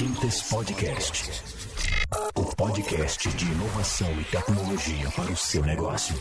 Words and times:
Quintes 0.00 0.48
Podcast. 0.50 1.30
O 2.34 2.56
podcast 2.56 3.28
de 3.36 3.44
inovação 3.44 4.08
e 4.18 4.24
tecnologia 4.24 5.10
para 5.14 5.30
o 5.30 5.36
seu 5.36 5.62
negócio. 5.62 6.14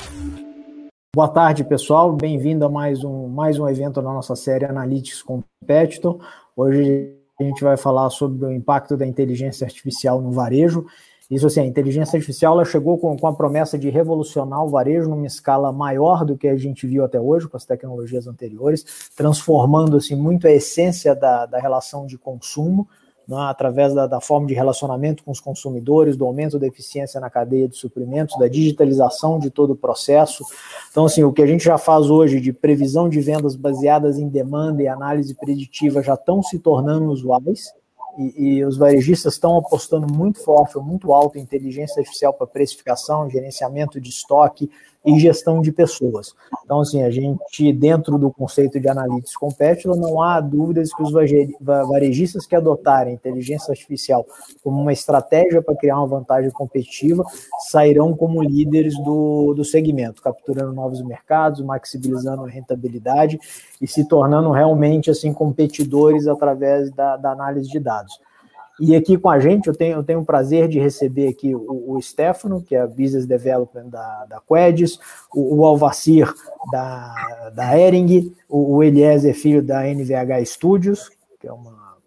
Boa 1.15 1.29
tarde, 1.29 1.63
pessoal. 1.63 2.11
Bem-vindo 2.11 2.65
a 2.65 2.69
mais 2.69 3.05
um, 3.05 3.29
mais 3.29 3.57
um 3.57 3.65
evento 3.69 4.01
na 4.01 4.11
nossa 4.11 4.35
série 4.35 4.65
Analytics 4.65 5.23
Competitor. 5.23 6.19
Hoje 6.57 7.15
a 7.39 7.43
gente 7.45 7.63
vai 7.63 7.77
falar 7.77 8.09
sobre 8.09 8.45
o 8.47 8.51
impacto 8.51 8.97
da 8.97 9.07
inteligência 9.07 9.63
artificial 9.63 10.21
no 10.21 10.33
varejo. 10.33 10.85
Isso 11.31 11.47
assim, 11.47 11.61
a 11.61 11.65
inteligência 11.65 12.17
artificial 12.17 12.55
ela 12.55 12.65
chegou 12.65 12.97
com, 12.97 13.15
com 13.15 13.27
a 13.27 13.33
promessa 13.33 13.79
de 13.79 13.89
revolucionar 13.89 14.61
o 14.61 14.67
varejo 14.67 15.09
numa 15.09 15.25
escala 15.25 15.71
maior 15.71 16.25
do 16.25 16.37
que 16.37 16.49
a 16.49 16.57
gente 16.57 16.85
viu 16.85 17.05
até 17.05 17.17
hoje 17.17 17.47
com 17.47 17.55
as 17.55 17.63
tecnologias 17.63 18.27
anteriores, 18.27 19.09
transformando 19.15 19.95
assim 19.95 20.17
muito 20.17 20.47
a 20.47 20.51
essência 20.51 21.15
da, 21.15 21.45
da 21.45 21.59
relação 21.59 22.05
de 22.05 22.17
consumo 22.17 22.85
né, 23.29 23.37
através 23.47 23.93
da, 23.93 24.07
da, 24.07 24.19
forma 24.19 24.47
de 24.47 24.55
relacionamento 24.55 25.23
com 25.23 25.29
os 25.29 25.39
consumidores, 25.39 26.17
do 26.17 26.25
aumento 26.25 26.57
da 26.57 26.65
eficiência 26.65 27.21
na 27.21 27.29
cadeia 27.29 27.67
de 27.67 27.77
suprimentos, 27.77 28.35
da 28.39 28.47
digitalização 28.47 29.37
de 29.37 29.51
todo 29.51 29.73
o 29.73 29.75
processo. 29.75 30.43
Então, 30.89 31.05
assim, 31.05 31.23
o 31.23 31.31
que 31.31 31.43
a 31.43 31.45
gente 31.45 31.63
já 31.63 31.77
faz 31.77 32.09
hoje 32.09 32.41
de 32.41 32.51
previsão 32.51 33.07
de 33.07 33.21
vendas 33.21 33.55
baseadas 33.55 34.17
em 34.17 34.27
demanda 34.27 34.81
e 34.81 34.87
análise 34.87 35.35
preditiva 35.35 36.01
já 36.01 36.15
estão 36.15 36.41
se 36.41 36.57
tornando 36.57 37.11
usuais 37.11 37.71
e, 38.17 38.57
e, 38.57 38.65
os 38.65 38.75
varejistas 38.75 39.33
estão 39.33 39.57
apostando 39.57 40.11
muito 40.11 40.43
forte, 40.43 40.77
muito 40.79 41.13
alto 41.13 41.37
em 41.37 41.41
inteligência 41.41 41.99
artificial 41.99 42.33
para 42.33 42.47
precificação, 42.47 43.29
gerenciamento 43.29 44.01
de 44.01 44.09
estoque 44.09 44.69
e 45.05 45.17
gestão 45.19 45.61
de 45.61 45.71
pessoas. 45.71 46.35
Então, 46.63 46.81
assim, 46.81 47.03
a 47.03 47.09
gente, 47.09 47.71
dentro 47.73 48.17
do 48.17 48.31
conceito 48.31 48.79
de 48.79 48.87
Analytics 48.87 49.35
Competitor, 49.35 49.95
não 49.95 50.21
há 50.21 50.39
dúvidas 50.39 50.93
que 50.93 51.01
os 51.01 51.11
varejistas 51.61 52.45
que 52.45 52.55
adotarem 52.55 53.13
inteligência 53.13 53.71
artificial 53.71 54.25
como 54.63 54.81
uma 54.81 54.93
estratégia 54.93 55.61
para 55.61 55.75
criar 55.75 55.97
uma 55.97 56.07
vantagem 56.07 56.51
competitiva 56.51 57.23
sairão 57.69 58.13
como 58.13 58.43
líderes 58.43 58.95
do, 59.03 59.53
do 59.53 59.63
segmento, 59.63 60.21
capturando 60.21 60.73
novos 60.73 61.01
mercados, 61.01 61.61
maximizando 61.61 62.43
a 62.43 62.49
rentabilidade 62.49 63.39
e 63.81 63.87
se 63.87 64.07
tornando 64.07 64.51
realmente, 64.51 65.09
assim, 65.09 65.33
competidores 65.33 66.27
através 66.27 66.91
da, 66.91 67.15
da 67.17 67.31
análise 67.31 67.69
de 67.69 67.79
dados. 67.79 68.19
E 68.79 68.95
aqui 68.95 69.17
com 69.17 69.29
a 69.29 69.39
gente 69.39 69.67
eu 69.67 69.75
tenho, 69.75 69.97
eu 69.97 70.03
tenho 70.03 70.19
o 70.19 70.25
prazer 70.25 70.67
de 70.67 70.79
receber 70.79 71.27
aqui 71.27 71.53
o, 71.53 71.95
o 71.95 72.01
Stefano, 72.01 72.61
que 72.61 72.75
é 72.75 72.85
Business 72.87 73.25
Development 73.25 73.89
da, 73.89 74.25
da 74.25 74.41
Quedis, 74.41 74.99
o, 75.33 75.57
o 75.57 75.65
Alvacir 75.65 76.33
da, 76.71 77.51
da 77.53 77.77
Ering, 77.77 78.33
o, 78.47 78.75
o 78.75 78.83
Eliezer 78.83 79.35
Filho 79.35 79.61
da 79.61 79.83
NVH 79.83 80.45
Studios, 80.45 81.09
que 81.39 81.47
é 81.47 81.51
uma, 81.51 81.97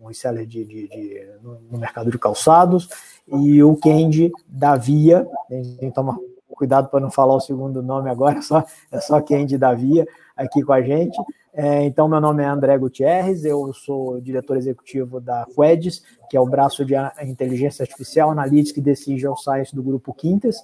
um 0.00 0.06
reseller 0.06 0.46
de, 0.46 0.64
de, 0.64 0.88
de 0.88 1.26
no, 1.42 1.78
mercado 1.78 2.10
de 2.10 2.18
calçados, 2.18 2.88
e 3.26 3.62
o 3.62 3.76
Kendi 3.76 4.32
da 4.46 4.76
Via, 4.76 5.26
tem 5.48 5.88
que 5.88 5.94
tomar 5.94 6.16
cuidado 6.48 6.88
para 6.88 7.00
não 7.00 7.10
falar 7.10 7.34
o 7.34 7.40
segundo 7.40 7.82
nome 7.82 8.08
agora, 8.08 8.38
é 8.38 8.40
só, 8.42 8.64
é 8.90 9.00
só 9.00 9.20
Kendi 9.20 9.58
da 9.58 9.74
Via 9.74 10.06
aqui 10.36 10.62
com 10.62 10.72
a 10.72 10.82
gente. 10.82 11.16
É, 11.56 11.84
então, 11.84 12.08
meu 12.08 12.20
nome 12.20 12.42
é 12.42 12.46
André 12.46 12.76
Gutierrez, 12.76 13.44
eu 13.44 13.72
sou 13.72 14.20
diretor 14.20 14.56
executivo 14.56 15.20
da 15.20 15.46
Quedis, 15.54 16.02
que 16.28 16.36
é 16.36 16.40
o 16.40 16.46
braço 16.46 16.84
de 16.84 16.94
inteligência 17.22 17.84
artificial, 17.84 18.32
analytics 18.32 18.76
e 18.76 18.80
decision 18.80 19.36
science 19.36 19.72
do 19.72 19.80
grupo 19.80 20.12
Quintas. 20.12 20.56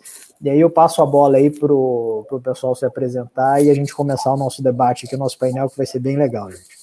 E 0.43 0.51
aí 0.51 0.61
eu 0.61 0.69
passo 0.69 1.01
a 1.01 1.07
bola 1.07 1.37
aí 1.37 1.49
para 1.49 1.73
o 1.73 2.41
pessoal 2.43 2.75
se 2.75 2.85
apresentar 2.85 3.63
e 3.63 3.71
a 3.71 3.75
gente 3.75 3.95
começar 3.95 4.33
o 4.33 4.37
nosso 4.37 4.65
debate 4.65 5.07
aqui, 5.07 5.15
o 5.15 5.19
nosso 5.19 5.39
painel, 5.39 5.71
que 5.71 5.77
vai 5.77 5.87
ser 5.87 6.01
bem 6.01 6.17
legal, 6.17 6.51
gente. 6.51 6.81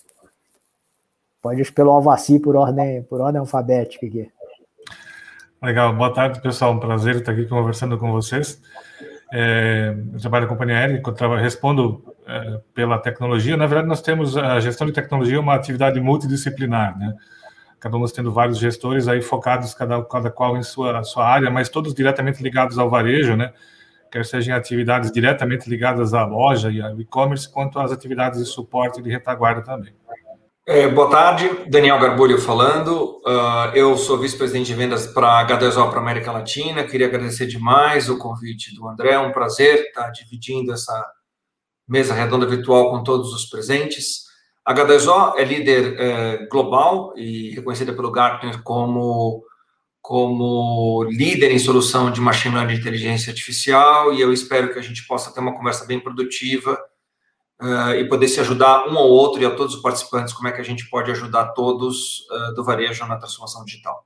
Pode 1.41 1.61
ir 1.61 1.73
pelo 1.73 1.91
Alvaci 1.91 2.39
por 2.39 2.55
ordem, 2.55 3.03
por 3.03 3.19
ordem 3.19 3.41
alfabética 3.41 4.05
aqui. 4.05 4.31
Legal, 5.61 5.93
boa 5.93 6.13
tarde, 6.13 6.41
pessoal. 6.41 6.71
Um 6.71 6.79
prazer 6.79 7.17
estar 7.17 7.33
aqui 7.33 7.45
conversando 7.45 7.97
com 7.97 8.09
vocês. 8.13 8.61
É, 9.31 9.93
eu 10.13 10.19
trabalho 10.19 10.45
na 10.45 10.49
companhia 10.49 10.77
aérea, 10.77 11.01
respondo 11.39 12.03
é, 12.25 12.61
pela 12.73 12.97
tecnologia. 12.97 13.57
Na 13.57 13.65
verdade, 13.65 13.87
nós 13.87 14.01
temos 14.01 14.37
a 14.37 14.59
gestão 14.59 14.87
de 14.87 14.93
tecnologia 14.93 15.39
uma 15.39 15.55
atividade 15.55 15.99
multidisciplinar, 15.99 16.97
né? 16.97 17.13
Acabamos 17.77 18.11
tendo 18.11 18.33
vários 18.33 18.57
gestores 18.57 19.07
aí 19.07 19.21
focados, 19.21 19.73
cada, 19.73 20.03
cada 20.03 20.31
qual 20.31 20.57
em 20.57 20.63
sua, 20.63 21.03
sua 21.03 21.27
área, 21.27 21.51
mas 21.51 21.69
todos 21.69 21.93
diretamente 21.93 22.41
ligados 22.41 22.79
ao 22.79 22.89
varejo, 22.89 23.35
né? 23.35 23.53
Quer 24.11 24.25
sejam 24.25 24.55
atividades 24.55 25.11
diretamente 25.11 25.69
ligadas 25.69 26.13
à 26.13 26.25
loja 26.25 26.71
e 26.71 26.81
ao 26.81 26.99
e-commerce, 26.99 27.47
quanto 27.47 27.77
às 27.79 27.91
atividades 27.91 28.39
de 28.39 28.45
suporte 28.45 28.99
e 28.99 29.03
de 29.03 29.09
retaguarda 29.09 29.61
também. 29.61 29.93
É, 30.69 30.85
boa 30.85 31.09
tarde, 31.09 31.49
Daniel 31.69 31.97
Garbulho 31.97 32.41
falando. 32.41 33.21
Uh, 33.25 33.71
eu 33.73 33.97
sou 33.97 34.19
vice-presidente 34.19 34.65
de 34.65 34.73
vendas 34.73 35.07
para 35.07 35.39
a 35.39 35.47
H2O 35.47 35.89
para 35.89 36.01
América 36.01 36.29
Latina. 36.29 36.83
Queria 36.83 37.07
agradecer 37.07 37.45
demais 37.45 38.09
o 38.09 38.17
convite 38.17 38.75
do 38.75 38.85
André. 38.85 39.11
É 39.11 39.19
um 39.19 39.31
prazer 39.31 39.79
estar 39.79 40.09
dividindo 40.09 40.73
essa 40.73 41.09
mesa 41.87 42.13
redonda 42.13 42.45
virtual 42.45 42.91
com 42.91 43.01
todos 43.01 43.33
os 43.33 43.45
presentes. 43.45 44.23
A 44.65 44.73
H2O 44.73 45.37
é 45.37 45.45
líder 45.45 45.95
é, 45.97 46.47
global 46.47 47.13
e 47.15 47.51
reconhecida 47.51 47.93
pelo 47.93 48.11
Gartner 48.11 48.61
como, 48.61 49.45
como 50.01 51.05
líder 51.09 51.49
em 51.49 51.59
solução 51.59 52.11
de 52.11 52.19
machine 52.19 52.55
learning 52.55 52.73
e 52.73 52.77
inteligência 52.77 53.31
artificial. 53.31 54.13
E 54.13 54.19
eu 54.19 54.33
espero 54.33 54.73
que 54.73 54.79
a 54.79 54.83
gente 54.83 55.07
possa 55.07 55.33
ter 55.33 55.39
uma 55.39 55.55
conversa 55.55 55.85
bem 55.85 55.97
produtiva 55.97 56.77
uh, 57.61 57.91
e 57.91 58.07
poder 58.07 58.27
se 58.27 58.39
ajudar 58.39 58.87
um 58.87 58.97
ao 58.97 59.07
outro 59.07 59.41
e 59.41 59.45
a 59.45 59.55
todos 59.55 59.75
os 59.75 59.81
participantes, 59.81 60.33
como 60.33 60.47
é 60.47 60.51
que 60.51 60.61
a 60.61 60.63
gente 60.63 60.89
pode 60.89 61.11
ajudar 61.11 61.53
todos 61.53 62.27
uh, 62.29 62.53
do 62.53 62.63
varejo 62.63 63.05
na 63.05 63.17
transformação 63.17 63.63
digital. 63.65 64.05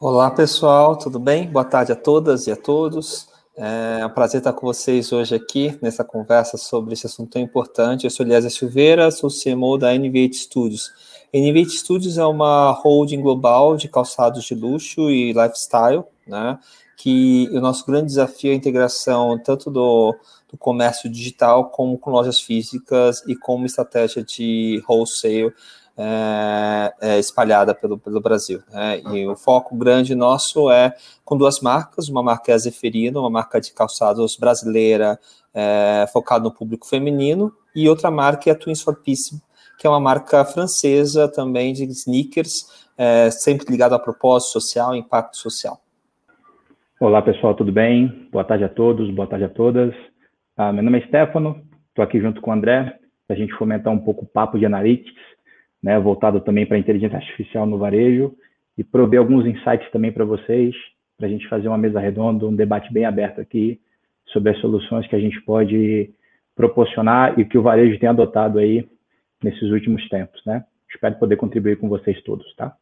Olá, 0.00 0.30
pessoal, 0.30 0.96
tudo 0.96 1.18
bem? 1.18 1.50
Boa 1.50 1.64
tarde 1.64 1.92
a 1.92 1.96
todas 1.96 2.46
e 2.46 2.50
a 2.50 2.56
todos. 2.56 3.28
É 3.54 4.06
um 4.06 4.10
prazer 4.10 4.38
estar 4.38 4.54
com 4.54 4.66
vocês 4.66 5.12
hoje 5.12 5.34
aqui 5.34 5.78
nessa 5.82 6.02
conversa 6.02 6.56
sobre 6.56 6.94
esse 6.94 7.04
assunto 7.04 7.32
tão 7.32 7.42
importante. 7.42 8.04
Eu 8.04 8.10
sou 8.10 8.24
Eliezer 8.24 8.50
Silveira, 8.50 9.10
sou 9.10 9.28
CMO 9.28 9.76
da 9.76 9.92
NV8 9.92 10.32
Studios. 10.32 10.90
NV8 11.34 11.68
Studios 11.68 12.16
é 12.16 12.24
uma 12.24 12.70
holding 12.70 13.20
global 13.20 13.76
de 13.76 13.88
calçados 13.88 14.44
de 14.44 14.54
luxo 14.54 15.10
e 15.10 15.34
lifestyle, 15.34 16.04
né? 16.26 16.58
Que 16.96 17.50
o 17.52 17.60
nosso 17.60 17.84
grande 17.84 18.06
desafio 18.06 18.50
é 18.50 18.54
a 18.54 18.56
integração 18.56 19.38
tanto 19.42 19.70
do 19.70 20.16
do 20.50 20.58
comércio 20.58 21.08
digital, 21.08 21.66
como 21.70 21.96
com 21.96 22.10
lojas 22.10 22.40
físicas 22.40 23.22
e 23.26 23.36
com 23.36 23.54
uma 23.54 23.66
estratégia 23.66 24.22
de 24.22 24.82
wholesale 24.88 25.52
é, 25.96 26.94
é, 27.00 27.18
espalhada 27.18 27.74
pelo, 27.74 27.98
pelo 27.98 28.20
Brasil. 28.20 28.62
Né? 28.72 29.02
E 29.12 29.26
o 29.26 29.36
foco 29.36 29.76
grande 29.76 30.14
nosso 30.14 30.70
é 30.70 30.94
com 31.24 31.36
duas 31.36 31.60
marcas, 31.60 32.08
uma 32.08 32.22
marca 32.22 32.50
é 32.50 32.54
a 32.54 32.58
Zeferino, 32.58 33.20
uma 33.20 33.30
marca 33.30 33.60
de 33.60 33.72
calçados 33.72 34.36
brasileira 34.36 35.20
é, 35.52 36.06
focada 36.12 36.44
no 36.44 36.52
público 36.52 36.86
feminino, 36.86 37.52
e 37.76 37.88
outra 37.88 38.10
marca 38.10 38.48
é 38.48 38.52
a 38.52 38.56
Twins 38.56 38.80
for 38.82 38.96
Peace, 38.96 39.40
que 39.78 39.86
é 39.86 39.90
uma 39.90 40.00
marca 40.00 40.44
francesa 40.44 41.28
também 41.28 41.72
de 41.72 41.84
sneakers, 41.84 42.88
sempre 43.32 43.70
ligada 43.70 43.94
a 43.94 43.98
propósito 43.98 44.52
social, 44.52 44.94
impacto 44.94 45.38
social. 45.38 45.80
Olá 46.98 47.22
pessoal, 47.22 47.54
tudo 47.54 47.72
bem? 47.72 48.28
Boa 48.30 48.44
tarde 48.44 48.64
a 48.64 48.68
todos, 48.68 49.10
boa 49.14 49.26
tarde 49.26 49.44
a 49.44 49.48
todas. 49.48 49.94
Ah, 50.62 50.74
meu 50.74 50.82
nome 50.82 50.98
é 50.98 51.06
Stefano, 51.06 51.64
estou 51.88 52.04
aqui 52.04 52.20
junto 52.20 52.38
com 52.42 52.50
o 52.50 52.52
André, 52.52 52.94
para 53.26 53.34
a 53.34 53.38
gente 53.38 53.54
fomentar 53.54 53.90
um 53.90 53.98
pouco 53.98 54.26
o 54.26 54.28
papo 54.28 54.58
de 54.58 54.66
analytics, 54.66 55.22
né, 55.82 55.98
voltado 55.98 56.38
também 56.42 56.66
para 56.66 56.76
inteligência 56.76 57.16
artificial 57.16 57.64
no 57.64 57.78
varejo, 57.78 58.36
e 58.76 58.84
prover 58.84 59.20
alguns 59.20 59.46
insights 59.46 59.90
também 59.90 60.12
para 60.12 60.22
vocês, 60.22 60.74
para 61.16 61.28
a 61.28 61.30
gente 61.30 61.48
fazer 61.48 61.66
uma 61.66 61.78
mesa 61.78 61.98
redonda, 61.98 62.44
um 62.44 62.54
debate 62.54 62.92
bem 62.92 63.06
aberto 63.06 63.40
aqui 63.40 63.80
sobre 64.26 64.50
as 64.52 64.58
soluções 64.58 65.06
que 65.06 65.16
a 65.16 65.18
gente 65.18 65.40
pode 65.46 66.10
proporcionar 66.54 67.40
e 67.40 67.44
que 67.46 67.56
o 67.56 67.62
varejo 67.62 67.98
tem 67.98 68.10
adotado 68.10 68.58
aí 68.58 68.86
nesses 69.42 69.70
últimos 69.70 70.06
tempos, 70.10 70.42
né? 70.44 70.62
Espero 70.92 71.14
poder 71.14 71.36
contribuir 71.36 71.78
com 71.78 71.88
vocês 71.88 72.22
todos, 72.22 72.54
tá? 72.54 72.76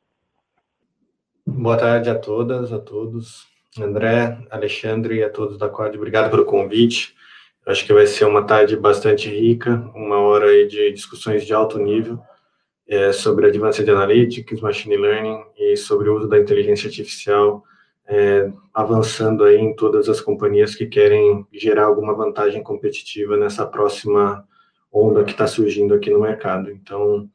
Boa 1.46 1.76
tarde 1.76 2.10
a 2.10 2.18
todas, 2.18 2.72
a 2.72 2.80
todos. 2.80 3.46
André, 3.80 4.36
Alexandre 4.50 5.18
e 5.18 5.22
a 5.22 5.30
todos 5.30 5.56
da 5.56 5.68
Quad, 5.68 5.94
obrigado 5.94 6.28
pelo 6.28 6.44
convite. 6.44 7.16
Acho 7.68 7.84
que 7.84 7.92
vai 7.92 8.06
ser 8.06 8.24
uma 8.24 8.42
tarde 8.44 8.74
bastante 8.78 9.28
rica, 9.28 9.90
uma 9.94 10.16
hora 10.16 10.46
aí 10.46 10.66
de 10.66 10.90
discussões 10.90 11.44
de 11.44 11.52
alto 11.52 11.78
nível 11.78 12.18
é, 12.88 13.12
sobre 13.12 13.46
Advanced 13.46 13.86
Analytics, 13.86 14.62
Machine 14.62 14.96
Learning 14.96 15.44
e 15.54 15.76
sobre 15.76 16.08
o 16.08 16.16
uso 16.16 16.26
da 16.26 16.38
inteligência 16.38 16.88
artificial 16.88 17.62
é, 18.08 18.50
avançando 18.72 19.44
aí 19.44 19.58
em 19.58 19.76
todas 19.76 20.08
as 20.08 20.18
companhias 20.18 20.74
que 20.74 20.86
querem 20.86 21.46
gerar 21.52 21.84
alguma 21.84 22.14
vantagem 22.14 22.62
competitiva 22.62 23.36
nessa 23.36 23.66
próxima 23.66 24.48
onda 24.90 25.22
que 25.22 25.32
está 25.32 25.46
surgindo 25.46 25.92
aqui 25.92 26.08
no 26.08 26.20
mercado. 26.20 26.70
Então, 26.70 27.28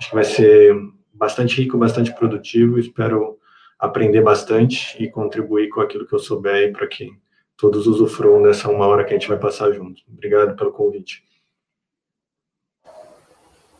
acho 0.00 0.08
que 0.08 0.16
vai 0.16 0.24
ser 0.24 0.74
bastante 1.14 1.62
rico, 1.62 1.78
bastante 1.78 2.12
produtivo. 2.12 2.76
Espero 2.76 3.38
aprender 3.78 4.20
bastante 4.20 5.00
e 5.00 5.08
contribuir 5.08 5.68
com 5.68 5.80
aquilo 5.80 6.08
que 6.08 6.12
eu 6.12 6.18
souber 6.18 6.72
para 6.72 6.88
que 6.88 7.08
todos 7.56 7.86
usufruam 7.86 8.42
dessa 8.42 8.70
uma 8.70 8.86
hora 8.86 9.04
que 9.04 9.10
a 9.14 9.18
gente 9.18 9.28
vai 9.28 9.38
passar 9.38 9.72
juntos. 9.72 10.04
Obrigado 10.08 10.56
pelo 10.56 10.72
convite. 10.72 11.24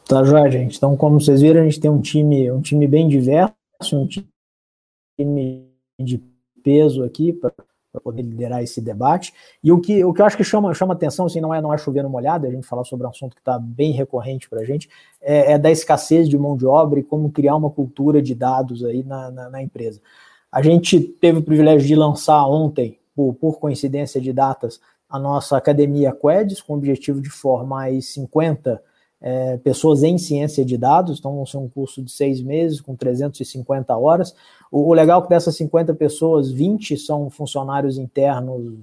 Tá, 0.08 0.22
joia, 0.22 0.50
gente. 0.50 0.76
Então, 0.76 0.96
como 0.96 1.20
vocês 1.20 1.40
viram, 1.40 1.62
a 1.62 1.64
gente 1.64 1.80
tem 1.80 1.90
um 1.90 2.00
time, 2.00 2.50
um 2.50 2.60
time 2.60 2.86
bem 2.86 3.08
diverso, 3.08 3.54
um 3.92 4.06
time 4.06 5.66
de 5.98 6.22
peso 6.62 7.02
aqui 7.02 7.32
para 7.32 7.52
poder 8.02 8.22
liderar 8.22 8.62
esse 8.62 8.80
debate. 8.80 9.34
E 9.62 9.72
o 9.72 9.80
que, 9.80 10.04
o 10.04 10.12
que 10.12 10.22
eu 10.22 10.26
acho 10.26 10.36
que 10.36 10.44
chama, 10.44 10.72
chama 10.74 10.94
atenção, 10.94 11.26
assim, 11.26 11.40
não 11.40 11.52
é, 11.52 11.60
não 11.60 11.74
é 11.74 11.78
chover 11.78 12.04
no 12.04 12.10
molhado, 12.10 12.46
a 12.46 12.50
gente 12.50 12.66
falar 12.66 12.84
sobre 12.84 13.04
um 13.04 13.10
assunto 13.10 13.34
que 13.34 13.40
está 13.40 13.58
bem 13.58 13.90
recorrente 13.92 14.48
para 14.48 14.60
a 14.60 14.64
gente, 14.64 14.88
é, 15.20 15.52
é, 15.52 15.58
da 15.58 15.72
escassez 15.72 16.28
de 16.28 16.38
mão 16.38 16.56
de 16.56 16.66
obra 16.66 17.00
e 17.00 17.02
como 17.02 17.32
criar 17.32 17.56
uma 17.56 17.70
cultura 17.70 18.22
de 18.22 18.34
dados 18.34 18.84
aí 18.84 19.02
na, 19.02 19.30
na, 19.30 19.50
na 19.50 19.62
empresa. 19.62 20.00
A 20.52 20.62
gente 20.62 21.00
teve 21.00 21.38
o 21.38 21.42
privilégio 21.42 21.86
de 21.86 21.96
lançar 21.96 22.46
ontem, 22.46 22.98
por, 23.16 23.34
por 23.34 23.58
coincidência 23.58 24.20
de 24.20 24.30
datas, 24.30 24.78
a 25.08 25.18
nossa 25.18 25.56
academia 25.56 26.12
Queds, 26.12 26.60
com 26.60 26.74
o 26.74 26.76
objetivo 26.76 27.20
de 27.20 27.30
formar 27.30 27.90
50 27.90 28.82
é, 29.22 29.56
pessoas 29.56 30.02
em 30.02 30.18
ciência 30.18 30.62
de 30.62 30.76
dados, 30.76 31.18
então 31.18 31.34
vão 31.34 31.46
ser 31.46 31.56
um 31.56 31.68
curso 31.68 32.02
de 32.02 32.12
seis 32.12 32.42
meses, 32.42 32.80
com 32.80 32.94
350 32.94 33.96
horas. 33.96 34.34
O, 34.70 34.90
o 34.90 34.92
legal 34.92 35.20
é 35.20 35.22
que 35.22 35.30
dessas 35.30 35.56
50 35.56 35.94
pessoas, 35.94 36.52
20 36.52 36.98
são 36.98 37.30
funcionários 37.30 37.96
internos 37.96 38.74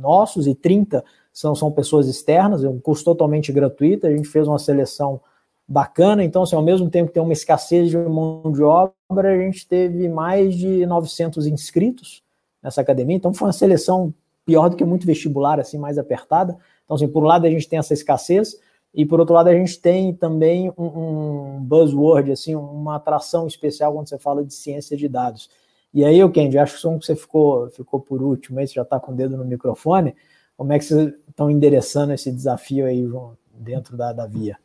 nossos 0.00 0.46
e 0.46 0.54
30 0.54 1.04
são, 1.30 1.54
são 1.54 1.70
pessoas 1.70 2.08
externas, 2.08 2.64
é 2.64 2.68
um 2.68 2.80
curso 2.80 3.04
totalmente 3.04 3.52
gratuito, 3.52 4.06
a 4.06 4.10
gente 4.10 4.28
fez 4.28 4.48
uma 4.48 4.58
seleção 4.58 5.20
bacana, 5.68 6.24
então 6.24 6.42
assim, 6.42 6.56
ao 6.56 6.62
mesmo 6.62 6.88
tempo 6.88 7.08
que 7.08 7.14
tem 7.14 7.22
uma 7.22 7.32
escassez 7.32 7.90
de 7.90 7.96
mão 7.96 8.50
de 8.50 8.62
obra, 8.62 9.34
a 9.34 9.38
gente 9.38 9.68
teve 9.68 10.08
mais 10.08 10.54
de 10.54 10.86
900 10.86 11.46
inscritos 11.46 12.21
nessa 12.62 12.80
academia, 12.80 13.16
então 13.16 13.34
foi 13.34 13.48
uma 13.48 13.52
seleção 13.52 14.14
pior 14.44 14.68
do 14.68 14.76
que 14.76 14.84
muito 14.84 15.06
vestibular, 15.06 15.58
assim, 15.60 15.78
mais 15.78 15.98
apertada. 15.98 16.56
Então, 16.84 16.96
assim, 16.96 17.08
por 17.08 17.22
um 17.22 17.26
lado 17.26 17.46
a 17.46 17.50
gente 17.50 17.68
tem 17.68 17.78
essa 17.78 17.94
escassez, 17.94 18.56
e 18.94 19.06
por 19.06 19.20
outro 19.20 19.34
lado, 19.34 19.48
a 19.48 19.54
gente 19.54 19.80
tem 19.80 20.12
também 20.12 20.70
um, 20.76 20.84
um, 20.84 21.60
buzzword, 21.62 22.30
assim, 22.30 22.54
uma 22.54 22.96
atração 22.96 23.46
especial 23.46 23.94
quando 23.94 24.08
você 24.08 24.18
fala 24.18 24.44
de 24.44 24.52
ciência 24.52 24.96
de 24.96 25.08
dados. 25.08 25.48
E 25.94 26.04
aí, 26.04 26.22
o 26.22 26.30
Kendi, 26.30 26.58
acho 26.58 26.76
que 26.76 26.82
você 26.82 27.16
ficou, 27.16 27.70
ficou 27.70 28.00
por 28.00 28.22
último, 28.22 28.58
aí 28.58 28.66
você 28.66 28.74
já 28.74 28.82
está 28.82 29.00
com 29.00 29.12
o 29.12 29.14
dedo 29.14 29.36
no 29.36 29.44
microfone. 29.44 30.14
Como 30.56 30.72
é 30.72 30.78
que 30.78 30.84
vocês 30.84 31.14
estão 31.28 31.50
endereçando 31.50 32.12
esse 32.12 32.30
desafio 32.30 32.84
aí, 32.84 33.02
João, 33.06 33.36
dentro 33.54 33.96
da, 33.96 34.12
da 34.12 34.26
via? 34.26 34.58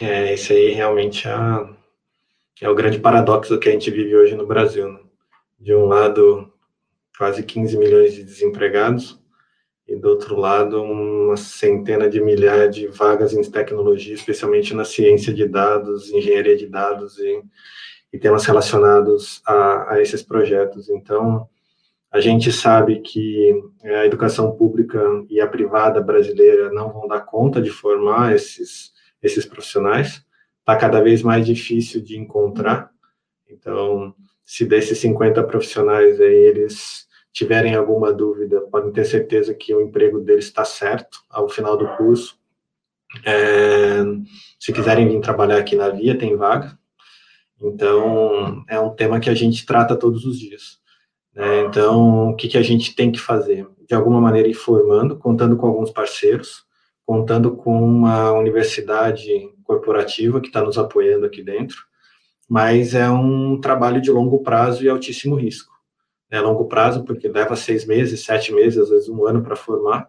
É, 0.00 0.32
esse 0.32 0.52
aí 0.52 0.72
realmente 0.72 1.26
é, 1.26 1.34
é 2.64 2.68
o 2.68 2.74
grande 2.74 3.00
paradoxo 3.00 3.58
que 3.58 3.68
a 3.68 3.72
gente 3.72 3.90
vive 3.90 4.14
hoje 4.16 4.36
no 4.36 4.46
Brasil. 4.46 4.92
Né? 4.92 5.00
De 5.58 5.74
um 5.74 5.86
lado, 5.86 6.52
quase 7.16 7.42
15 7.42 7.76
milhões 7.76 8.14
de 8.14 8.22
desempregados, 8.22 9.18
e 9.88 9.96
do 9.96 10.10
outro 10.10 10.36
lado 10.36 10.82
uma 10.82 11.36
centena 11.36 12.10
de 12.10 12.20
milhares 12.20 12.76
de 12.76 12.86
vagas 12.88 13.32
em 13.32 13.42
tecnologia, 13.50 14.14
especialmente 14.14 14.74
na 14.74 14.84
ciência 14.84 15.32
de 15.32 15.48
dados, 15.48 16.10
engenharia 16.10 16.56
de 16.56 16.66
dados 16.66 17.18
e, 17.18 17.42
e 18.12 18.18
temas 18.18 18.44
relacionados 18.44 19.40
a, 19.46 19.94
a, 19.94 20.02
esses 20.02 20.22
projetos. 20.22 20.90
Então, 20.90 21.48
a 22.10 22.20
gente 22.20 22.52
sabe 22.52 23.00
que 23.00 23.62
a 23.82 24.04
educação 24.04 24.52
pública 24.52 25.00
e 25.30 25.40
a 25.40 25.46
privada 25.46 26.02
brasileira 26.02 26.70
não 26.70 26.92
vão 26.92 27.08
dar 27.08 27.20
conta 27.20 27.60
de 27.60 27.70
formar 27.70 28.34
esses, 28.34 28.92
esses 29.22 29.46
profissionais, 29.46 30.22
está 30.60 30.76
cada 30.76 31.00
vez 31.00 31.22
mais 31.22 31.46
difícil 31.46 32.02
de 32.02 32.18
encontrar. 32.18 32.90
Então, 33.48 34.14
se 34.48 34.64
desses 34.64 34.96
50 35.00 35.44
profissionais 35.44 36.18
aí, 36.18 36.34
eles 36.34 37.06
tiverem 37.34 37.74
alguma 37.74 38.10
dúvida, 38.10 38.62
podem 38.62 38.90
ter 38.90 39.04
certeza 39.04 39.52
que 39.52 39.74
o 39.74 39.80
emprego 39.82 40.20
deles 40.20 40.46
está 40.46 40.64
certo 40.64 41.18
ao 41.28 41.50
final 41.50 41.76
do 41.76 41.86
curso. 41.98 42.38
É, 43.26 44.02
se 44.58 44.72
quiserem 44.72 45.06
vir 45.06 45.20
trabalhar 45.20 45.58
aqui 45.58 45.76
na 45.76 45.90
Via, 45.90 46.16
tem 46.16 46.34
vaga. 46.34 46.78
Então, 47.60 48.64
é 48.70 48.80
um 48.80 48.88
tema 48.88 49.20
que 49.20 49.28
a 49.28 49.34
gente 49.34 49.66
trata 49.66 49.94
todos 49.94 50.24
os 50.24 50.38
dias. 50.38 50.78
Né? 51.34 51.66
Então, 51.66 52.30
o 52.30 52.34
que, 52.34 52.48
que 52.48 52.56
a 52.56 52.62
gente 52.62 52.96
tem 52.96 53.12
que 53.12 53.20
fazer? 53.20 53.68
De 53.86 53.94
alguma 53.94 54.18
maneira, 54.18 54.48
informando, 54.48 55.18
contando 55.18 55.58
com 55.58 55.66
alguns 55.66 55.90
parceiros, 55.90 56.64
contando 57.04 57.54
com 57.54 57.78
uma 57.78 58.32
universidade 58.32 59.30
corporativa 59.62 60.40
que 60.40 60.46
está 60.46 60.62
nos 60.62 60.78
apoiando 60.78 61.26
aqui 61.26 61.42
dentro, 61.42 61.87
mas 62.48 62.94
é 62.94 63.08
um 63.10 63.60
trabalho 63.60 64.00
de 64.00 64.10
longo 64.10 64.42
prazo 64.42 64.84
e 64.84 64.88
altíssimo 64.88 65.36
risco 65.36 65.78
né, 66.30 66.40
longo 66.40 66.66
prazo, 66.66 67.04
porque 67.04 67.28
leva 67.28 67.56
seis 67.56 67.86
meses, 67.86 68.24
sete 68.24 68.52
meses, 68.52 68.78
às 68.78 68.90
vezes 68.90 69.08
um 69.08 69.26
ano 69.26 69.42
para 69.42 69.56
formar, 69.56 70.08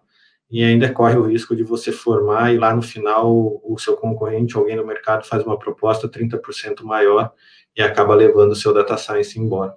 e 0.52 0.64
ainda 0.64 0.92
corre 0.92 1.16
o 1.16 1.28
risco 1.28 1.56
de 1.56 1.64
você 1.64 1.92
formar 1.92 2.54
e 2.54 2.58
lá 2.58 2.76
no 2.76 2.82
final 2.82 3.62
o 3.64 3.78
seu 3.78 3.96
concorrente, 3.96 4.58
alguém 4.58 4.76
no 4.76 4.86
mercado, 4.86 5.26
faz 5.26 5.44
uma 5.46 5.58
proposta 5.58 6.10
30% 6.10 6.84
maior 6.84 7.32
e 7.78 7.82
acaba 7.82 8.16
levando 8.16 8.52
o 8.52 8.56
seu 8.56 8.74
data 8.74 8.98
science 8.98 9.40
embora. 9.40 9.76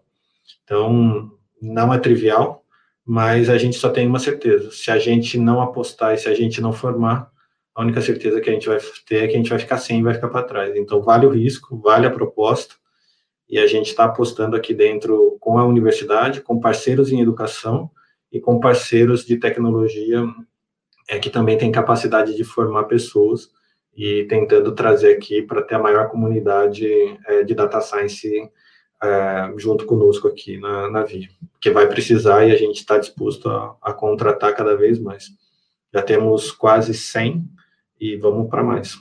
Então, 0.64 1.30
não 1.60 1.92
é 1.92 1.98
trivial, 1.98 2.64
mas 3.04 3.50
a 3.50 3.58
gente 3.58 3.76
só 3.76 3.90
tem 3.90 4.06
uma 4.06 4.18
certeza: 4.18 4.70
se 4.70 4.90
a 4.90 4.98
gente 4.98 5.38
não 5.38 5.60
apostar 5.60 6.14
e 6.14 6.18
se 6.18 6.28
a 6.28 6.34
gente 6.34 6.60
não 6.60 6.72
formar, 6.72 7.30
a 7.74 7.82
única 7.82 8.00
certeza 8.00 8.40
que 8.40 8.50
a 8.50 8.52
gente 8.52 8.68
vai 8.68 8.78
ter 9.06 9.24
é 9.24 9.26
que 9.28 9.34
a 9.34 9.36
gente 9.38 9.50
vai 9.50 9.58
ficar 9.58 9.78
sem 9.78 10.00
e 10.00 10.02
vai 10.02 10.14
ficar 10.14 10.28
para 10.28 10.42
trás. 10.42 10.76
Então, 10.76 11.00
vale 11.00 11.26
o 11.26 11.30
risco, 11.30 11.76
vale 11.78 12.06
a 12.06 12.10
proposta, 12.10 12.74
e 13.48 13.58
a 13.58 13.66
gente 13.66 13.88
está 13.88 14.04
apostando 14.04 14.56
aqui 14.56 14.72
dentro 14.72 15.36
com 15.40 15.58
a 15.58 15.64
universidade, 15.64 16.40
com 16.40 16.60
parceiros 16.60 17.12
em 17.12 17.20
educação 17.20 17.90
e 18.30 18.40
com 18.40 18.58
parceiros 18.58 19.26
de 19.26 19.36
tecnologia 19.36 20.24
é, 21.08 21.18
que 21.18 21.28
também 21.28 21.58
tem 21.58 21.70
capacidade 21.70 22.34
de 22.34 22.44
formar 22.44 22.84
pessoas 22.84 23.50
e 23.94 24.24
tentando 24.24 24.74
trazer 24.74 25.14
aqui 25.14 25.42
para 25.42 25.62
ter 25.62 25.74
a 25.74 25.78
maior 25.78 26.08
comunidade 26.08 26.86
é, 27.26 27.42
de 27.44 27.54
data 27.54 27.80
science 27.80 28.50
é, 29.02 29.52
junto 29.58 29.84
conosco 29.84 30.28
aqui 30.28 30.56
na, 30.58 30.90
na 30.90 31.02
VIA, 31.02 31.28
que 31.60 31.70
vai 31.70 31.86
precisar 31.86 32.46
e 32.46 32.52
a 32.52 32.56
gente 32.56 32.76
está 32.76 32.96
disposto 32.96 33.50
a, 33.50 33.76
a 33.82 33.92
contratar 33.92 34.54
cada 34.54 34.74
vez 34.76 34.98
mais. 34.98 35.28
Já 35.92 36.00
temos 36.00 36.50
quase 36.50 36.94
100 36.94 37.44
e 38.02 38.16
vamos 38.16 38.50
para 38.50 38.64
mais. 38.64 38.96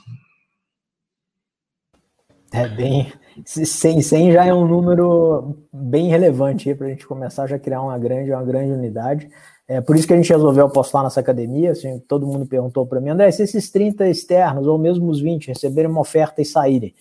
É 2.52 2.68
bem. 2.68 3.12
100, 3.44 4.00
100 4.00 4.32
já 4.32 4.44
é 4.44 4.54
um 4.54 4.68
número 4.68 5.56
bem 5.72 6.08
relevante 6.08 6.72
para 6.74 6.86
a 6.86 6.90
gente 6.90 7.06
começar 7.06 7.48
já 7.48 7.56
a 7.56 7.58
criar 7.58 7.82
uma 7.82 7.98
grande, 7.98 8.30
uma 8.30 8.44
grande 8.44 8.72
unidade. 8.72 9.28
É 9.66 9.80
por 9.80 9.96
isso 9.96 10.06
que 10.06 10.12
a 10.12 10.16
gente 10.16 10.32
resolveu 10.32 10.66
apostar 10.66 11.02
nessa 11.02 11.18
academia. 11.18 11.72
Assim, 11.72 11.98
todo 12.06 12.26
mundo 12.26 12.46
perguntou 12.46 12.86
para 12.86 13.00
mim, 13.00 13.10
André, 13.10 13.32
se 13.32 13.42
esses 13.42 13.70
30 13.72 14.06
externos, 14.08 14.66
ou 14.68 14.78
mesmo 14.78 15.10
os 15.10 15.20
20, 15.20 15.48
receberem 15.48 15.90
uma 15.90 16.02
oferta 16.02 16.40
e 16.40 16.44
saírem, 16.44 16.94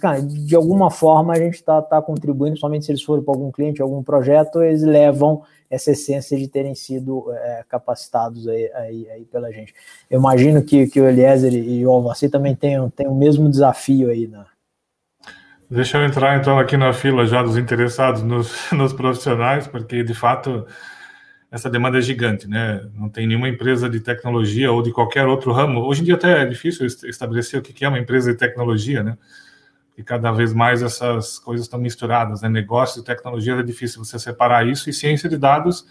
cara, 0.00 0.20
de 0.20 0.54
alguma 0.54 0.90
forma 0.90 1.32
a 1.32 1.38
gente 1.38 1.54
está 1.54 1.80
tá 1.80 2.02
contribuindo, 2.02 2.58
somente 2.58 2.84
se 2.84 2.92
eles 2.92 3.02
forem 3.02 3.24
para 3.24 3.34
algum 3.34 3.50
cliente, 3.50 3.80
algum 3.80 4.02
projeto, 4.02 4.62
eles 4.62 4.82
levam 4.82 5.42
essa 5.74 5.90
essência 5.90 6.38
de 6.38 6.48
terem 6.48 6.74
sido 6.74 7.32
é, 7.32 7.64
capacitados 7.68 8.48
aí, 8.48 8.70
aí, 8.74 9.10
aí, 9.10 9.24
pela 9.24 9.52
gente. 9.52 9.74
Eu 10.10 10.20
imagino 10.20 10.62
que, 10.62 10.86
que 10.86 11.00
o 11.00 11.08
Eliezer 11.08 11.52
e 11.52 11.86
o 11.86 11.90
Alvaci 11.90 12.28
também 12.28 12.54
tenham, 12.54 12.88
tenham 12.90 13.12
o 13.12 13.18
mesmo 13.18 13.48
desafio 13.48 14.10
aí 14.10 14.26
na, 14.26 14.46
Deixa 15.70 15.98
eu 15.98 16.04
entrar 16.04 16.38
então 16.38 16.58
aqui 16.58 16.76
na 16.76 16.92
fila 16.92 17.26
já 17.26 17.42
dos 17.42 17.56
interessados 17.56 18.22
nos, 18.22 18.54
nos 18.70 18.92
profissionais, 18.92 19.66
porque 19.66 20.04
de 20.04 20.14
fato 20.14 20.66
essa 21.50 21.70
demanda 21.70 21.98
é 21.98 22.00
gigante, 22.00 22.48
né? 22.48 22.80
Não 22.94 23.08
tem 23.08 23.26
nenhuma 23.26 23.48
empresa 23.48 23.88
de 23.88 24.00
tecnologia 24.00 24.70
ou 24.70 24.82
de 24.82 24.92
qualquer 24.92 25.26
outro 25.26 25.52
ramo. 25.52 25.80
Hoje 25.80 26.02
em 26.02 26.04
dia 26.04 26.14
até 26.14 26.42
é 26.42 26.46
difícil 26.46 26.86
estabelecer 26.86 27.58
o 27.58 27.62
que 27.62 27.84
é 27.84 27.88
uma 27.88 27.98
empresa 27.98 28.32
de 28.32 28.38
tecnologia, 28.38 29.02
né? 29.02 29.16
E 29.96 30.02
cada 30.02 30.32
vez 30.32 30.52
mais 30.52 30.82
essas 30.82 31.38
coisas 31.38 31.66
estão 31.66 31.78
misturadas, 31.78 32.42
né? 32.42 32.48
Negócio 32.48 33.00
e 33.00 33.04
tecnologia 33.04 33.54
é 33.54 33.62
difícil 33.62 34.04
você 34.04 34.18
separar 34.18 34.66
isso 34.66 34.90
e 34.90 34.92
ciência 34.92 35.28
de 35.28 35.36
dados 35.36 35.86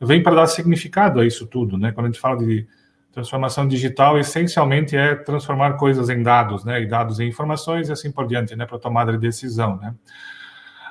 vem 0.00 0.22
para 0.22 0.34
dar 0.34 0.46
significado 0.46 1.20
a 1.20 1.26
isso 1.26 1.46
tudo, 1.46 1.78
né? 1.78 1.92
Quando 1.92 2.06
a 2.06 2.08
gente 2.10 2.20
fala 2.20 2.38
de 2.38 2.66
Transformação 3.12 3.68
digital 3.68 4.18
essencialmente 4.18 4.96
é 4.96 5.14
transformar 5.14 5.74
coisas 5.74 6.08
em 6.08 6.22
dados, 6.22 6.64
né? 6.64 6.80
E 6.80 6.86
dados 6.86 7.20
em 7.20 7.28
informações 7.28 7.90
e 7.90 7.92
assim 7.92 8.10
por 8.10 8.26
diante, 8.26 8.56
né? 8.56 8.64
Para 8.64 8.78
tomada 8.78 9.12
de 9.12 9.18
decisão, 9.18 9.76
né? 9.76 9.94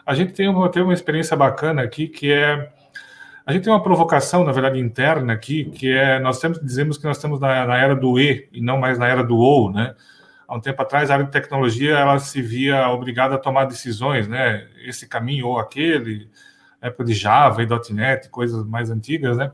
A 0.05 0.13
gente 0.13 0.31
tem 0.31 0.47
uma, 0.47 0.69
tem 0.69 0.83
uma 0.83 0.93
experiência 0.93 1.35
bacana 1.35 1.81
aqui 1.81 2.07
que 2.07 2.31
é 2.31 2.71
a 3.43 3.51
gente 3.51 3.63
tem 3.63 3.73
uma 3.73 3.81
provocação, 3.81 4.43
na 4.43 4.51
verdade, 4.51 4.79
interna 4.79 5.33
aqui, 5.33 5.65
que 5.65 5.91
é 5.91 6.19
nós 6.19 6.37
sempre 6.37 6.63
dizemos 6.63 6.95
que 6.95 7.05
nós 7.05 7.17
estamos 7.17 7.39
na, 7.39 7.65
na 7.65 7.75
era 7.75 7.95
do 7.95 8.19
E 8.19 8.47
e 8.51 8.61
não 8.61 8.77
mais 8.77 8.99
na 8.99 9.07
era 9.07 9.23
do 9.23 9.37
OU, 9.37 9.71
né? 9.71 9.95
Há 10.51 10.55
um 10.57 10.59
tempo 10.59 10.81
atrás, 10.81 11.09
a 11.09 11.13
área 11.13 11.25
de 11.25 11.31
tecnologia 11.31 11.91
ela 11.97 12.19
se 12.19 12.41
via 12.41 12.89
obrigada 12.89 13.35
a 13.35 13.37
tomar 13.37 13.63
decisões, 13.63 14.27
né? 14.27 14.67
Esse 14.85 15.07
caminho 15.07 15.47
ou 15.47 15.57
aquele, 15.57 16.29
época 16.81 17.05
de 17.05 17.13
Java 17.13 17.63
e 17.63 17.93
.NET, 17.93 18.27
coisas 18.27 18.65
mais 18.65 18.89
antigas, 18.89 19.37
né? 19.37 19.49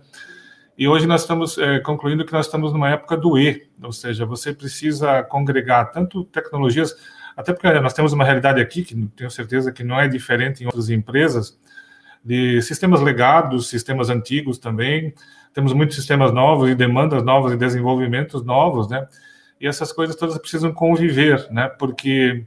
E 0.75 0.87
hoje 0.87 1.05
nós 1.05 1.21
estamos 1.21 1.55
é, 1.59 1.79
concluindo 1.81 2.25
que 2.25 2.33
nós 2.33 2.47
estamos 2.47 2.73
numa 2.73 2.89
época 2.89 3.15
do 3.15 3.37
E, 3.37 3.69
ou 3.79 3.91
seja, 3.91 4.25
você 4.25 4.51
precisa 4.51 5.21
congregar 5.21 5.91
tanto 5.91 6.23
tecnologias, 6.23 6.95
até 7.35 7.53
porque 7.53 7.71
nós 7.79 7.93
temos 7.93 8.11
uma 8.11 8.25
realidade 8.25 8.59
aqui, 8.59 8.83
que 8.83 8.95
tenho 9.15 9.29
certeza 9.29 9.71
que 9.71 9.83
não 9.83 10.01
é 10.01 10.07
diferente 10.07 10.63
em 10.63 10.65
outras 10.65 10.89
empresas, 10.89 11.59
de 12.25 12.59
sistemas 12.63 13.01
legados, 13.01 13.69
sistemas 13.69 14.09
antigos 14.09 14.57
também, 14.57 15.13
temos 15.53 15.73
muitos 15.73 15.95
sistemas 15.95 16.33
novos 16.33 16.71
e 16.71 16.73
demandas 16.73 17.21
novas 17.21 17.53
e 17.53 17.55
desenvolvimentos 17.55 18.43
novos, 18.43 18.89
né? 18.89 19.07
E 19.59 19.67
essas 19.67 19.91
coisas 19.91 20.15
todas 20.15 20.37
precisam 20.37 20.71
conviver, 20.71 21.47
né? 21.51 21.67
Porque 21.67 22.45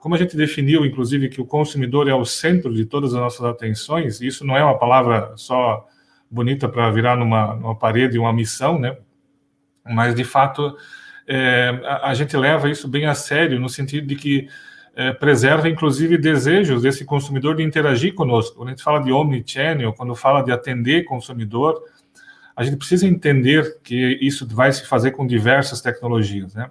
como 0.00 0.14
a 0.14 0.18
gente 0.18 0.36
definiu, 0.36 0.84
inclusive, 0.84 1.28
que 1.28 1.40
o 1.40 1.46
consumidor 1.46 2.08
é 2.08 2.14
o 2.14 2.24
centro 2.24 2.72
de 2.72 2.86
todas 2.86 3.12
as 3.12 3.20
nossas 3.20 3.44
atenções, 3.44 4.20
isso 4.20 4.46
não 4.46 4.56
é 4.56 4.64
uma 4.64 4.78
palavra 4.78 5.32
só 5.36 5.86
bonita 6.30 6.68
para 6.68 6.90
virar 6.90 7.16
numa, 7.16 7.54
numa 7.54 7.76
parede 7.76 8.18
uma 8.18 8.32
missão, 8.32 8.78
né? 8.78 8.96
Mas 9.84 10.14
de 10.14 10.24
fato 10.24 10.76
é, 11.26 11.80
a, 11.84 12.10
a, 12.10 12.14
gente 12.14 12.36
leva 12.36 12.70
isso 12.70 12.88
bem 12.88 13.06
a 13.06 13.14
sério 13.14 13.58
no 13.58 13.68
sentido 13.68 14.06
de 14.06 14.14
que 14.14 14.48
é, 14.94 15.12
preserva 15.12 15.68
inclusive 15.68 16.16
desejos 16.16 16.82
desse 16.82 17.04
consumidor 17.04 17.56
de 17.56 17.62
interagir 17.62 18.14
conosco. 18.14 18.56
Quando 18.56 18.68
a 18.68 18.72
gente 18.72 18.82
fala 18.82 19.00
de 19.00 19.12
omnichannel, 19.12 19.92
quando 19.92 20.14
fala 20.14 20.42
de 20.42 20.52
atender 20.52 21.04
consumidor, 21.04 21.82
a 22.60 22.62
gente 22.62 22.76
precisa 22.76 23.06
entender 23.06 23.78
que 23.82 24.18
isso 24.20 24.46
vai 24.46 24.70
se 24.70 24.86
fazer 24.86 25.12
com 25.12 25.26
diversas 25.26 25.80
tecnologias, 25.80 26.54
né? 26.54 26.70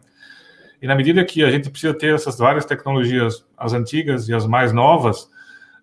E 0.79 0.86
na 0.86 0.93
medida 0.93 1.25
que 1.25 1.43
a 1.43 1.50
gente 1.50 1.67
precisa 1.67 1.96
ter 1.96 2.13
essas 2.13 2.38
várias 2.38 2.63
tecnologias, 2.63 3.43
as 3.58 3.74
antigas 3.74 4.29
e 4.29 4.34
as 4.36 4.46
mais 4.46 4.72
novas, 4.72 5.27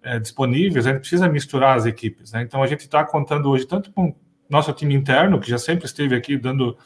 é, 0.05 0.21
disponíveis, 0.21 0.87
a 0.87 0.91
gente 0.93 1.01
precisa 1.01 1.29
misturar 1.29 1.77
as 1.77 1.87
equipes. 1.87 2.31
Né? 2.31 2.43
Então, 2.43 2.63
a 2.63 2.69
gente 2.69 2.83
está 2.83 3.03
contando 3.03 3.51
hoje 3.51 3.67
tanto 3.67 3.91
com 3.91 4.15
nosso 4.49 4.73
time 4.73 4.95
interno, 4.95 5.41
que 5.41 5.51
já 5.51 5.59
sempre 5.59 5.87
esteve 5.87 6.15
aqui 6.15 6.39
dando, 6.39 6.79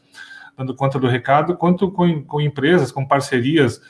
dando 0.57 0.75
conta 0.75 0.99
do 0.99 1.07
recado, 1.07 1.55
quanto 1.59 1.91
com, 1.91 2.25
com 2.25 2.41
empresas, 2.41 2.91
com 2.91 3.07
parcerias. 3.07 3.83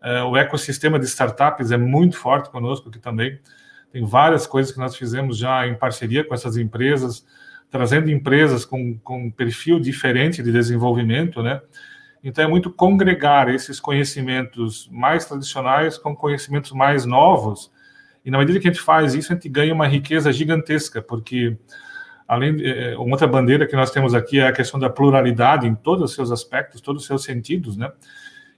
É, 0.00 0.22
o 0.22 0.36
ecossistema 0.36 1.00
de 1.00 1.06
startups 1.06 1.72
é 1.72 1.76
muito 1.76 2.16
forte 2.16 2.48
conosco 2.48 2.88
aqui 2.90 3.00
também. 3.00 3.40
Tem 3.90 4.04
várias 4.04 4.46
coisas 4.46 4.70
que 4.70 4.78
nós 4.78 4.94
fizemos 4.94 5.36
já 5.36 5.66
em 5.66 5.74
parceria 5.74 6.22
com 6.22 6.32
essas 6.32 6.56
empresas, 6.56 7.26
trazendo 7.70 8.10
empresas 8.10 8.64
com, 8.64 8.98
com 8.98 9.30
perfil 9.30 9.78
diferente 9.78 10.42
de 10.42 10.50
desenvolvimento, 10.50 11.42
né? 11.42 11.60
Então, 12.22 12.44
é 12.44 12.48
muito 12.48 12.70
congregar 12.70 13.48
esses 13.48 13.78
conhecimentos 13.78 14.88
mais 14.90 15.24
tradicionais 15.24 15.96
com 15.96 16.16
conhecimentos 16.16 16.72
mais 16.72 17.04
novos. 17.04 17.70
E 18.24 18.30
na 18.30 18.38
medida 18.38 18.58
que 18.58 18.68
a 18.68 18.72
gente 18.72 18.82
faz 18.82 19.14
isso, 19.14 19.32
a 19.32 19.36
gente 19.36 19.48
ganha 19.48 19.72
uma 19.72 19.86
riqueza 19.86 20.32
gigantesca, 20.32 21.00
porque 21.00 21.56
além 22.26 22.56
de, 22.56 22.66
eh, 22.66 22.96
uma 22.96 23.12
outra 23.12 23.26
bandeira 23.26 23.66
que 23.66 23.76
nós 23.76 23.90
temos 23.90 24.14
aqui 24.14 24.40
é 24.40 24.48
a 24.48 24.52
questão 24.52 24.78
da 24.78 24.90
pluralidade 24.90 25.66
em 25.66 25.74
todos 25.74 26.10
os 26.10 26.14
seus 26.14 26.30
aspectos, 26.32 26.80
todos 26.80 27.02
os 27.02 27.06
seus 27.06 27.22
sentidos, 27.22 27.76
né? 27.76 27.90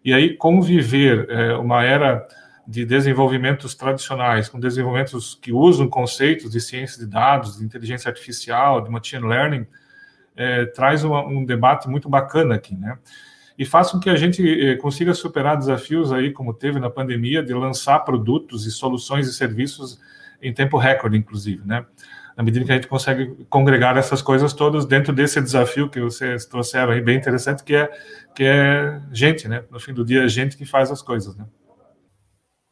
E 0.04 0.14
aí 0.14 0.36
conviver 0.36 1.28
é, 1.30 1.54
uma 1.54 1.84
era 1.84 2.26
de 2.70 2.84
desenvolvimentos 2.84 3.74
tradicionais 3.74 4.48
com 4.48 4.60
desenvolvimentos 4.60 5.34
que 5.34 5.52
usam 5.52 5.88
conceitos 5.88 6.50
de 6.50 6.60
ciência 6.60 6.98
de 6.98 7.10
dados, 7.10 7.58
de 7.58 7.64
inteligência 7.64 8.08
artificial, 8.08 8.80
de 8.80 8.90
machine 8.90 9.26
learning, 9.26 9.66
é, 10.36 10.66
traz 10.66 11.02
uma, 11.02 11.26
um 11.26 11.44
debate 11.44 11.88
muito 11.88 12.08
bacana 12.08 12.54
aqui, 12.54 12.76
né? 12.76 12.96
e 13.60 13.64
faz 13.66 13.90
com 13.90 14.00
que 14.00 14.08
a 14.08 14.16
gente 14.16 14.42
eh, 14.42 14.74
consiga 14.76 15.12
superar 15.12 15.54
desafios 15.54 16.10
aí, 16.14 16.32
como 16.32 16.54
teve 16.54 16.80
na 16.80 16.88
pandemia, 16.88 17.42
de 17.42 17.52
lançar 17.52 17.98
produtos 17.98 18.64
e 18.64 18.70
soluções 18.70 19.28
e 19.28 19.34
serviços 19.34 20.00
em 20.40 20.50
tempo 20.50 20.78
recorde, 20.78 21.18
inclusive, 21.18 21.60
né? 21.66 21.84
Na 22.34 22.42
medida 22.42 22.64
que 22.64 22.72
a 22.72 22.76
gente 22.76 22.86
consegue 22.86 23.36
congregar 23.50 23.98
essas 23.98 24.22
coisas 24.22 24.54
todas 24.54 24.86
dentro 24.86 25.12
desse 25.12 25.42
desafio 25.42 25.90
que 25.90 26.00
vocês 26.00 26.46
trouxeram 26.46 26.92
aí, 26.94 27.02
bem 27.02 27.18
interessante, 27.18 27.62
que 27.62 27.74
é, 27.74 27.90
que 28.34 28.44
é 28.44 28.98
gente, 29.12 29.46
né? 29.46 29.62
No 29.70 29.78
fim 29.78 29.92
do 29.92 30.06
dia, 30.06 30.24
é 30.24 30.28
gente 30.28 30.56
que 30.56 30.64
faz 30.64 30.90
as 30.90 31.02
coisas, 31.02 31.36
né? 31.36 31.44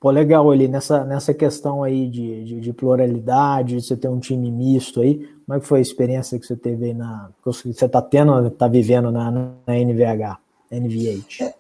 Pô, 0.01 0.11
legal, 0.13 0.49
ali 0.49 0.69
nessa, 0.69 1.05
nessa 1.05 1.35
questão 1.35 1.83
aí 1.83 2.09
de, 2.09 2.45
de, 2.45 2.61
de, 2.61 2.73
pluralidade, 2.73 3.83
você 3.83 3.97
ter 3.97 4.09
um 4.09 4.21
time 4.21 4.49
misto 4.49 5.01
aí, 5.01 5.27
como 5.45 5.59
é 5.59 5.61
que 5.61 5.67
foi 5.67 5.81
a 5.81 5.83
experiência 5.83 6.39
que 6.39 6.47
você 6.47 6.55
teve 6.55 6.87
aí 6.87 6.95
na. 6.95 7.31
que 7.43 7.51
você 7.51 7.87
está 7.87 8.01
tendo, 8.01 8.47
está 8.47 8.69
vivendo 8.69 9.11
na, 9.11 9.31
na 9.31 9.51
NVH? 9.67 10.39
NVH? 10.71 11.53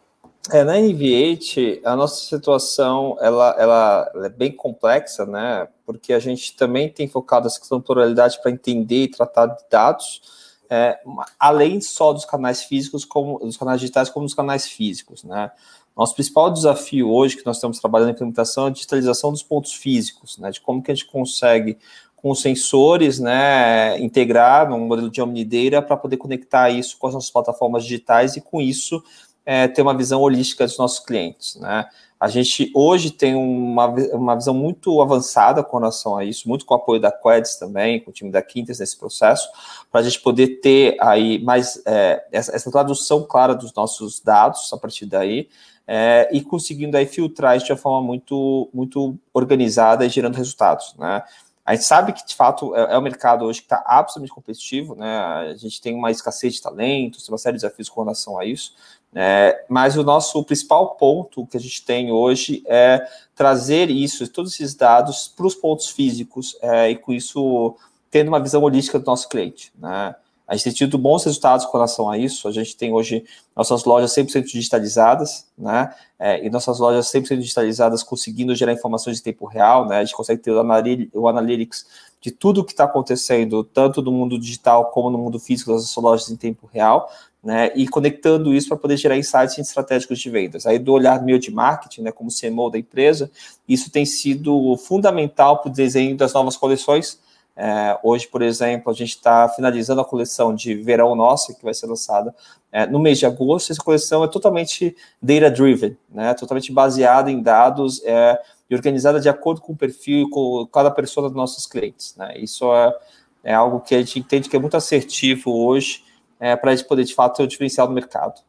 É, 0.50 0.64
na 0.64 0.78
NVH, 0.78 1.80
a 1.84 1.96
nossa 1.96 2.24
situação 2.24 3.18
ela, 3.20 3.54
ela, 3.58 4.10
ela, 4.14 4.26
é 4.26 4.28
bem 4.30 4.52
complexa, 4.52 5.26
né? 5.26 5.68
Porque 5.84 6.12
a 6.12 6.18
gente 6.18 6.56
também 6.56 6.88
tem 6.88 7.08
focado 7.08 7.46
essa 7.46 7.58
questão 7.58 7.78
de 7.78 7.84
pluralidade 7.84 8.40
para 8.40 8.50
entender 8.52 9.02
e 9.02 9.10
tratar 9.10 9.46
de 9.46 9.62
dados, 9.68 10.22
é, 10.70 10.98
além 11.38 11.80
só 11.80 12.12
dos 12.12 12.24
canais 12.24 12.62
físicos, 12.62 13.04
como 13.04 13.38
dos 13.40 13.56
canais 13.56 13.80
digitais, 13.80 14.08
como 14.08 14.24
dos 14.24 14.34
canais 14.34 14.66
físicos, 14.66 15.24
né? 15.24 15.50
Nosso 15.98 16.14
principal 16.14 16.48
desafio 16.48 17.10
hoje 17.10 17.36
que 17.36 17.44
nós 17.44 17.56
estamos 17.56 17.80
trabalhando 17.80 18.10
na 18.10 18.12
implementação 18.12 18.66
é 18.66 18.68
a 18.68 18.72
digitalização 18.72 19.32
dos 19.32 19.42
pontos 19.42 19.74
físicos, 19.74 20.38
né? 20.38 20.52
De 20.52 20.60
como 20.60 20.80
que 20.80 20.92
a 20.92 20.94
gente 20.94 21.10
consegue 21.10 21.76
com 22.14 22.32
sensores, 22.36 23.18
né, 23.18 23.98
integrar 24.00 24.68
num 24.68 24.86
modelo 24.86 25.08
de 25.08 25.22
omnideira 25.22 25.80
para 25.80 25.96
poder 25.96 26.16
conectar 26.16 26.68
isso 26.68 26.98
com 26.98 27.06
as 27.06 27.14
nossas 27.14 27.30
plataformas 27.30 27.84
digitais 27.84 28.36
e 28.36 28.40
com 28.40 28.60
isso 28.60 29.02
é, 29.46 29.68
ter 29.68 29.82
uma 29.82 29.96
visão 29.96 30.20
holística 30.20 30.64
dos 30.64 30.76
nossos 30.78 30.98
clientes, 30.98 31.56
né. 31.56 31.86
A 32.20 32.26
gente 32.26 32.72
hoje 32.74 33.12
tem 33.12 33.36
uma, 33.36 33.86
uma 33.86 34.34
visão 34.34 34.52
muito 34.52 35.00
avançada 35.00 35.62
com 35.62 35.78
relação 35.78 36.16
a 36.16 36.24
isso, 36.24 36.48
muito 36.48 36.66
com 36.66 36.74
o 36.74 36.76
apoio 36.76 37.00
da 37.00 37.12
Queds 37.12 37.56
também, 37.56 38.00
com 38.00 38.10
o 38.10 38.12
time 38.12 38.28
da 38.28 38.42
Quintas 38.42 38.80
nesse 38.80 38.98
processo, 38.98 39.48
para 39.90 40.00
a 40.00 40.04
gente 40.04 40.20
poder 40.20 40.60
ter 40.60 40.96
aí 41.00 41.38
mais 41.38 41.80
é, 41.86 42.24
essa, 42.32 42.56
essa, 42.56 42.72
tradução 42.72 43.22
clara 43.22 43.54
dos 43.54 43.72
nossos 43.72 44.20
dados 44.20 44.72
a 44.72 44.76
partir 44.76 45.06
daí, 45.06 45.48
é, 45.90 46.28
e 46.30 46.42
conseguindo 46.42 46.98
aí 46.98 47.06
filtrar 47.06 47.56
isso 47.56 47.64
de 47.64 47.72
uma 47.72 47.78
forma 47.78 48.06
muito, 48.06 48.68
muito 48.74 49.18
organizada 49.32 50.04
e 50.04 50.10
gerando 50.10 50.36
resultados, 50.36 50.94
né? 50.98 51.22
A 51.64 51.74
gente 51.74 51.84
sabe 51.84 52.12
que, 52.14 52.26
de 52.26 52.34
fato, 52.34 52.74
é, 52.74 52.94
é 52.94 52.98
um 52.98 53.02
mercado 53.02 53.44
hoje 53.44 53.60
que 53.60 53.66
está 53.66 53.82
absolutamente 53.86 54.34
competitivo, 54.34 54.94
né? 54.94 55.18
A 55.50 55.54
gente 55.54 55.80
tem 55.80 55.94
uma 55.94 56.10
escassez 56.10 56.54
de 56.54 56.62
talentos, 56.62 57.24
tem 57.24 57.32
uma 57.32 57.38
série 57.38 57.56
de 57.56 57.62
desafios 57.62 57.88
com 57.88 58.02
relação 58.02 58.38
a 58.38 58.44
isso. 58.44 58.74
É, 59.14 59.64
mas 59.68 59.96
o 59.96 60.02
nosso 60.02 60.42
principal 60.44 60.94
ponto 60.96 61.46
que 61.46 61.56
a 61.56 61.60
gente 61.60 61.82
tem 61.82 62.12
hoje 62.12 62.62
é 62.66 63.06
trazer 63.34 63.90
isso, 63.90 64.28
todos 64.28 64.52
esses 64.54 64.74
dados 64.74 65.28
para 65.28 65.46
os 65.46 65.54
pontos 65.54 65.88
físicos 65.88 66.56
é, 66.60 66.90
e 66.90 66.96
com 66.96 67.12
isso 67.12 67.76
tendo 68.10 68.28
uma 68.28 68.40
visão 68.40 68.62
holística 68.62 68.98
do 68.98 69.06
nosso 69.06 69.28
cliente. 69.28 69.72
Né? 69.78 70.14
A 70.48 70.56
gente 70.56 70.64
tem 70.64 70.72
tido 70.72 70.96
bons 70.96 71.24
resultados 71.24 71.66
com 71.66 71.72
relação 71.72 72.10
a 72.10 72.16
isso. 72.16 72.48
A 72.48 72.50
gente 72.50 72.74
tem 72.74 72.90
hoje 72.90 73.22
nossas 73.54 73.84
lojas 73.84 74.14
100% 74.14 74.44
digitalizadas, 74.44 75.46
né? 75.58 75.94
É, 76.18 76.44
e 76.44 76.48
nossas 76.48 76.78
lojas 76.78 77.12
100% 77.12 77.36
digitalizadas 77.38 78.02
conseguindo 78.02 78.54
gerar 78.54 78.72
informações 78.72 79.20
em 79.20 79.22
tempo 79.22 79.44
real, 79.44 79.86
né? 79.86 79.98
A 79.98 80.04
gente 80.04 80.16
consegue 80.16 80.40
ter 80.40 80.50
o 80.50 81.28
analytics 81.28 81.86
de 82.20 82.30
tudo 82.30 82.62
o 82.62 82.64
que 82.64 82.72
está 82.72 82.84
acontecendo, 82.84 83.62
tanto 83.62 84.00
no 84.00 84.10
mundo 84.10 84.38
digital 84.38 84.86
como 84.86 85.10
no 85.10 85.18
mundo 85.18 85.38
físico 85.38 85.70
das 85.70 85.82
nossas 85.82 86.02
lojas 86.02 86.30
em 86.30 86.36
tempo 86.36 86.66
real, 86.72 87.12
né? 87.44 87.70
E 87.76 87.86
conectando 87.86 88.54
isso 88.54 88.68
para 88.68 88.78
poder 88.78 88.96
gerar 88.96 89.18
insights 89.18 89.58
estratégicos 89.58 90.18
de 90.18 90.30
vendas. 90.30 90.66
Aí, 90.66 90.78
do 90.78 90.92
olhar 90.94 91.22
meu 91.22 91.38
de 91.38 91.50
marketing, 91.50 92.02
né? 92.02 92.10
Como 92.10 92.30
CMO 92.30 92.70
da 92.70 92.78
empresa, 92.78 93.30
isso 93.68 93.90
tem 93.90 94.06
sido 94.06 94.78
fundamental 94.78 95.58
para 95.58 95.68
o 95.70 95.72
desenho 95.72 96.16
das 96.16 96.32
novas 96.32 96.56
coleções 96.56 97.20
é, 97.60 97.98
hoje, 98.04 98.28
por 98.28 98.40
exemplo, 98.40 98.88
a 98.88 98.94
gente 98.94 99.10
está 99.10 99.48
finalizando 99.48 100.00
a 100.00 100.04
coleção 100.04 100.54
de 100.54 100.76
verão 100.76 101.16
nossa, 101.16 101.52
que 101.52 101.64
vai 101.64 101.74
ser 101.74 101.86
lançada 101.86 102.32
é, 102.70 102.86
no 102.86 103.00
mês 103.00 103.18
de 103.18 103.26
agosto. 103.26 103.72
Essa 103.72 103.82
coleção 103.82 104.22
é 104.22 104.28
totalmente 104.28 104.94
data-driven, 105.20 105.96
né, 106.08 106.34
totalmente 106.34 106.72
baseada 106.72 107.32
em 107.32 107.42
dados 107.42 108.00
é, 108.04 108.40
e 108.70 108.76
organizada 108.76 109.18
de 109.18 109.28
acordo 109.28 109.60
com 109.60 109.72
o 109.72 109.76
perfil 109.76 110.28
e 110.28 110.30
com 110.30 110.68
cada 110.72 110.88
pessoa 110.88 111.28
dos 111.28 111.36
nossos 111.36 111.66
clientes. 111.66 112.14
Né. 112.16 112.38
Isso 112.38 112.72
é, 112.72 112.96
é, 113.42 113.54
algo 113.54 113.80
que 113.80 113.96
a 113.96 113.98
gente 113.98 114.20
entende 114.20 114.48
que 114.48 114.54
é 114.54 114.60
muito 114.60 114.76
assertivo 114.76 115.50
hoje 115.50 116.04
é, 116.38 116.54
para 116.54 116.70
a 116.70 116.76
gente 116.76 116.86
poder, 116.86 117.02
de 117.02 117.12
fato, 117.12 117.38
ter 117.38 117.42
o 117.42 117.48
diferencial 117.48 117.88
no 117.88 117.92
mercado. 117.92 118.40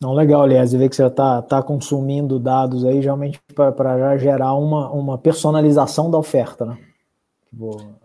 Não, 0.00 0.14
legal, 0.14 0.42
aliás, 0.42 0.72
ver 0.72 0.88
que 0.88 0.96
você 0.96 1.06
está 1.06 1.42
tá 1.42 1.62
consumindo 1.62 2.40
dados 2.40 2.84
aí 2.84 2.98
realmente 2.98 3.38
para 3.54 4.18
gerar 4.18 4.54
uma, 4.54 4.90
uma 4.90 5.16
personalização 5.16 6.10
da 6.10 6.18
oferta, 6.18 6.64
né? 6.64 6.78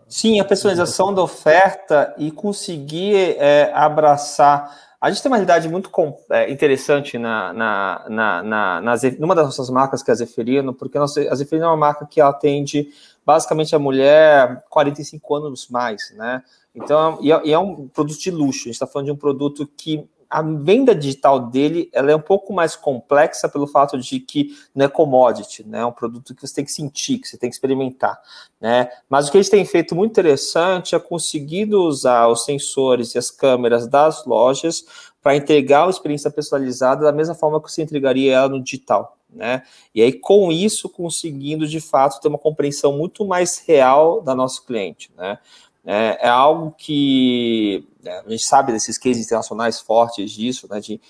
Sim, 0.08 0.38
a 0.38 0.44
personalização 0.44 1.12
da 1.12 1.22
oferta 1.22 2.14
e 2.16 2.30
conseguir 2.30 3.36
é, 3.38 3.72
abraçar. 3.74 4.86
A 5.00 5.10
gente 5.10 5.20
tem 5.20 5.30
uma 5.30 5.36
realidade 5.36 5.68
muito 5.68 5.90
é, 6.30 6.50
interessante 6.50 7.18
na, 7.18 7.52
na, 7.52 8.06
na, 8.08 8.42
na, 8.42 8.80
na, 8.80 8.94
numa 9.18 9.34
das 9.34 9.46
nossas 9.46 9.68
marcas, 9.68 10.02
que 10.02 10.10
é 10.10 10.12
a 10.12 10.16
Zeferino, 10.16 10.72
porque 10.72 10.96
a, 10.96 11.02
a 11.02 11.34
Zeferino 11.34 11.66
é 11.66 11.68
uma 11.68 11.76
marca 11.76 12.06
que 12.06 12.20
atende 12.20 12.88
basicamente 13.24 13.74
a 13.74 13.78
mulher 13.78 14.64
45 14.70 15.34
anos 15.34 15.68
mais, 15.68 16.14
né? 16.16 16.42
Então, 16.72 17.18
e 17.20 17.32
é, 17.32 17.40
e 17.44 17.52
é 17.52 17.58
um 17.58 17.88
produto 17.88 18.18
de 18.18 18.30
luxo. 18.30 18.60
A 18.60 18.64
gente 18.64 18.74
está 18.74 18.86
falando 18.86 19.06
de 19.06 19.12
um 19.12 19.16
produto 19.16 19.66
que 19.66 20.08
a 20.28 20.42
venda 20.42 20.94
digital 20.94 21.38
dele 21.38 21.88
ela 21.92 22.10
é 22.10 22.16
um 22.16 22.20
pouco 22.20 22.52
mais 22.52 22.74
complexa 22.76 23.48
pelo 23.48 23.66
fato 23.66 23.98
de 23.98 24.20
que 24.20 24.56
não 24.74 24.86
é 24.86 24.88
commodity, 24.88 25.66
né? 25.66 25.80
É 25.80 25.86
um 25.86 25.92
produto 25.92 26.34
que 26.34 26.46
você 26.46 26.54
tem 26.54 26.64
que 26.64 26.72
sentir, 26.72 27.18
que 27.18 27.28
você 27.28 27.38
tem 27.38 27.48
que 27.48 27.54
experimentar, 27.56 28.20
né? 28.60 28.88
Mas 29.08 29.28
o 29.28 29.30
que 29.30 29.38
eles 29.38 29.48
têm 29.48 29.64
feito 29.64 29.94
muito 29.94 30.12
interessante 30.12 30.94
é 30.94 30.98
conseguido 30.98 31.82
usar 31.82 32.28
os 32.28 32.44
sensores 32.44 33.14
e 33.14 33.18
as 33.18 33.30
câmeras 33.30 33.86
das 33.86 34.24
lojas 34.24 34.84
para 35.22 35.36
entregar 35.36 35.84
uma 35.84 35.90
experiência 35.90 36.30
personalizada 36.30 37.04
da 37.04 37.12
mesma 37.12 37.34
forma 37.34 37.60
que 37.60 37.70
você 37.70 37.82
entregaria 37.82 38.34
ela 38.34 38.48
no 38.48 38.62
digital, 38.62 39.16
né? 39.28 39.62
E 39.94 40.00
aí 40.00 40.12
com 40.12 40.52
isso 40.52 40.88
conseguindo 40.88 41.66
de 41.66 41.80
fato 41.80 42.20
ter 42.20 42.28
uma 42.28 42.38
compreensão 42.38 42.92
muito 42.96 43.24
mais 43.24 43.58
real 43.58 44.20
da 44.20 44.34
nosso 44.34 44.64
cliente, 44.64 45.10
né? 45.16 45.38
É, 45.86 46.26
é 46.26 46.28
algo 46.28 46.74
que 46.76 47.86
né, 48.02 48.22
a 48.26 48.28
gente 48.28 48.44
sabe 48.44 48.72
desses 48.72 48.98
cases 48.98 49.24
internacionais 49.24 49.80
fortes 49.80 50.32
disso, 50.32 50.66
né, 50.68 50.80
de 50.80 51.00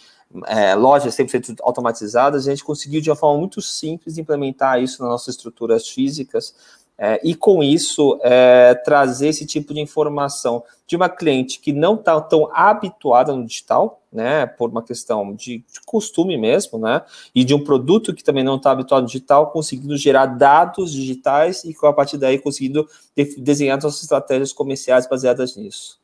é, 0.47 0.75
lojas 0.75 1.17
100% 1.17 1.57
automatizadas, 1.63 2.47
a 2.47 2.51
gente 2.51 2.63
conseguiu 2.63 3.01
de 3.01 3.09
uma 3.09 3.17
forma 3.17 3.39
muito 3.39 3.63
simples 3.63 4.19
implementar 4.19 4.83
isso 4.83 5.01
nas 5.01 5.11
nossas 5.11 5.29
estruturas 5.29 5.89
físicas 5.89 6.55
é, 6.99 7.21
e 7.23 7.35
com 7.35 7.63
isso 7.63 8.19
é, 8.23 8.75
trazer 8.75 9.29
esse 9.29 9.45
tipo 9.45 9.75
de 9.75 9.81
informação 9.81 10.65
de 10.87 10.97
uma 10.97 11.09
cliente 11.09 11.61
que 11.61 11.73
não 11.73 11.95
está 11.95 12.19
tão 12.21 12.49
habituada 12.55 13.35
no 13.35 13.45
digital, 13.45 14.01
né, 14.11 14.47
por 14.47 14.71
uma 14.71 14.83
questão 14.83 15.35
de, 15.35 15.59
de, 15.59 15.81
costume 15.85 16.39
mesmo, 16.39 16.79
né, 16.79 17.03
e 17.35 17.45
de 17.45 17.55
um 17.55 17.63
produto 17.63 18.15
que 18.15 18.25
também 18.25 18.43
não 18.43 18.57
está 18.57 18.71
habituado 18.71 19.03
no 19.03 19.09
digital, 19.09 19.51
conseguindo 19.51 19.97
gerar 19.97 20.27
dados 20.27 20.93
digitais 20.93 21.65
e 21.65 21.77
a 21.83 21.93
partir 21.93 22.17
daí 22.17 22.39
conseguindo 22.39 22.89
desenhar 23.37 23.81
suas 23.81 24.01
estratégias 24.01 24.53
comerciais 24.53 25.07
baseadas 25.07 25.57
nisso. 25.57 26.01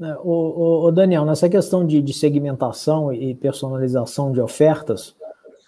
É, 0.00 0.16
o, 0.22 0.84
o, 0.84 0.92
Daniel, 0.92 1.24
nessa 1.24 1.48
questão 1.48 1.84
de, 1.84 2.00
de, 2.00 2.12
segmentação 2.12 3.12
e 3.12 3.34
personalização 3.34 4.30
de 4.30 4.40
ofertas, 4.40 5.16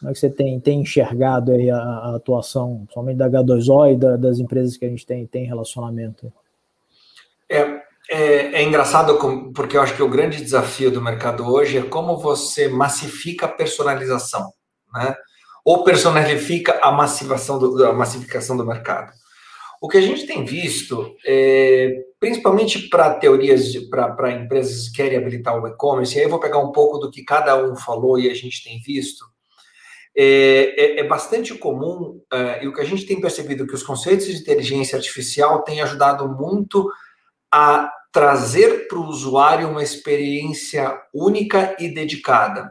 como 0.00 0.11
é 0.11 0.14
que 0.14 0.19
você 0.19 0.30
tem, 0.30 0.59
tem 0.59 0.80
enxergado 0.80 1.52
aí 1.52 1.71
a, 1.71 1.76
a 1.76 2.16
atuação 2.16 2.88
somente 2.90 3.19
da 3.19 3.28
H2O 3.28 3.92
e 3.92 3.97
da, 3.97 4.16
das 4.16 4.38
empresas 4.38 4.78
que 4.78 4.87
a 4.87 4.88
gente 4.88 5.04
tem, 5.04 5.26
tem 5.26 5.45
relacionamento? 5.45 6.33
É, 7.47 7.83
é, 8.09 8.61
é, 8.61 8.62
engraçado 8.62 9.19
porque 9.54 9.76
eu 9.76 9.83
acho 9.83 9.95
que 9.95 10.02
o 10.02 10.09
grande 10.09 10.42
desafio 10.42 10.90
do 10.90 11.02
mercado 11.02 11.47
hoje 11.47 11.76
é 11.76 11.83
como 11.83 12.16
você 12.16 12.66
massifica 12.66 13.45
a 13.45 13.50
personalização, 13.50 14.50
né? 14.95 15.14
Ou 15.62 15.85
personalifica 15.85 16.80
a 16.83 16.90
massificação 16.90 17.59
do, 17.59 17.85
a 17.85 17.92
massificação 17.92 18.57
do 18.57 18.64
mercado. 18.64 19.12
O 19.83 19.88
que 19.88 19.99
a 19.99 20.00
gente 20.00 20.26
tem 20.26 20.47
visto, 20.47 21.14
é, 21.26 22.04
principalmente 22.19 22.88
para 22.88 23.14
teorias, 23.14 23.75
para 23.90 24.33
empresas 24.33 24.88
que 24.88 24.97
querem 24.97 25.19
habilitar 25.19 25.62
o 25.62 25.66
e-commerce, 25.69 26.19
aí 26.19 26.25
eu 26.25 26.30
vou 26.30 26.40
pegar 26.40 26.59
um 26.59 26.73
pouco 26.73 26.99
do 26.99 27.11
que 27.11 27.23
cada 27.23 27.62
um 27.62 27.76
falou 27.76 28.19
e 28.19 28.30
a 28.30 28.35
gente 28.35 28.64
tem 28.64 28.80
visto, 28.80 29.25
é, 30.23 30.75
é, 30.77 31.00
é 31.00 31.05
bastante 31.05 31.55
comum, 31.55 32.21
é, 32.31 32.62
e 32.62 32.69
o 32.69 32.75
que 32.75 32.81
a 32.83 32.85
gente 32.85 33.07
tem 33.07 33.19
percebido 33.19 33.65
é 33.65 33.67
que 33.67 33.75
os 33.75 33.83
conceitos 33.83 34.27
de 34.27 34.37
inteligência 34.37 34.97
artificial 34.97 35.62
têm 35.62 35.81
ajudado 35.81 36.29
muito 36.29 36.87
a 37.50 37.91
trazer 38.12 38.87
para 38.87 38.99
o 38.99 39.07
usuário 39.07 39.71
uma 39.71 39.83
experiência 39.83 40.95
única 41.15 41.75
e 41.79 41.89
dedicada. 41.89 42.71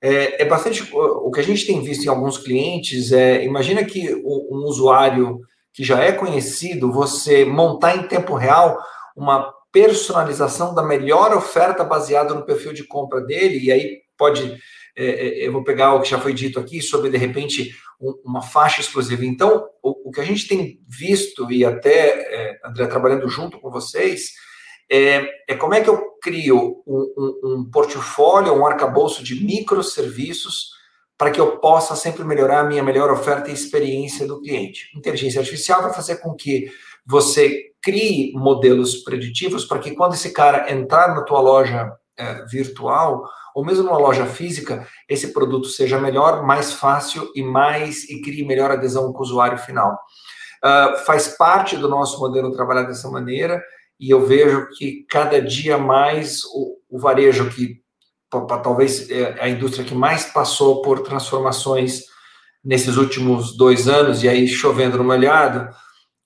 É, 0.00 0.42
é, 0.42 0.44
bastante 0.44 0.88
o 0.94 1.28
que 1.32 1.40
a 1.40 1.42
gente 1.42 1.66
tem 1.66 1.82
visto 1.82 2.04
em 2.04 2.08
alguns 2.08 2.38
clientes. 2.38 3.10
É, 3.10 3.42
imagina 3.42 3.84
que 3.84 4.14
um 4.24 4.64
usuário 4.66 5.40
que 5.72 5.82
já 5.82 6.00
é 6.00 6.12
conhecido, 6.12 6.92
você 6.92 7.44
montar 7.44 7.96
em 7.96 8.06
tempo 8.06 8.34
real 8.34 8.78
uma 9.16 9.52
personalização 9.72 10.72
da 10.72 10.84
melhor 10.84 11.36
oferta 11.36 11.82
baseada 11.82 12.32
no 12.32 12.46
perfil 12.46 12.72
de 12.72 12.84
compra 12.84 13.20
dele, 13.20 13.58
e 13.58 13.72
aí 13.72 14.02
pode, 14.16 14.56
eu 14.96 15.52
vou 15.52 15.62
pegar 15.62 15.94
o 15.94 16.00
que 16.00 16.08
já 16.08 16.18
foi 16.18 16.32
dito 16.32 16.58
aqui 16.58 16.80
sobre, 16.80 17.10
de 17.10 17.18
repente, 17.18 17.76
um, 18.00 18.14
uma 18.24 18.42
faixa 18.42 18.80
exclusiva. 18.80 19.24
Então, 19.24 19.66
o, 19.82 20.10
que 20.10 20.20
a 20.20 20.24
gente 20.24 20.48
tem 20.48 20.80
visto, 20.88 21.50
e 21.52 21.64
até, 21.64 22.08
é, 22.08 22.60
André, 22.64 22.86
trabalhando 22.86 23.28
junto 23.28 23.60
com 23.60 23.70
vocês, 23.70 24.32
é, 24.90 25.28
é 25.48 25.54
como 25.54 25.74
é 25.74 25.80
que 25.80 25.90
eu 25.90 26.00
crio 26.22 26.82
um, 26.86 27.14
um, 27.16 27.40
um 27.44 27.70
portfólio, 27.70 28.54
um 28.54 28.66
arcabouço 28.66 29.22
de 29.22 29.44
microserviços 29.44 30.70
para 31.18 31.30
que 31.30 31.40
eu 31.40 31.58
possa 31.58 31.96
sempre 31.96 32.24
melhorar 32.24 32.60
a 32.60 32.64
minha 32.64 32.82
melhor 32.82 33.10
oferta 33.10 33.50
e 33.50 33.54
experiência 33.54 34.26
do 34.26 34.40
cliente. 34.40 34.90
Inteligência 34.96 35.40
artificial 35.40 35.82
vai 35.82 35.92
fazer 35.92 36.16
com 36.16 36.34
que 36.34 36.70
você 37.06 37.72
crie 37.82 38.32
modelos 38.34 38.96
preditivos 38.96 39.64
para 39.64 39.78
que 39.78 39.92
quando 39.92 40.14
esse 40.14 40.32
cara 40.32 40.70
entrar 40.72 41.14
na 41.14 41.22
tua 41.22 41.40
loja 41.40 41.92
é, 42.18 42.44
virtual 42.46 43.24
ou 43.56 43.64
mesmo 43.64 43.84
numa 43.84 43.96
loja 43.96 44.26
física, 44.26 44.86
esse 45.08 45.32
produto 45.32 45.66
seja 45.66 45.98
melhor, 45.98 46.44
mais 46.44 46.74
fácil 46.74 47.32
e 47.34 47.42
mais 47.42 48.04
e 48.04 48.20
crie 48.20 48.44
melhor 48.44 48.70
adesão 48.70 49.10
com 49.14 49.18
o 49.18 49.22
usuário 49.22 49.56
final. 49.56 49.98
Uh, 50.62 50.98
faz 51.06 51.28
parte 51.28 51.74
do 51.74 51.88
nosso 51.88 52.20
modelo 52.20 52.52
trabalhar 52.52 52.82
dessa 52.82 53.10
maneira 53.10 53.64
e 53.98 54.10
eu 54.10 54.26
vejo 54.26 54.68
que 54.76 55.06
cada 55.08 55.40
dia 55.40 55.78
mais 55.78 56.44
o, 56.44 56.76
o 56.90 56.98
varejo 56.98 57.48
que 57.48 57.80
talvez 58.62 59.08
é 59.10 59.40
a 59.40 59.48
indústria 59.48 59.86
que 59.86 59.94
mais 59.94 60.26
passou 60.26 60.82
por 60.82 61.00
transformações 61.00 62.02
nesses 62.62 62.98
últimos 62.98 63.56
dois 63.56 63.88
anos, 63.88 64.22
e 64.22 64.28
aí 64.28 64.46
chovendo 64.46 64.98
no 64.98 65.04
molhado, 65.04 65.70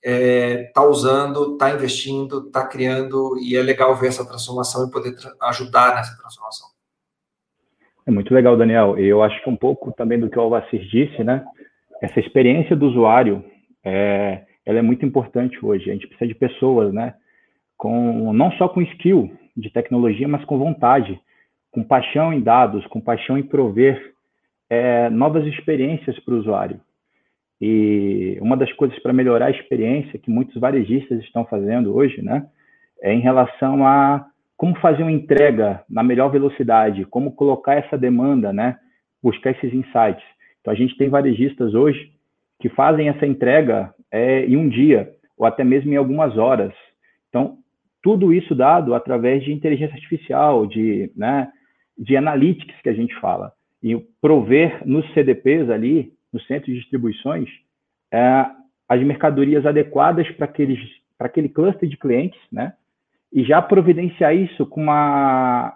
está 0.03 0.81
é, 0.83 0.85
usando, 0.85 1.53
está 1.53 1.71
investindo, 1.71 2.47
está 2.47 2.65
criando, 2.65 3.37
e 3.39 3.55
é 3.55 3.61
legal 3.61 3.95
ver 3.95 4.07
essa 4.07 4.25
transformação 4.25 4.85
e 4.85 4.91
poder 4.91 5.15
ajudar 5.43 5.95
nessa 5.95 6.17
transformação. 6.17 6.70
É 8.07 8.11
muito 8.11 8.33
legal, 8.33 8.57
Daniel. 8.57 8.97
Eu 8.97 9.21
acho 9.21 9.41
que 9.43 9.49
um 9.49 9.55
pouco 9.55 9.91
também 9.91 10.19
do 10.19 10.29
que 10.29 10.37
o 10.37 10.41
Alvacir 10.41 10.81
disse, 10.89 11.23
né? 11.23 11.43
Essa 12.01 12.19
experiência 12.19 12.75
do 12.75 12.87
usuário, 12.87 13.43
é, 13.83 14.43
ela 14.65 14.79
é 14.79 14.81
muito 14.81 15.05
importante 15.05 15.63
hoje. 15.63 15.89
A 15.89 15.93
gente 15.93 16.07
precisa 16.07 16.27
de 16.27 16.35
pessoas, 16.35 16.93
né? 16.93 17.13
Com, 17.77 18.33
não 18.33 18.51
só 18.53 18.67
com 18.67 18.81
skill 18.81 19.31
de 19.55 19.69
tecnologia, 19.69 20.27
mas 20.27 20.43
com 20.45 20.57
vontade 20.57 21.19
com 21.71 21.83
paixão 21.83 22.33
em 22.33 22.41
dados, 22.41 22.85
com 22.87 22.99
paixão 22.99 23.37
em 23.37 23.43
prover 23.43 24.13
é, 24.69 25.09
novas 25.09 25.45
experiências 25.47 26.19
para 26.19 26.33
o 26.33 26.37
usuário. 26.37 26.79
E 27.59 28.37
uma 28.41 28.57
das 28.57 28.71
coisas 28.73 28.97
para 28.99 29.13
melhorar 29.13 29.47
a 29.47 29.51
experiência 29.51 30.19
que 30.19 30.29
muitos 30.29 30.59
varejistas 30.59 31.19
estão 31.23 31.45
fazendo 31.45 31.95
hoje, 31.95 32.21
né, 32.21 32.45
é 33.01 33.13
em 33.13 33.21
relação 33.21 33.85
a 33.85 34.25
como 34.61 34.77
fazer 34.77 35.01
uma 35.01 35.11
entrega 35.11 35.83
na 35.89 36.03
melhor 36.03 36.29
velocidade, 36.29 37.03
como 37.05 37.31
colocar 37.31 37.73
essa 37.73 37.97
demanda, 37.97 38.53
né, 38.53 38.77
buscar 39.19 39.49
esses 39.49 39.73
insights. 39.73 40.23
Então 40.59 40.71
a 40.71 40.75
gente 40.75 40.95
tem 40.97 41.09
varejistas 41.09 41.73
hoje 41.73 42.11
que 42.59 42.69
fazem 42.69 43.09
essa 43.09 43.25
entrega 43.25 43.91
é, 44.11 44.45
em 44.45 44.55
um 44.55 44.69
dia 44.69 45.11
ou 45.35 45.47
até 45.47 45.63
mesmo 45.63 45.91
em 45.91 45.95
algumas 45.95 46.37
horas. 46.37 46.71
Então 47.27 47.57
tudo 48.03 48.31
isso 48.31 48.53
dado 48.53 48.93
através 48.93 49.43
de 49.43 49.51
inteligência 49.51 49.95
artificial, 49.95 50.67
de 50.67 51.11
né, 51.15 51.51
de 51.97 52.15
analytics 52.15 52.79
que 52.83 52.89
a 52.89 52.93
gente 52.93 53.19
fala, 53.19 53.51
e 53.81 53.97
prover 54.21 54.87
nos 54.87 55.11
CDPs 55.15 55.71
ali, 55.71 56.13
no 56.31 56.39
centro 56.39 56.71
de 56.71 56.77
distribuições, 56.77 57.49
é, 58.13 58.45
as 58.87 59.01
mercadorias 59.01 59.65
adequadas 59.65 60.29
para 60.33 60.45
aquele 61.17 61.49
cluster 61.49 61.89
de 61.89 61.97
clientes, 61.97 62.39
né? 62.51 62.73
E 63.31 63.43
já 63.43 63.61
providenciar 63.61 64.35
isso 64.35 64.65
com 64.65 64.81
uma, 64.81 65.73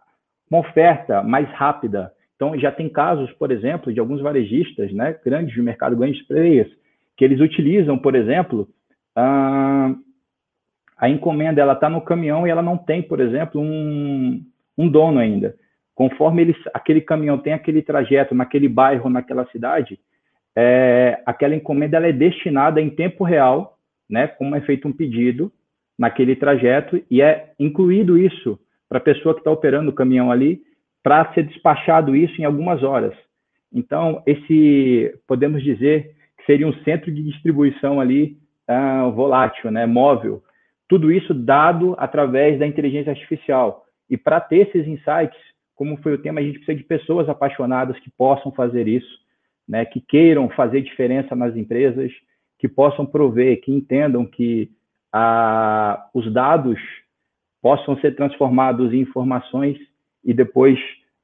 uma 0.50 0.60
oferta 0.60 1.24
mais 1.24 1.50
rápida. 1.52 2.12
Então, 2.36 2.58
já 2.60 2.72
tem 2.72 2.90
casos, 2.90 3.32
por 3.34 3.52
exemplo, 3.52 3.94
de 3.94 4.00
alguns 4.00 4.22
varejistas, 4.22 4.92
né, 4.92 5.18
grandes 5.24 5.54
de 5.54 5.62
mercado, 5.62 5.96
grandes 5.96 6.22
players, 6.28 6.70
que 7.16 7.24
eles 7.24 7.40
utilizam, 7.40 7.98
por 7.98 8.14
exemplo, 8.14 8.68
a, 9.16 9.96
a 10.98 11.10
encomenda 11.10 11.62
ela 11.62 11.74
está 11.74 11.90
no 11.90 12.02
caminhão 12.02 12.46
e 12.46 12.50
ela 12.50 12.62
não 12.62 12.78
tem, 12.78 13.02
por 13.02 13.22
exemplo, 13.22 13.62
um, 13.62 14.44
um 14.78 14.90
dono 14.90 15.20
ainda 15.20 15.56
conforme 15.96 16.42
eles, 16.42 16.58
aquele 16.74 17.00
caminhão 17.00 17.38
tem 17.38 17.54
aquele 17.54 17.82
trajeto 17.82 18.36
naquele 18.36 18.68
bairro, 18.68 19.10
naquela 19.10 19.48
cidade, 19.48 19.98
é, 20.56 21.22
aquela 21.26 21.56
encomenda 21.56 21.98
ela 21.98 22.08
é 22.08 22.12
destinada 22.12 22.82
em 22.82 22.90
tempo 22.90 23.24
real, 23.24 23.80
né, 24.08 24.28
como 24.28 24.56
é 24.56 24.62
feito 24.62 24.88
um 24.88 24.94
pedido 24.94 25.52
naquele 25.98 26.36
trajeto 26.36 27.02
e 27.10 27.22
é 27.22 27.54
incluído 27.60 28.18
isso 28.18 28.60
para 28.88 28.98
a 28.98 29.02
pessoa 29.02 29.34
que 29.34 29.42
está 29.42 29.52
operando 29.52 29.90
o 29.90 29.96
caminhão 29.96 30.32
ali, 30.32 30.62
para 31.04 31.34
ser 31.34 31.44
despachado 31.44 32.16
isso 32.16 32.42
em 32.42 32.46
algumas 32.46 32.84
horas. 32.84 33.14
Então, 33.72 34.24
esse, 34.26 35.14
podemos 35.28 35.62
dizer 35.62 36.16
que 36.38 36.46
seria 36.46 36.68
um 36.68 36.74
centro 36.84 37.12
de 37.12 37.22
distribuição 37.24 38.00
ali 38.00 38.38
uh, 38.70 39.12
volátil, 39.12 39.70
né, 39.72 39.86
móvel. 39.86 40.42
Tudo 40.88 41.12
isso 41.12 41.34
dado 41.34 41.96
através 41.98 42.60
da 42.60 42.66
inteligência 42.66 43.12
artificial. 43.12 43.86
E 44.10 44.18
para 44.18 44.40
ter 44.40 44.68
esses 44.68 44.88
insights, 44.88 45.38
como 45.76 45.98
foi 45.98 46.14
o 46.14 46.18
tema, 46.18 46.40
a 46.40 46.44
gente 46.44 46.60
precisa 46.60 46.78
de 46.78 46.84
pessoas 46.84 47.28
apaixonadas 47.28 48.00
que 48.00 48.10
possam 48.12 48.52
fazer 48.52 48.88
isso, 48.88 49.20
né, 49.68 49.84
que 49.84 50.00
queiram 50.00 50.48
fazer 50.50 50.82
diferença 50.82 51.36
nas 51.36 51.56
empresas, 51.56 52.12
que 52.58 52.68
possam 52.68 53.06
prover, 53.06 53.62
que 53.62 53.72
entendam 53.72 54.26
que 54.26 54.72
ah, 55.18 56.10
os 56.14 56.30
dados 56.34 56.78
possam 57.62 57.98
ser 58.00 58.18
transformados 58.18 58.94
em 58.94 59.00
informações 59.00 59.78
e 60.26 60.34
depois 60.34 60.78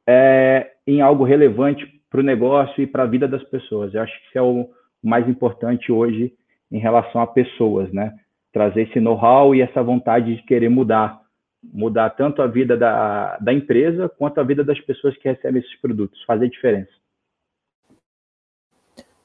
é, 0.08 0.72
em 0.88 1.02
algo 1.02 1.26
relevante 1.26 1.86
para 2.10 2.22
o 2.22 2.24
negócio 2.24 2.82
e 2.82 2.88
para 2.88 3.04
a 3.04 3.06
vida 3.06 3.28
das 3.28 3.44
pessoas. 3.44 3.94
Eu 3.94 4.02
acho 4.02 4.18
que 4.18 4.28
isso 4.30 4.38
é 4.38 4.42
o 4.42 4.70
mais 5.04 5.28
importante 5.28 5.92
hoje 5.92 6.32
em 6.72 6.80
relação 6.80 7.20
a 7.20 7.28
pessoas, 7.28 7.92
né? 7.92 8.14
Trazer 8.54 8.84
esse 8.84 9.00
know-how 9.02 9.54
e 9.54 9.62
essa 9.62 9.84
vontade 9.84 10.38
de 10.38 10.44
querer 10.44 10.70
mudar 10.70 11.20
mudar 11.62 12.12
tanto 12.12 12.42
a 12.42 12.48
vida 12.48 12.76
da, 12.78 13.38
da 13.40 13.54
empresa 13.54 14.08
quanto 14.08 14.40
a 14.40 14.44
vida 14.44 14.64
das 14.64 14.80
pessoas 14.80 15.16
que 15.18 15.30
recebem 15.30 15.62
esses 15.62 15.80
produtos, 15.82 16.24
fazer 16.24 16.50
diferença. 16.50 16.92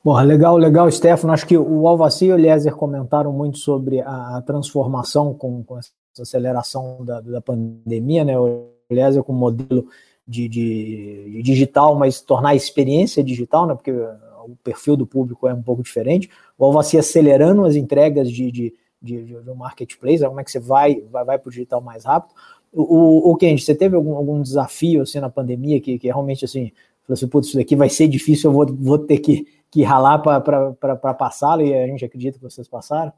Bom, 0.06 0.16
legal, 0.20 0.56
legal, 0.56 0.88
Stefano. 0.88 1.32
Acho 1.32 1.44
que 1.44 1.58
o 1.58 1.88
Alvaci 1.88 2.26
e 2.26 2.32
o 2.32 2.38
Eliezer 2.38 2.72
comentaram 2.76 3.32
muito 3.32 3.58
sobre 3.58 4.00
a, 4.02 4.40
transformação 4.46 5.34
com, 5.34 5.64
com 5.64 5.76
essa 5.76 5.90
aceleração 6.20 7.04
da, 7.04 7.20
da 7.20 7.40
pandemia, 7.40 8.24
né? 8.24 8.38
O 8.38 8.68
Eliezer 8.88 9.24
com 9.24 9.32
o 9.32 9.36
modelo 9.36 9.88
de, 10.24 10.48
de, 10.48 11.24
de, 11.28 11.42
digital, 11.42 11.96
mas 11.96 12.20
tornar 12.20 12.50
a 12.50 12.54
experiência 12.54 13.20
digital, 13.20 13.66
né? 13.66 13.74
Porque 13.74 13.90
o 13.90 14.54
perfil 14.62 14.96
do 14.96 15.08
público 15.08 15.48
é 15.48 15.52
um 15.52 15.60
pouco 15.60 15.82
diferente. 15.82 16.30
Ou 16.56 16.72
você 16.72 16.98
acelerando 16.98 17.64
as 17.64 17.74
entregas 17.74 18.30
de, 18.30 18.52
de, 18.52 18.74
de, 19.02 19.24
de 19.24 19.50
um 19.50 19.56
marketplace, 19.56 20.24
como 20.24 20.38
é 20.38 20.44
que 20.44 20.52
você 20.52 20.60
vai, 20.60 21.02
vai, 21.10 21.24
vai 21.24 21.36
para 21.36 21.48
o 21.48 21.50
digital 21.50 21.80
mais 21.80 22.04
rápido. 22.04 22.32
O, 22.72 22.82
o, 22.82 23.32
o 23.32 23.36
Kendi, 23.36 23.60
você 23.60 23.74
teve 23.74 23.96
algum, 23.96 24.14
algum 24.14 24.40
desafio 24.40 25.02
assim 25.02 25.18
na 25.18 25.28
pandemia 25.28 25.80
que, 25.80 25.98
que 25.98 26.06
realmente 26.06 26.44
assim, 26.44 26.70
falou 27.02 27.14
assim, 27.14 27.26
putz, 27.26 27.48
isso 27.48 27.56
daqui 27.56 27.74
vai 27.74 27.88
ser 27.88 28.06
difícil, 28.06 28.50
eu 28.50 28.54
vou, 28.54 28.66
vou 28.66 28.98
ter 28.98 29.18
que, 29.18 29.46
que 29.70 29.82
ralar 29.82 30.18
para 30.18 31.14
passá-lo 31.14 31.62
e 31.62 31.74
a 31.74 31.86
gente 31.86 32.04
acredita 32.04 32.38
que 32.38 32.44
vocês 32.44 32.68
passaram? 32.68 33.12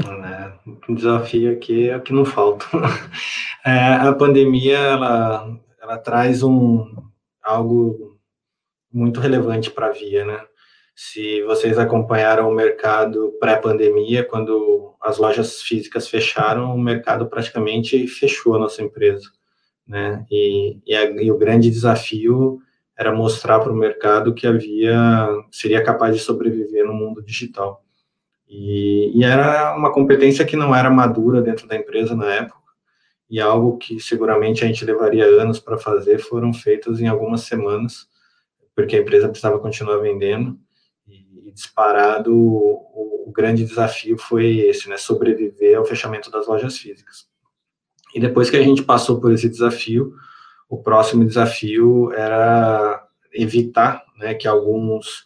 É, 0.00 0.52
desafio 0.92 1.52
aqui 1.52 1.88
é 1.88 1.96
o 1.96 2.02
que 2.02 2.12
não 2.12 2.24
falta. 2.24 2.66
É, 3.64 3.94
a 3.94 4.12
pandemia 4.12 4.76
ela, 4.76 5.56
ela 5.80 5.96
traz 5.96 6.42
um 6.42 6.84
algo 7.40 8.18
muito 8.92 9.20
relevante 9.20 9.70
para 9.70 9.86
a 9.86 9.92
Via, 9.92 10.24
né? 10.24 10.44
Se 10.96 11.44
vocês 11.44 11.78
acompanharam 11.78 12.50
o 12.50 12.54
mercado 12.54 13.32
pré-pandemia, 13.38 14.24
quando 14.24 14.96
as 15.00 15.18
lojas 15.18 15.62
físicas 15.62 16.08
fecharam, 16.08 16.74
o 16.74 16.78
mercado 16.78 17.26
praticamente 17.28 18.08
fechou 18.08 18.56
a 18.56 18.58
nossa 18.58 18.82
empresa, 18.82 19.30
né? 19.86 20.26
E, 20.28 20.80
e, 20.84 20.96
a, 20.96 21.04
e 21.22 21.30
o 21.30 21.38
grande 21.38 21.70
desafio 21.70 22.60
era 23.02 23.12
mostrar 23.12 23.58
para 23.58 23.72
o 23.72 23.76
mercado 23.76 24.32
que 24.32 24.46
a 24.46 24.52
Via 24.52 25.28
seria 25.50 25.82
capaz 25.82 26.14
de 26.14 26.22
sobreviver 26.22 26.86
no 26.86 26.94
mundo 26.94 27.22
digital. 27.22 27.84
E, 28.48 29.10
e, 29.18 29.24
era 29.24 29.74
uma 29.76 29.92
competência 29.92 30.44
que 30.44 30.56
não 30.56 30.74
era 30.74 30.90
madura 30.90 31.40
dentro 31.40 31.66
da 31.66 31.74
empresa 31.74 32.14
na 32.14 32.32
época, 32.34 32.60
e 33.28 33.40
algo 33.40 33.78
que 33.78 33.98
seguramente 33.98 34.62
a 34.62 34.66
gente 34.66 34.84
levaria 34.84 35.24
anos 35.24 35.58
para 35.58 35.78
fazer, 35.78 36.18
foram 36.18 36.52
feitos 36.52 37.00
em 37.00 37.08
algumas 37.08 37.42
semanas, 37.42 38.06
porque 38.76 38.96
a 38.96 39.00
empresa 39.00 39.28
precisava 39.28 39.58
continuar 39.58 39.96
vendendo, 39.96 40.58
e, 41.08 41.48
e 41.48 41.50
disparado, 41.50 42.36
o, 42.36 43.26
o, 43.26 43.32
grande 43.32 43.64
desafio 43.64 44.18
foi 44.18 44.58
esse, 44.58 44.88
né, 44.88 44.98
sobreviver 44.98 45.78
ao 45.78 45.84
fechamento 45.86 46.30
das 46.30 46.46
lojas 46.46 46.76
físicas. 46.76 47.26
E 48.14 48.20
depois 48.20 48.50
que 48.50 48.56
a 48.58 48.62
gente 48.62 48.82
passou 48.82 49.18
por 49.18 49.32
esse 49.32 49.48
desafio, 49.48 50.12
o 50.72 50.82
próximo 50.82 51.22
desafio 51.22 52.10
era 52.12 52.81
evitar 53.52 54.04
né, 54.18 54.34
que 54.34 54.48
alguns 54.48 55.24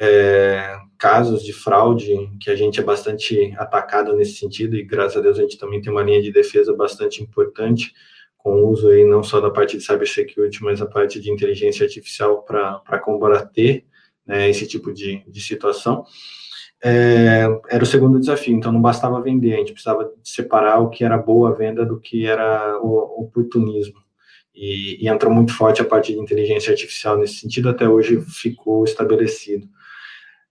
é, 0.00 0.76
casos 0.98 1.42
de 1.42 1.52
fraude, 1.52 2.30
que 2.40 2.50
a 2.50 2.56
gente 2.56 2.80
é 2.80 2.82
bastante 2.82 3.54
atacado 3.56 4.14
nesse 4.14 4.34
sentido, 4.34 4.76
e 4.76 4.84
graças 4.84 5.16
a 5.16 5.20
Deus 5.20 5.38
a 5.38 5.42
gente 5.42 5.58
também 5.58 5.80
tem 5.80 5.92
uma 5.92 6.02
linha 6.02 6.22
de 6.22 6.32
defesa 6.32 6.74
bastante 6.74 7.22
importante, 7.22 7.92
com 8.36 8.64
uso 8.64 8.88
aí 8.88 9.04
não 9.04 9.22
só 9.22 9.40
da 9.40 9.50
parte 9.50 9.76
de 9.76 9.84
cybersecurity, 9.84 10.62
mas 10.62 10.82
a 10.82 10.86
parte 10.86 11.20
de 11.20 11.30
inteligência 11.30 11.84
artificial 11.84 12.42
para 12.42 12.98
combater 12.98 13.84
né, 14.26 14.50
esse 14.50 14.66
tipo 14.66 14.92
de, 14.92 15.22
de 15.28 15.40
situação. 15.40 16.04
É, 16.84 17.46
era 17.70 17.84
o 17.84 17.86
segundo 17.86 18.18
desafio, 18.18 18.56
então 18.56 18.72
não 18.72 18.82
bastava 18.82 19.20
vender, 19.20 19.54
a 19.54 19.58
gente 19.58 19.72
precisava 19.72 20.12
separar 20.24 20.80
o 20.80 20.90
que 20.90 21.04
era 21.04 21.16
boa 21.16 21.54
venda 21.54 21.86
do 21.86 22.00
que 22.00 22.26
era 22.26 22.80
o 22.82 23.22
oportunismo. 23.22 24.02
E, 24.54 25.04
e 25.04 25.08
entrou 25.08 25.32
muito 25.32 25.54
forte 25.54 25.80
a 25.80 25.84
parte 25.84 26.12
de 26.12 26.18
inteligência 26.18 26.70
artificial 26.70 27.16
nesse 27.16 27.36
sentido, 27.36 27.68
até 27.68 27.88
hoje 27.88 28.20
ficou 28.20 28.84
estabelecido. 28.84 29.66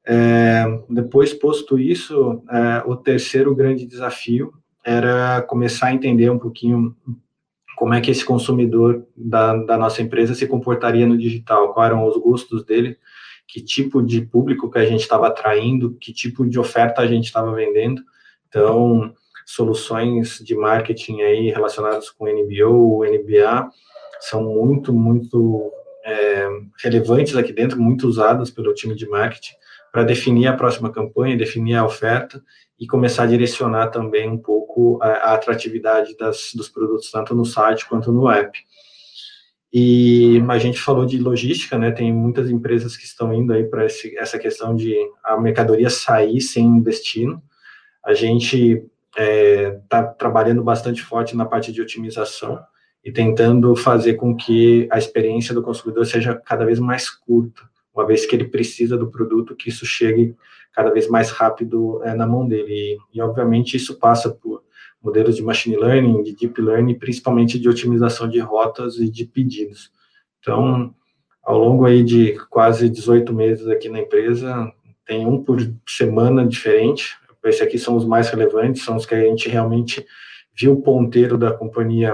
É, 0.05 0.65
depois, 0.89 1.33
posto 1.33 1.77
isso, 1.77 2.43
é, 2.49 2.83
o 2.85 2.95
terceiro 2.95 3.55
grande 3.55 3.85
desafio 3.85 4.53
era 4.83 5.41
começar 5.43 5.87
a 5.87 5.93
entender 5.93 6.29
um 6.29 6.39
pouquinho 6.39 6.95
como 7.77 7.93
é 7.93 8.01
que 8.01 8.11
esse 8.11 8.25
consumidor 8.25 9.05
da, 9.15 9.55
da 9.55 9.77
nossa 9.77 10.01
empresa 10.01 10.35
se 10.35 10.47
comportaria 10.47 11.05
no 11.05 11.17
digital, 11.17 11.73
quais 11.73 11.91
eram 11.91 12.05
os 12.05 12.15
gostos 12.17 12.63
dele, 12.63 12.97
que 13.47 13.61
tipo 13.61 14.01
de 14.01 14.21
público 14.21 14.69
que 14.69 14.77
a 14.79 14.85
gente 14.85 15.01
estava 15.01 15.27
atraindo, 15.27 15.97
que 15.99 16.13
tipo 16.13 16.47
de 16.47 16.59
oferta 16.59 17.01
a 17.01 17.07
gente 17.07 17.25
estava 17.25 17.53
vendendo. 17.53 18.01
Então, 18.47 19.13
soluções 19.45 20.39
de 20.43 20.55
marketing 20.55 21.21
aí 21.21 21.49
relacionadas 21.49 22.09
com 22.09 22.27
NBO, 22.27 23.03
NBA, 23.03 23.69
são 24.21 24.43
muito, 24.43 24.93
muito 24.93 25.71
é, 26.05 26.47
relevantes 26.83 27.35
aqui 27.35 27.51
dentro, 27.51 27.81
muito 27.81 28.07
usadas 28.07 28.49
pelo 28.49 28.73
time 28.73 28.95
de 28.95 29.07
marketing 29.07 29.53
para 29.91 30.03
definir 30.03 30.47
a 30.47 30.55
próxima 30.55 30.91
campanha, 30.91 31.37
definir 31.37 31.75
a 31.75 31.85
oferta 31.85 32.41
e 32.79 32.87
começar 32.87 33.23
a 33.23 33.27
direcionar 33.27 33.89
também 33.89 34.29
um 34.29 34.37
pouco 34.37 34.99
a, 35.01 35.07
a 35.07 35.33
atratividade 35.33 36.15
das, 36.17 36.51
dos 36.55 36.69
produtos, 36.69 37.11
tanto 37.11 37.35
no 37.35 37.45
site 37.45 37.87
quanto 37.87 38.11
no 38.11 38.29
app. 38.29 38.57
E 39.73 40.41
a 40.49 40.57
gente 40.57 40.79
falou 40.79 41.05
de 41.05 41.17
logística, 41.17 41.77
né? 41.77 41.91
Tem 41.91 42.11
muitas 42.11 42.49
empresas 42.49 42.97
que 42.97 43.05
estão 43.05 43.33
indo 43.33 43.53
aí 43.53 43.63
para 43.63 43.85
essa 43.85 44.37
questão 44.37 44.75
de 44.75 44.93
a 45.23 45.39
mercadoria 45.39 45.89
sair 45.89 46.41
sem 46.41 46.81
destino. 46.81 47.41
A 48.03 48.13
gente 48.13 48.83
está 49.11 49.23
é, 49.23 49.71
tá 49.87 50.03
trabalhando 50.03 50.61
bastante 50.61 51.01
forte 51.01 51.37
na 51.37 51.45
parte 51.45 51.71
de 51.71 51.81
otimização 51.81 52.59
e 53.03 53.11
tentando 53.11 53.75
fazer 53.75 54.13
com 54.13 54.35
que 54.35 54.87
a 54.91 54.97
experiência 54.97 55.53
do 55.53 55.63
consumidor 55.63 56.05
seja 56.05 56.35
cada 56.35 56.65
vez 56.65 56.79
mais 56.79 57.09
curta 57.09 57.71
uma 57.93 58.05
vez 58.05 58.25
que 58.25 58.35
ele 58.35 58.45
precisa 58.45 58.97
do 58.97 59.07
produto, 59.07 59.55
que 59.55 59.69
isso 59.69 59.85
chegue 59.85 60.35
cada 60.73 60.89
vez 60.89 61.07
mais 61.07 61.29
rápido 61.29 62.01
é, 62.03 62.13
na 62.13 62.25
mão 62.25 62.47
dele. 62.47 62.73
E, 63.13 63.17
e, 63.17 63.21
obviamente, 63.21 63.75
isso 63.75 63.99
passa 63.99 64.29
por 64.29 64.63
modelos 65.01 65.35
de 65.35 65.43
machine 65.43 65.75
learning, 65.75 66.23
de 66.23 66.33
deep 66.33 66.61
learning, 66.61 66.97
principalmente 66.97 67.59
de 67.59 67.67
otimização 67.67 68.29
de 68.29 68.39
rotas 68.39 68.97
e 68.97 69.09
de 69.09 69.25
pedidos. 69.25 69.91
Então, 70.39 70.93
ao 71.43 71.57
longo 71.57 71.85
aí 71.85 72.03
de 72.03 72.37
quase 72.49 72.89
18 72.89 73.33
meses 73.33 73.67
aqui 73.67 73.89
na 73.89 73.99
empresa, 73.99 74.71
tem 75.05 75.25
um 75.25 75.43
por 75.43 75.59
semana 75.87 76.47
diferente. 76.47 77.17
Esses 77.43 77.61
aqui 77.61 77.77
são 77.77 77.97
os 77.97 78.05
mais 78.05 78.29
relevantes, 78.29 78.83
são 78.83 78.95
os 78.95 79.05
que 79.05 79.15
a 79.15 79.21
gente 79.21 79.49
realmente 79.49 80.05
viu 80.55 80.73
o 80.73 80.81
ponteiro 80.81 81.37
da 81.37 81.51
companhia 81.51 82.13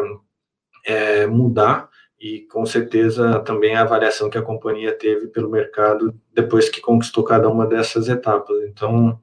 é, 0.88 1.28
mudar 1.28 1.89
e 2.19 2.39
com 2.43 2.65
certeza 2.65 3.39
também 3.41 3.76
a 3.76 3.82
avaliação 3.82 4.30
que 4.30 4.38
a 4.38 4.41
companhia 4.41 4.97
teve 4.97 5.28
pelo 5.28 5.52
mercado 5.52 6.15
depois 6.34 6.69
que 6.69 6.82
conquistou 6.82 7.23
cada 7.23 7.50
uma 7.50 7.67
dessas 7.67 8.08
etapas. 8.08 8.58
Então, 8.63 9.19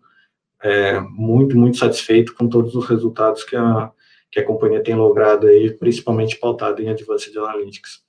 é, 0.63 1.01
muito, 1.01 1.57
muito 1.57 1.79
satisfeito 1.79 2.35
com 2.35 2.49
todos 2.49 2.75
os 2.75 2.87
resultados 2.87 3.43
que 3.43 3.57
a, 3.57 3.91
que 4.31 4.39
a 4.39 4.47
companhia 4.47 4.83
tem 4.83 4.95
logrado 4.95 5.47
aí, 5.47 5.73
principalmente 5.73 6.37
pautado 6.37 6.83
em 6.83 6.89
Advanced 6.89 7.37
Analytics. 7.37 8.05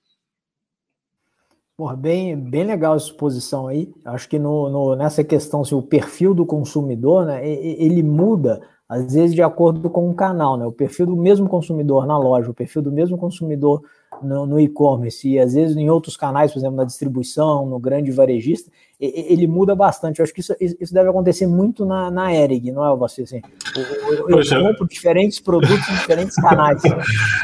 Porra, 1.77 1.95
bem, 1.95 2.37
bem 2.37 2.63
legal 2.63 2.95
essa 2.95 3.07
exposição 3.07 3.67
aí. 3.67 3.91
Acho 4.05 4.29
que 4.29 4.39
no, 4.39 4.69
no, 4.69 4.95
nessa 4.95 5.23
questão, 5.23 5.63
se 5.65 5.75
o 5.75 5.81
perfil 5.81 6.33
do 6.33 6.45
consumidor, 6.45 7.25
né, 7.25 7.45
ele 7.47 8.01
muda 8.01 8.61
às 8.87 9.13
vezes 9.13 9.33
de 9.33 9.41
acordo 9.41 9.89
com 9.89 10.09
o 10.09 10.13
canal, 10.13 10.57
né? 10.57 10.65
O 10.65 10.71
perfil 10.71 11.07
do 11.07 11.15
mesmo 11.15 11.49
consumidor 11.49 12.05
na 12.05 12.17
loja, 12.17 12.51
o 12.51 12.53
perfil 12.53 12.83
do 12.83 12.91
mesmo 12.91 13.17
consumidor 13.17 13.81
no, 14.21 14.45
no 14.45 14.59
e-commerce 14.59 15.27
e 15.27 15.39
às 15.39 15.53
vezes 15.53 15.75
em 15.75 15.89
outros 15.89 16.15
canais, 16.15 16.53
por 16.53 16.59
exemplo, 16.59 16.77
na 16.77 16.83
distribuição, 16.83 17.65
no 17.65 17.79
grande 17.79 18.11
varejista, 18.11 18.71
ele 18.99 19.47
muda 19.47 19.75
bastante. 19.75 20.19
Eu 20.19 20.23
acho 20.23 20.33
que 20.33 20.39
isso, 20.39 20.55
isso 20.59 20.93
deve 20.93 21.09
acontecer 21.09 21.47
muito 21.47 21.85
na, 21.85 22.09
na 22.09 22.33
Erig, 22.33 22.71
não 22.71 22.85
é, 22.85 22.95
você? 22.95 23.23
Assim, 23.23 23.41
eu, 23.75 24.29
eu, 24.29 24.39
eu 24.39 24.63
compro 24.63 24.87
diferentes 24.87 25.39
produtos 25.39 25.89
em 25.89 25.93
diferentes 25.93 26.35
canais. 26.35 26.81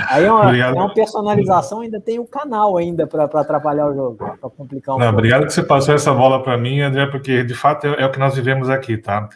Aí 0.07 0.23
é 0.23 0.31
uma, 0.31 0.57
é 0.57 0.71
uma, 0.71 0.93
personalização, 0.93 1.81
ainda 1.81 1.99
tem 1.99 2.19
o 2.19 2.25
canal 2.25 2.77
ainda 2.77 3.05
para 3.05 3.25
atrapalhar 3.25 3.89
o 3.89 3.93
jogo, 3.93 4.15
para 4.15 4.49
complicar 4.49 4.95
um 4.95 4.99
não, 4.99 5.09
Obrigado 5.09 5.45
que 5.45 5.53
você 5.53 5.63
passou 5.63 5.95
essa 5.95 6.13
bola 6.13 6.41
para 6.41 6.57
mim, 6.57 6.81
André, 6.81 7.07
porque 7.07 7.43
de 7.43 7.55
fato 7.55 7.87
é, 7.87 8.03
é 8.03 8.05
o 8.05 8.11
que 8.11 8.19
nós 8.19 8.35
vivemos 8.35 8.69
aqui, 8.69 8.97
tá? 8.97 9.27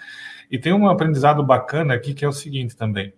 E 0.56 0.58
tem 0.58 0.72
um 0.72 0.88
aprendizado 0.88 1.44
bacana 1.44 1.94
aqui 1.94 2.14
que 2.14 2.24
é 2.24 2.28
o 2.30 2.32
seguinte 2.32 2.78
também. 2.78 3.14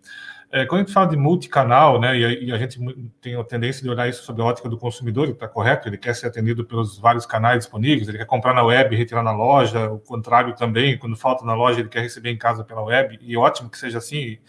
É, 0.51 0.65
quando 0.65 0.81
a 0.81 0.83
gente 0.83 0.93
fala 0.93 1.05
de 1.05 1.15
multicanal, 1.15 2.01
né, 2.01 2.17
e 2.17 2.25
a, 2.25 2.29
e 2.29 2.51
a, 2.51 2.57
gente 2.57 2.79
tem 3.21 3.35
a 3.35 3.43
tendência 3.43 3.83
de 3.83 3.89
olhar 3.91 4.09
isso 4.09 4.23
sob 4.23 4.41
a 4.41 4.45
ótica 4.45 4.67
do 4.67 4.75
consumidor, 4.75 5.29
está 5.29 5.47
correto, 5.47 5.87
ele 5.87 5.99
quer 5.99 6.15
ser 6.15 6.25
atendido 6.25 6.65
pelos 6.65 6.97
vários 6.97 7.27
canais 7.27 7.59
disponíveis, 7.59 8.07
ele 8.07 8.17
quer 8.17 8.25
comprar 8.25 8.55
na 8.55 8.63
web 8.63 8.95
e 8.95 8.97
retirar 8.97 9.21
na 9.21 9.33
loja, 9.33 9.87
o 9.91 9.99
contrário 9.99 10.55
também, 10.55 10.97
quando 10.97 11.15
falta 11.15 11.45
na 11.45 11.53
loja, 11.53 11.81
ele 11.81 11.89
quer 11.89 12.01
receber 12.01 12.31
em 12.31 12.37
casa 12.37 12.63
pela 12.63 12.81
web, 12.81 13.19
e 13.21 13.37
ótimo 13.37 13.69
que 13.69 13.77
seja 13.77 13.99
assim, 13.99 14.39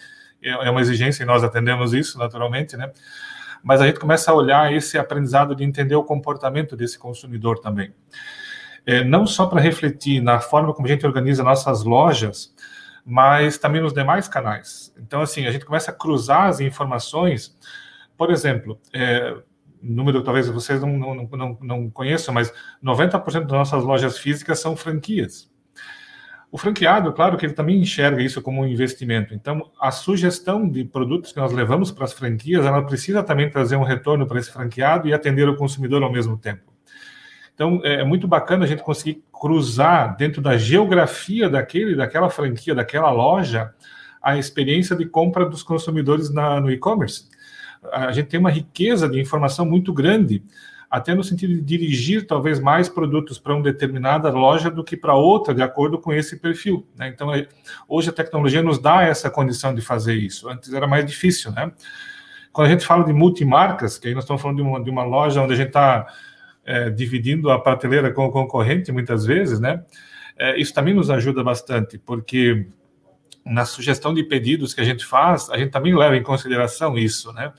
é, 0.42 0.48
é 0.48 0.70
uma 0.70 0.80
exigência 0.80 1.24
e 1.24 1.26
nós 1.26 1.44
atendemos 1.44 1.92
isso 1.92 2.18
naturalmente, 2.18 2.74
né? 2.74 2.90
Mas 3.62 3.82
a 3.82 3.86
gente 3.86 4.00
começa 4.00 4.30
a 4.30 4.34
olhar 4.34 4.72
esse 4.72 4.96
aprendizado 4.96 5.54
de 5.54 5.62
entender 5.62 5.96
o 5.96 6.04
comportamento 6.04 6.74
desse 6.74 6.98
consumidor 6.98 7.58
também. 7.58 7.92
É, 8.86 9.04
não 9.04 9.26
só 9.26 9.44
para 9.44 9.60
refletir 9.60 10.22
na 10.22 10.40
forma 10.40 10.72
como 10.72 10.86
a 10.86 10.90
gente 10.90 11.04
organiza 11.04 11.44
nossas 11.44 11.84
lojas, 11.84 12.54
mas 13.10 13.56
também 13.56 13.80
nos 13.80 13.94
demais 13.94 14.28
canais. 14.28 14.92
Então, 14.98 15.22
assim, 15.22 15.46
a 15.46 15.50
gente 15.50 15.64
começa 15.64 15.90
a 15.90 15.94
cruzar 15.94 16.42
as 16.42 16.60
informações. 16.60 17.56
Por 18.18 18.30
exemplo, 18.30 18.78
é, 18.92 19.34
número 19.82 20.22
talvez 20.22 20.46
vocês 20.48 20.82
não, 20.82 20.94
não, 20.98 21.14
não, 21.26 21.58
não 21.58 21.90
conheçam, 21.90 22.34
mas 22.34 22.52
90% 22.84 23.46
das 23.46 23.50
nossas 23.50 23.82
lojas 23.82 24.18
físicas 24.18 24.60
são 24.60 24.76
franquias. 24.76 25.50
O 26.52 26.58
franqueado, 26.58 27.10
claro 27.14 27.38
que 27.38 27.46
ele 27.46 27.54
também 27.54 27.80
enxerga 27.80 28.22
isso 28.22 28.42
como 28.42 28.60
um 28.60 28.66
investimento. 28.66 29.32
Então, 29.32 29.70
a 29.80 29.90
sugestão 29.90 30.68
de 30.68 30.84
produtos 30.84 31.32
que 31.32 31.38
nós 31.38 31.50
levamos 31.50 31.90
para 31.90 32.04
as 32.04 32.12
franquias, 32.12 32.66
ela 32.66 32.82
precisa 32.82 33.22
também 33.22 33.48
trazer 33.48 33.76
um 33.76 33.84
retorno 33.84 34.26
para 34.26 34.38
esse 34.38 34.52
franqueado 34.52 35.08
e 35.08 35.14
atender 35.14 35.48
o 35.48 35.56
consumidor 35.56 36.02
ao 36.02 36.12
mesmo 36.12 36.36
tempo. 36.36 36.67
Então, 37.58 37.80
é, 37.82 38.02
é 38.02 38.04
muito 38.04 38.28
bacana 38.28 38.64
a 38.64 38.68
gente 38.68 38.84
conseguir 38.84 39.20
cruzar 39.32 40.16
dentro 40.16 40.40
da 40.40 40.56
geografia 40.56 41.50
daquele, 41.50 41.96
daquela 41.96 42.30
franquia, 42.30 42.72
daquela 42.72 43.10
loja, 43.10 43.74
a 44.22 44.38
experiência 44.38 44.94
de 44.94 45.04
compra 45.04 45.44
dos 45.44 45.64
consumidores 45.64 46.32
na, 46.32 46.60
no 46.60 46.70
e-commerce. 46.70 47.28
A 47.92 48.12
gente 48.12 48.28
tem 48.28 48.38
uma 48.38 48.50
riqueza 48.50 49.08
de 49.08 49.20
informação 49.20 49.66
muito 49.66 49.92
grande 49.92 50.40
até 50.88 51.16
no 51.16 51.24
sentido 51.24 51.52
de 51.54 51.60
dirigir 51.60 52.28
talvez 52.28 52.60
mais 52.60 52.88
produtos 52.88 53.40
para 53.40 53.54
uma 53.54 53.62
determinada 53.64 54.30
loja 54.30 54.70
do 54.70 54.84
que 54.84 54.96
para 54.96 55.16
outra, 55.16 55.52
de 55.52 55.60
acordo 55.60 55.98
com 55.98 56.12
esse 56.12 56.38
perfil. 56.38 56.86
Né? 56.96 57.08
Então, 57.08 57.34
é, 57.34 57.48
hoje 57.88 58.08
a 58.08 58.12
tecnologia 58.12 58.62
nos 58.62 58.78
dá 58.78 59.02
essa 59.02 59.28
condição 59.28 59.74
de 59.74 59.80
fazer 59.80 60.14
isso. 60.14 60.48
Antes 60.48 60.72
era 60.72 60.86
mais 60.86 61.04
difícil, 61.04 61.50
né? 61.50 61.72
Quando 62.52 62.68
a 62.68 62.70
gente 62.70 62.86
fala 62.86 63.04
de 63.04 63.12
multimarcas, 63.12 63.98
que 63.98 64.06
aí 64.06 64.14
nós 64.14 64.22
estamos 64.22 64.40
falando 64.40 64.58
de 64.58 64.62
uma, 64.62 64.82
de 64.82 64.90
uma 64.90 65.04
loja 65.04 65.42
onde 65.42 65.54
a 65.54 65.56
gente 65.56 65.68
está 65.68 66.06
é, 66.68 66.90
dividindo 66.90 67.50
a 67.50 67.58
prateleira 67.58 68.12
com 68.12 68.26
o 68.26 68.30
concorrente, 68.30 68.92
muitas 68.92 69.24
vezes, 69.24 69.58
né? 69.58 69.82
É, 70.36 70.60
isso 70.60 70.74
também 70.74 70.92
nos 70.92 71.08
ajuda 71.08 71.42
bastante, 71.42 71.96
porque 71.98 72.66
na 73.42 73.64
sugestão 73.64 74.12
de 74.12 74.22
pedidos 74.22 74.74
que 74.74 74.82
a 74.82 74.84
gente 74.84 75.02
faz, 75.02 75.48
a 75.48 75.56
gente 75.56 75.70
também 75.70 75.96
leva 75.96 76.14
em 76.14 76.22
consideração 76.22 76.98
isso, 76.98 77.32
né? 77.32 77.54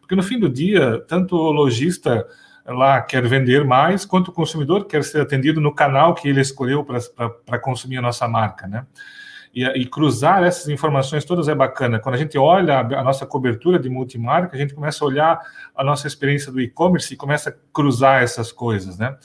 Porque 0.00 0.16
no 0.16 0.22
fim 0.22 0.38
do 0.40 0.48
dia, 0.48 0.98
tanto 1.06 1.36
o 1.36 1.52
lojista 1.52 2.26
lá 2.66 3.02
quer 3.02 3.28
vender 3.28 3.66
mais, 3.66 4.06
quanto 4.06 4.28
o 4.28 4.32
consumidor 4.32 4.86
quer 4.86 5.04
ser 5.04 5.20
atendido 5.20 5.60
no 5.60 5.74
canal 5.74 6.14
que 6.14 6.26
ele 6.26 6.40
escolheu 6.40 6.82
para 7.44 7.58
consumir 7.58 7.98
a 7.98 8.02
nossa 8.02 8.26
marca, 8.26 8.66
né? 8.66 8.86
E, 9.54 9.64
e, 9.64 9.86
cruzar 9.86 10.42
essas 10.42 10.68
informações 10.68 11.24
todas 11.24 11.46
é 11.46 11.54
bacana. 11.54 12.00
Quando 12.00 12.16
a 12.16 12.18
gente 12.18 12.36
olha 12.36 12.80
a, 12.80 13.04
nossa 13.04 13.24
cobertura 13.24 13.78
de 13.78 13.88
multimarca, 13.88 14.56
a 14.56 14.58
gente 14.58 14.74
começa 14.74 15.04
a 15.04 15.06
olhar 15.06 15.40
a 15.76 15.84
nossa 15.84 16.08
experiência 16.08 16.50
do 16.50 16.60
e-commerce 16.60 17.14
e 17.14 17.16
começa 17.16 17.50
a 17.50 17.54
cruzar 17.72 18.22
essas 18.22 18.50
coisas, 18.50 18.98
né? 18.98 19.16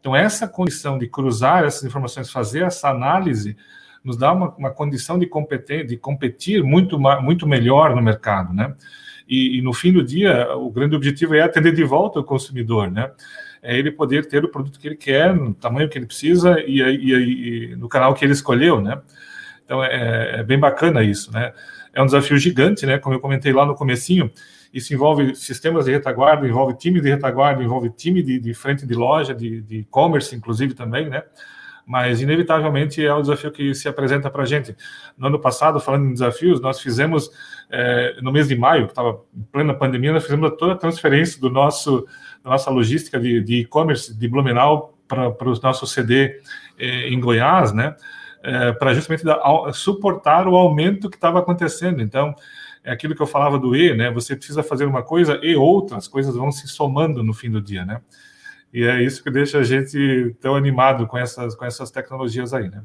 Então, 0.00 0.16
essa 0.16 0.48
condição 0.48 0.98
de 0.98 1.06
cruzar 1.06 1.64
essas 1.64 1.84
informações, 1.84 2.30
fazer 2.30 2.62
essa 2.62 2.88
análise, 2.88 3.56
nos 4.02 4.16
dá 4.16 4.32
uma, 4.32 4.54
uma 4.56 4.70
condição 4.70 5.18
de 5.18 5.28
de 5.86 5.96
competir 5.96 6.62
muito, 6.62 6.98
muito 6.98 7.46
melhor 7.46 7.94
no 7.94 8.02
mercado, 8.02 8.54
né? 8.54 8.74
E, 9.28 9.58
e, 9.58 9.62
no 9.62 9.72
fim 9.72 9.92
do 9.92 10.02
dia, 10.02 10.54
o 10.56 10.70
grande 10.70 10.94
objetivo 10.94 11.34
é 11.34 11.40
atender 11.40 11.74
de 11.74 11.84
volta 11.84 12.20
o 12.20 12.24
consumidor, 12.24 12.90
né? 12.90 13.10
É 13.62 13.78
ele 13.78 13.90
poder 13.90 14.26
ter 14.26 14.44
o 14.44 14.50
produto 14.50 14.78
que 14.78 14.88
ele 14.88 14.96
quer, 14.96 15.34
no 15.34 15.54
tamanho 15.54 15.88
que 15.88 15.96
ele 15.96 16.06
precisa 16.06 16.60
e, 16.60 16.80
e, 16.80 17.72
e 17.72 17.76
no 17.76 17.88
canal 17.88 18.12
que 18.14 18.24
ele 18.24 18.32
escolheu, 18.32 18.80
né? 18.80 19.00
Então 19.64 19.82
é, 19.82 20.40
é, 20.40 20.42
bem 20.42 20.58
bacana 20.58 21.02
isso, 21.02 21.32
né? 21.32 21.52
É 21.92 22.02
um 22.02 22.06
desafio 22.06 22.36
gigante, 22.38 22.84
né? 22.86 22.98
Como 22.98 23.14
eu 23.14 23.20
comentei 23.20 23.52
lá 23.52 23.64
no 23.64 23.74
comecinho, 23.74 24.30
isso 24.72 24.92
envolve 24.92 25.34
sistemas 25.34 25.84
de 25.84 25.92
retaguarda, 25.92 26.46
envolve 26.46 26.76
time 26.76 27.00
de 27.00 27.08
retaguarda, 27.08 27.62
envolve 27.62 27.90
time 27.90 28.22
de, 28.22 28.38
de 28.38 28.54
frente 28.54 28.86
de 28.86 28.94
loja, 28.94 29.34
de 29.34 29.64
e-commerce, 29.70 30.34
inclusive 30.34 30.74
também, 30.74 31.08
né? 31.08 31.22
mas 31.86 32.22
inevitavelmente 32.22 33.04
é 33.04 33.12
o 33.12 33.20
desafio 33.20 33.50
que 33.50 33.74
se 33.74 33.88
apresenta 33.88 34.30
para 34.30 34.42
a 34.42 34.46
gente. 34.46 34.74
No 35.16 35.26
ano 35.26 35.38
passado, 35.38 35.78
falando 35.78 36.06
em 36.06 36.12
desafios, 36.12 36.60
nós 36.60 36.80
fizemos, 36.80 37.30
é, 37.70 38.16
no 38.22 38.32
mês 38.32 38.48
de 38.48 38.56
maio, 38.56 38.86
que 38.86 38.92
estava 38.92 39.20
em 39.34 39.42
plena 39.42 39.74
pandemia, 39.74 40.12
nós 40.12 40.24
fizemos 40.24 40.52
toda 40.58 40.72
a 40.72 40.76
transferência 40.76 41.40
do 41.40 41.50
nosso, 41.50 42.06
da 42.42 42.50
nossa 42.50 42.70
logística 42.70 43.20
de 43.20 43.60
e-commerce 43.60 44.16
de 44.16 44.28
Blumenau 44.28 44.98
para 45.06 45.28
o 45.28 45.60
nosso 45.62 45.86
CD 45.86 46.40
é, 46.78 47.08
em 47.08 47.20
Goiás, 47.20 47.72
né? 47.72 47.94
É, 48.46 48.72
para 48.72 48.92
justamente 48.92 49.24
dar, 49.24 49.40
suportar 49.72 50.46
o 50.46 50.54
aumento 50.54 51.08
que 51.08 51.16
estava 51.16 51.38
acontecendo. 51.38 52.02
Então, 52.02 52.34
é 52.84 52.92
aquilo 52.92 53.14
que 53.14 53.22
eu 53.22 53.26
falava 53.26 53.58
do 53.58 53.74
E, 53.74 53.96
né? 53.96 54.10
Você 54.10 54.36
precisa 54.36 54.62
fazer 54.62 54.84
uma 54.84 55.02
coisa 55.02 55.40
e 55.42 55.56
outras 55.56 56.06
coisas 56.06 56.36
vão 56.36 56.52
se 56.52 56.68
somando 56.68 57.22
no 57.22 57.32
fim 57.32 57.50
do 57.50 57.60
dia, 57.60 57.86
né? 57.86 58.02
E 58.70 58.84
é 58.84 59.02
isso 59.02 59.22
que 59.22 59.30
deixa 59.30 59.58
a 59.58 59.62
gente 59.62 60.36
tão 60.40 60.54
animado 60.54 61.06
com 61.06 61.16
essas, 61.16 61.54
com 61.54 61.64
essas 61.64 61.90
tecnologias 61.90 62.52
aí, 62.52 62.68
né? 62.68 62.82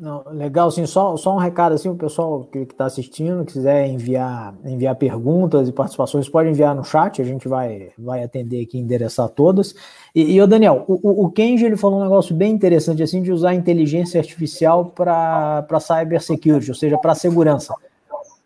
Não, 0.00 0.24
legal, 0.30 0.70
sim. 0.70 0.84
Só, 0.86 1.16
só 1.16 1.34
um 1.34 1.38
recado 1.38 1.74
assim, 1.74 1.88
o 1.88 1.94
pessoal 1.94 2.44
que 2.44 2.58
está 2.58 2.86
assistindo, 2.86 3.44
quiser 3.44 3.86
enviar, 3.86 4.54
enviar 4.64 4.96
perguntas 4.96 5.68
e 5.68 5.72
participações, 5.72 6.28
pode 6.28 6.48
enviar 6.48 6.74
no 6.74 6.82
chat, 6.82 7.20
a 7.20 7.24
gente 7.24 7.46
vai, 7.46 7.90
vai 7.98 8.24
atender 8.24 8.62
aqui, 8.62 8.78
endereçar 8.78 9.28
todas. 9.28 9.74
E, 10.14 10.34
e 10.34 10.40
o 10.40 10.46
Daniel, 10.46 10.84
o, 10.88 11.24
o 11.26 11.30
Kenji 11.30 11.66
ele 11.66 11.76
falou 11.76 12.00
um 12.00 12.02
negócio 12.02 12.34
bem 12.34 12.52
interessante 12.52 13.02
assim 13.02 13.22
de 13.22 13.30
usar 13.30 13.54
inteligência 13.54 14.18
artificial 14.20 14.86
para 14.86 15.80
cybersecurity, 15.80 16.70
ou 16.70 16.76
seja, 16.76 16.98
para 16.98 17.14
segurança. 17.14 17.74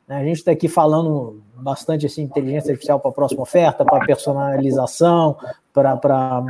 Né, 0.06 0.18
a 0.18 0.24
gente 0.24 0.36
está 0.36 0.52
aqui 0.52 0.68
falando 0.68 1.42
bastante 1.56 2.06
assim, 2.06 2.22
inteligência 2.22 2.70
artificial 2.70 3.00
para 3.00 3.10
a 3.10 3.14
próxima 3.14 3.42
oferta, 3.42 3.84
para 3.84 4.04
personalização, 4.04 5.36
para 5.72 6.42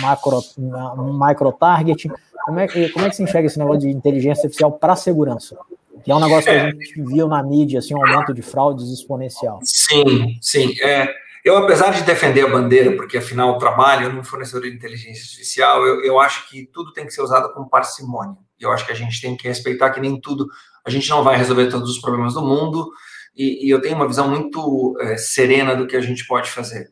macro, 0.00 0.40
micro 0.56 1.52
target. 1.52 2.10
Como 2.44 2.58
é, 2.58 2.66
como 2.90 3.06
é 3.06 3.10
que 3.10 3.16
se 3.16 3.22
enxerga 3.22 3.46
esse 3.46 3.58
negócio 3.58 3.80
de 3.80 3.88
inteligência 3.88 4.42
artificial 4.42 4.72
para 4.72 4.96
segurança? 4.96 5.56
Que 6.04 6.10
é 6.10 6.14
um 6.14 6.20
negócio 6.20 6.44
que 6.44 6.56
a 6.56 6.70
gente 6.70 7.02
viu 7.02 7.28
na 7.28 7.42
mídia, 7.42 7.78
assim, 7.78 7.94
um 7.94 8.04
aumento 8.04 8.34
de 8.34 8.42
fraudes 8.42 8.88
exponencial. 8.88 9.60
Sim, 9.62 10.36
sim. 10.40 10.74
É, 10.82 11.08
eu, 11.44 11.56
apesar 11.56 11.90
de 11.90 12.02
defender 12.02 12.46
a 12.46 12.48
bandeira, 12.48 12.94
porque 12.96 13.18
afinal 13.18 13.58
trabalho 13.58 14.12
num 14.12 14.22
fornecedor 14.22 14.62
de 14.62 14.76
inteligência 14.76 15.22
artificial, 15.22 15.84
eu, 15.86 16.04
eu 16.04 16.20
acho 16.20 16.48
que 16.48 16.66
tudo 16.72 16.92
tem 16.92 17.06
que 17.06 17.12
ser 17.12 17.22
usado 17.22 17.52
com 17.52 17.68
parcimônia. 17.68 18.36
Eu 18.60 18.70
acho 18.70 18.86
que 18.86 18.92
a 18.92 18.96
gente 18.96 19.20
tem 19.20 19.36
que 19.36 19.46
respeitar 19.48 19.90
que 19.90 20.00
nem 20.00 20.20
tudo, 20.20 20.46
a 20.84 20.90
gente 20.90 21.08
não 21.10 21.22
vai 21.22 21.36
resolver 21.36 21.68
todos 21.68 21.90
os 21.90 22.00
problemas 22.00 22.34
do 22.34 22.42
mundo, 22.42 22.90
e, 23.36 23.66
e 23.66 23.70
eu 23.70 23.80
tenho 23.80 23.96
uma 23.96 24.06
visão 24.06 24.28
muito 24.28 24.96
é, 25.00 25.16
serena 25.16 25.74
do 25.74 25.86
que 25.86 25.96
a 25.96 26.00
gente 26.00 26.26
pode 26.26 26.50
fazer. 26.50 26.90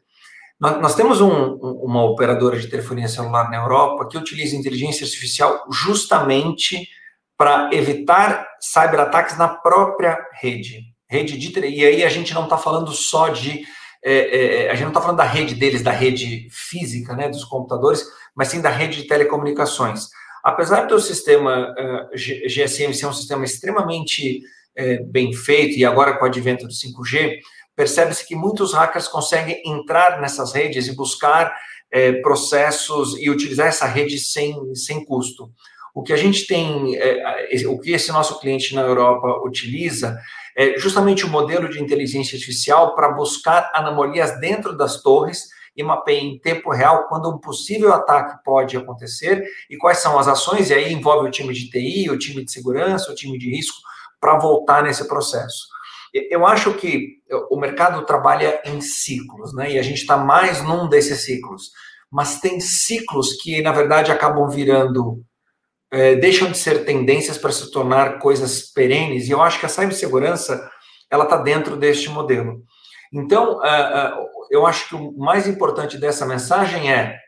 Nós, 0.60 0.94
temos 0.94 1.22
um, 1.22 1.54
uma 1.54 2.04
operadora 2.04 2.58
de 2.58 2.68
telefonia 2.68 3.08
celular 3.08 3.50
na 3.50 3.56
Europa 3.56 4.06
que 4.06 4.18
utiliza 4.18 4.54
inteligência 4.54 5.06
artificial 5.06 5.64
justamente 5.72 6.86
para 7.34 7.70
evitar 7.72 8.46
cyberataques 8.60 9.38
na 9.38 9.48
própria 9.48 10.18
rede. 10.38 10.82
Rede 11.08 11.38
de, 11.38 11.58
e 11.66 11.82
aí 11.82 12.04
a 12.04 12.10
gente 12.10 12.34
não 12.34 12.44
está 12.44 12.58
falando 12.58 12.92
só 12.92 13.30
de. 13.30 13.62
É, 14.04 14.12
é, 14.12 14.64
é, 14.64 14.70
a 14.70 14.74
gente 14.74 14.82
não 14.82 14.90
está 14.90 15.00
falando 15.00 15.16
da 15.16 15.24
rede 15.24 15.54
deles, 15.54 15.82
da 15.82 15.90
rede 15.90 16.46
física, 16.50 17.16
né, 17.16 17.30
dos 17.30 17.44
computadores, 17.44 18.04
mas 18.34 18.48
sim 18.48 18.60
da 18.60 18.68
rede 18.68 19.02
de 19.02 19.08
telecomunicações. 19.08 20.08
Apesar 20.44 20.82
do 20.86 21.00
sistema 21.00 21.70
uh, 21.70 22.16
GSM 22.16 22.92
ser 22.92 23.06
um 23.06 23.12
sistema 23.12 23.44
extremamente 23.44 24.42
uh, 24.78 25.04
bem 25.06 25.32
feito, 25.32 25.78
e 25.78 25.84
agora 25.86 26.18
com 26.18 26.24
o 26.24 26.28
advento 26.28 26.66
do 26.66 26.72
5G, 26.72 27.38
percebe-se 27.80 28.26
que 28.26 28.36
muitos 28.36 28.74
hackers 28.74 29.08
conseguem 29.08 29.62
entrar 29.64 30.20
nessas 30.20 30.52
redes 30.52 30.86
e 30.86 30.94
buscar 30.94 31.50
é, 31.90 32.12
processos 32.20 33.18
e 33.18 33.30
utilizar 33.30 33.68
essa 33.68 33.86
rede 33.86 34.18
sem, 34.18 34.74
sem 34.74 35.02
custo. 35.02 35.50
O 35.94 36.02
que 36.02 36.12
a 36.12 36.16
gente 36.16 36.46
tem, 36.46 36.94
é, 36.96 37.66
o 37.66 37.78
que 37.78 37.92
esse 37.92 38.12
nosso 38.12 38.38
cliente 38.38 38.74
na 38.74 38.82
Europa 38.82 39.26
utiliza 39.46 40.20
é 40.54 40.78
justamente 40.78 41.24
o 41.24 41.30
modelo 41.30 41.70
de 41.70 41.82
inteligência 41.82 42.36
artificial 42.36 42.94
para 42.94 43.12
buscar 43.12 43.70
anomalias 43.72 44.38
dentro 44.38 44.76
das 44.76 45.00
torres 45.00 45.48
e 45.74 45.82
mapeia 45.82 46.20
em 46.20 46.38
tempo 46.38 46.70
real 46.70 47.08
quando 47.08 47.30
um 47.30 47.38
possível 47.38 47.94
ataque 47.94 48.44
pode 48.44 48.76
acontecer 48.76 49.42
e 49.70 49.78
quais 49.78 50.00
são 50.00 50.18
as 50.18 50.28
ações, 50.28 50.68
e 50.68 50.74
aí 50.74 50.92
envolve 50.92 51.26
o 51.26 51.30
time 51.30 51.54
de 51.54 51.70
TI, 51.70 52.10
o 52.10 52.18
time 52.18 52.44
de 52.44 52.52
segurança, 52.52 53.10
o 53.10 53.14
time 53.14 53.38
de 53.38 53.48
risco, 53.50 53.78
para 54.20 54.38
voltar 54.38 54.82
nesse 54.82 55.08
processo. 55.08 55.66
Eu 56.12 56.44
acho 56.44 56.74
que 56.74 57.19
o 57.50 57.58
mercado 57.58 58.04
trabalha 58.04 58.60
em 58.64 58.80
ciclos, 58.80 59.54
né? 59.54 59.72
E 59.72 59.78
a 59.78 59.82
gente 59.82 59.98
está 60.00 60.16
mais 60.16 60.62
num 60.62 60.88
desses 60.88 61.24
ciclos. 61.24 61.70
Mas 62.10 62.40
tem 62.40 62.60
ciclos 62.60 63.34
que, 63.40 63.62
na 63.62 63.72
verdade, 63.72 64.10
acabam 64.10 64.48
virando, 64.48 65.22
é, 65.92 66.16
deixam 66.16 66.50
de 66.50 66.58
ser 66.58 66.84
tendências 66.84 67.38
para 67.38 67.52
se 67.52 67.70
tornar 67.70 68.18
coisas 68.18 68.72
perenes. 68.72 69.28
E 69.28 69.30
eu 69.30 69.40
acho 69.40 69.60
que 69.60 69.66
a 69.66 69.68
cibersegurança 69.68 70.68
ela 71.10 71.24
está 71.24 71.36
dentro 71.36 71.76
deste 71.76 72.08
modelo. 72.08 72.64
Então, 73.12 73.58
uh, 73.58 73.58
uh, 73.58 74.26
eu 74.50 74.66
acho 74.66 74.88
que 74.88 74.94
o 74.94 75.18
mais 75.18 75.48
importante 75.48 75.98
dessa 75.98 76.24
mensagem 76.24 76.92
é 76.92 77.18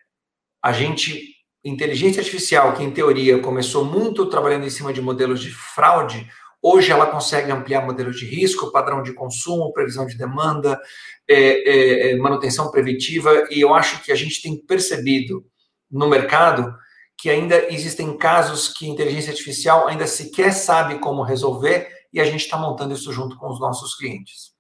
a 0.63 0.73
gente 0.73 1.33
inteligência 1.65 2.21
artificial, 2.21 2.73
que 2.75 2.83
em 2.83 2.91
teoria 2.91 3.41
começou 3.41 3.85
muito 3.85 4.27
trabalhando 4.27 4.67
em 4.67 4.71
cima 4.71 4.93
de 4.93 5.01
modelos 5.01 5.41
de 5.41 5.51
fraude, 5.51 6.29
Hoje 6.63 6.93
ela 6.93 7.07
consegue 7.07 7.51
ampliar 7.51 7.85
modelos 7.85 8.17
de 8.17 8.25
risco, 8.25 8.71
padrão 8.71 9.03
de 9.03 9.13
consumo, 9.13 9.73
previsão 9.73 10.07
de 10.07 10.17
demanda, 10.17 10.81
é, 11.29 11.35
é, 11.35 12.13
é, 12.13 12.17
manutenção 12.17 12.71
preventiva, 12.71 13.49
e 13.51 13.61
eu 13.61 13.75
acho 13.75 14.03
que 14.05 14.13
a 14.13 14.15
gente 14.15 14.41
tem 14.41 14.57
percebido 14.57 15.45
no 15.91 16.09
mercado 16.09 16.73
que 17.19 17.29
ainda 17.29 17.73
existem 17.73 18.17
casos 18.17 18.69
que 18.69 18.87
a 18.87 18.89
inteligência 18.89 19.31
artificial 19.31 19.89
ainda 19.89 20.07
sequer 20.07 20.53
sabe 20.53 21.01
como 21.01 21.23
resolver, 21.23 21.89
e 22.13 22.21
a 22.21 22.25
gente 22.25 22.43
está 22.43 22.57
montando 22.57 22.95
isso 22.95 23.13
junto 23.13 23.37
com 23.37 23.49
os 23.49 23.59
nossos 23.59 23.97
clientes. 23.97 24.53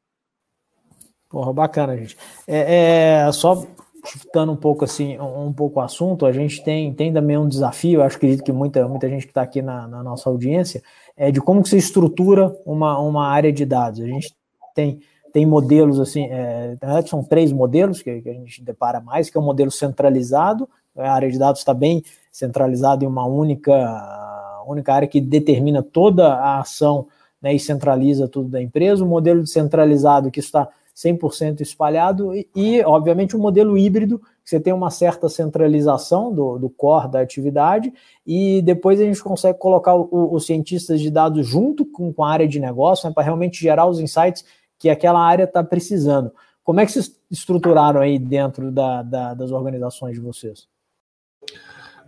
Porra, 1.28 1.52
bacana, 1.52 1.96
gente. 1.96 2.16
É, 2.46 3.26
é, 3.26 3.32
só 3.32 3.64
chutando 4.04 4.52
um 4.52 4.56
pouco 4.56 4.84
assim, 4.84 5.18
um, 5.18 5.52
pouco 5.52 5.78
o 5.78 5.82
assunto, 5.82 6.26
a 6.26 6.32
gente 6.32 6.62
tem, 6.62 6.92
tem 6.92 7.12
também 7.12 7.38
um 7.38 7.48
desafio, 7.48 8.00
eu 8.00 8.04
acredito 8.04 8.42
que 8.42 8.52
muita, 8.52 8.86
muita 8.88 9.08
gente 9.08 9.24
que 9.24 9.30
está 9.30 9.42
aqui 9.42 9.62
na, 9.62 9.86
na, 9.86 10.02
nossa 10.02 10.28
audiência, 10.28 10.82
é 11.16 11.30
de 11.30 11.40
como 11.40 11.62
que 11.62 11.68
você 11.68 11.76
estrutura 11.76 12.54
uma, 12.64 12.98
uma 12.98 13.26
área 13.26 13.52
de 13.52 13.64
dados. 13.64 14.00
A 14.00 14.06
gente 14.06 14.34
tem, 14.74 15.00
tem 15.32 15.46
modelos 15.46 16.00
assim, 16.00 16.26
é, 16.30 16.76
são 17.06 17.22
três 17.22 17.52
modelos 17.52 18.02
que, 18.02 18.20
que, 18.20 18.28
a 18.28 18.34
gente 18.34 18.62
depara 18.62 19.00
mais, 19.00 19.30
que 19.30 19.36
é 19.36 19.40
o 19.40 19.44
modelo 19.44 19.70
centralizado, 19.70 20.68
a 20.96 21.12
área 21.12 21.30
de 21.30 21.38
dados 21.38 21.60
está 21.60 21.72
bem 21.72 22.02
centralizada 22.30 23.04
em 23.04 23.08
uma 23.08 23.24
única, 23.26 24.62
única 24.66 24.92
área 24.92 25.08
que 25.08 25.20
determina 25.20 25.82
toda 25.82 26.34
a 26.34 26.60
ação 26.60 27.06
né, 27.40 27.54
e 27.54 27.58
centraliza 27.58 28.28
tudo 28.28 28.48
da 28.48 28.62
empresa, 28.62 29.04
o 29.04 29.08
modelo 29.08 29.42
descentralizado 29.42 30.30
que 30.30 30.40
está 30.40 30.68
100% 30.94 31.60
espalhado 31.60 32.34
e, 32.34 32.48
e, 32.54 32.82
obviamente, 32.84 33.36
um 33.36 33.40
modelo 33.40 33.78
híbrido, 33.78 34.18
que 34.44 34.50
você 34.50 34.60
tem 34.60 34.72
uma 34.72 34.90
certa 34.90 35.28
centralização 35.28 36.32
do, 36.32 36.58
do 36.58 36.68
core 36.68 37.10
da 37.10 37.20
atividade 37.20 37.92
e 38.26 38.60
depois 38.62 39.00
a 39.00 39.04
gente 39.04 39.22
consegue 39.22 39.58
colocar 39.58 39.94
os 39.94 40.44
cientistas 40.44 41.00
de 41.00 41.10
dados 41.10 41.46
junto 41.46 41.84
com, 41.84 42.12
com 42.12 42.24
a 42.24 42.30
área 42.30 42.48
de 42.48 42.58
negócio 42.58 43.08
né, 43.08 43.14
para 43.14 43.22
realmente 43.22 43.60
gerar 43.60 43.86
os 43.86 44.00
insights 44.00 44.44
que 44.78 44.90
aquela 44.90 45.20
área 45.20 45.44
está 45.44 45.62
precisando. 45.62 46.32
Como 46.64 46.80
é 46.80 46.86
que 46.86 46.92
vocês 46.92 47.16
estruturaram 47.30 48.00
aí 48.00 48.18
dentro 48.18 48.70
da, 48.70 49.02
da, 49.02 49.34
das 49.34 49.50
organizações 49.50 50.14
de 50.14 50.20
vocês? 50.20 50.68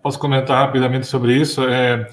Posso 0.02 0.18
comentar 0.18 0.66
rapidamente 0.66 1.06
sobre 1.06 1.34
isso? 1.34 1.62
É, 1.62 2.08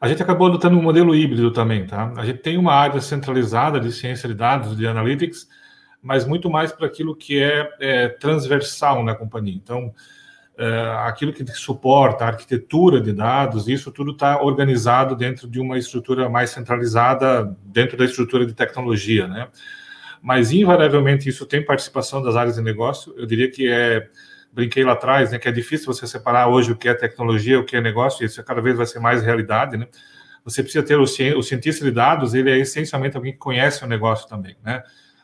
a 0.00 0.08
gente 0.08 0.22
acabou 0.22 0.48
adotando 0.48 0.78
um 0.78 0.82
modelo 0.82 1.14
híbrido 1.14 1.52
também, 1.52 1.86
tá? 1.86 2.12
A 2.16 2.24
gente 2.24 2.38
tem 2.38 2.56
uma 2.58 2.72
área 2.72 3.00
centralizada 3.00 3.78
de 3.78 3.92
ciência 3.92 4.28
de 4.28 4.34
dados, 4.34 4.76
de 4.76 4.86
analytics, 4.86 5.46
mas 6.02 6.26
muito 6.26 6.48
mais 6.48 6.72
para 6.72 6.86
aquilo 6.86 7.14
que 7.14 7.42
é, 7.42 7.70
é, 7.80 8.08
transversal 8.08 9.02
na 9.02 9.14
companhia. 9.14 9.54
Então, 9.54 9.92
é, 10.56 10.94
aquilo 11.06 11.32
que 11.32 11.44
suporta 11.52 12.24
a 12.24 12.28
arquitetura 12.28 13.00
de 13.00 13.12
dados, 13.12 13.68
isso 13.68 13.90
tudo 13.90 14.12
está 14.12 14.42
organizado 14.42 15.16
dentro 15.16 15.48
de 15.48 15.58
uma 15.60 15.78
estrutura 15.78 16.28
mais 16.28 16.50
centralizada, 16.50 17.56
dentro 17.64 17.96
da 17.96 18.04
estrutura 18.04 18.44
de 18.44 18.52
tecnologia, 18.52 19.26
né? 19.26 19.48
Mas, 20.22 20.52
invariavelmente, 20.52 21.28
isso 21.28 21.46
tem 21.46 21.64
participação 21.64 22.20
das 22.20 22.36
áreas 22.36 22.56
de 22.56 22.62
negócio. 22.62 23.14
Eu 23.16 23.24
diria 23.24 23.50
que 23.50 23.70
é, 23.70 24.06
brinquei 24.52 24.84
lá 24.84 24.92
atrás, 24.92 25.32
né, 25.32 25.38
que 25.38 25.48
é 25.48 25.52
difícil 25.52 25.86
você 25.86 26.06
separar 26.06 26.48
hoje 26.48 26.72
o 26.72 26.76
que 26.76 26.88
é 26.88 26.94
tecnologia, 26.94 27.58
o 27.58 27.64
que 27.64 27.76
é 27.76 27.80
negócio, 27.80 28.22
e 28.22 28.26
isso 28.26 28.42
cada 28.44 28.60
vez 28.60 28.76
vai 28.76 28.86
ser 28.86 28.98
mais 28.98 29.22
realidade, 29.22 29.76
né? 29.76 29.86
Você 30.44 30.62
precisa 30.62 30.84
ter 30.84 30.96
o, 30.96 31.02
o 31.02 31.42
cientista 31.42 31.84
de 31.84 31.90
dados, 31.90 32.34
ele 32.34 32.50
é 32.50 32.58
essencialmente 32.58 33.16
alguém 33.16 33.32
que 33.32 33.38
conhece 33.38 33.84
o 33.84 33.86
negócio 33.86 34.28
também, 34.28 34.56
né? 34.62 34.82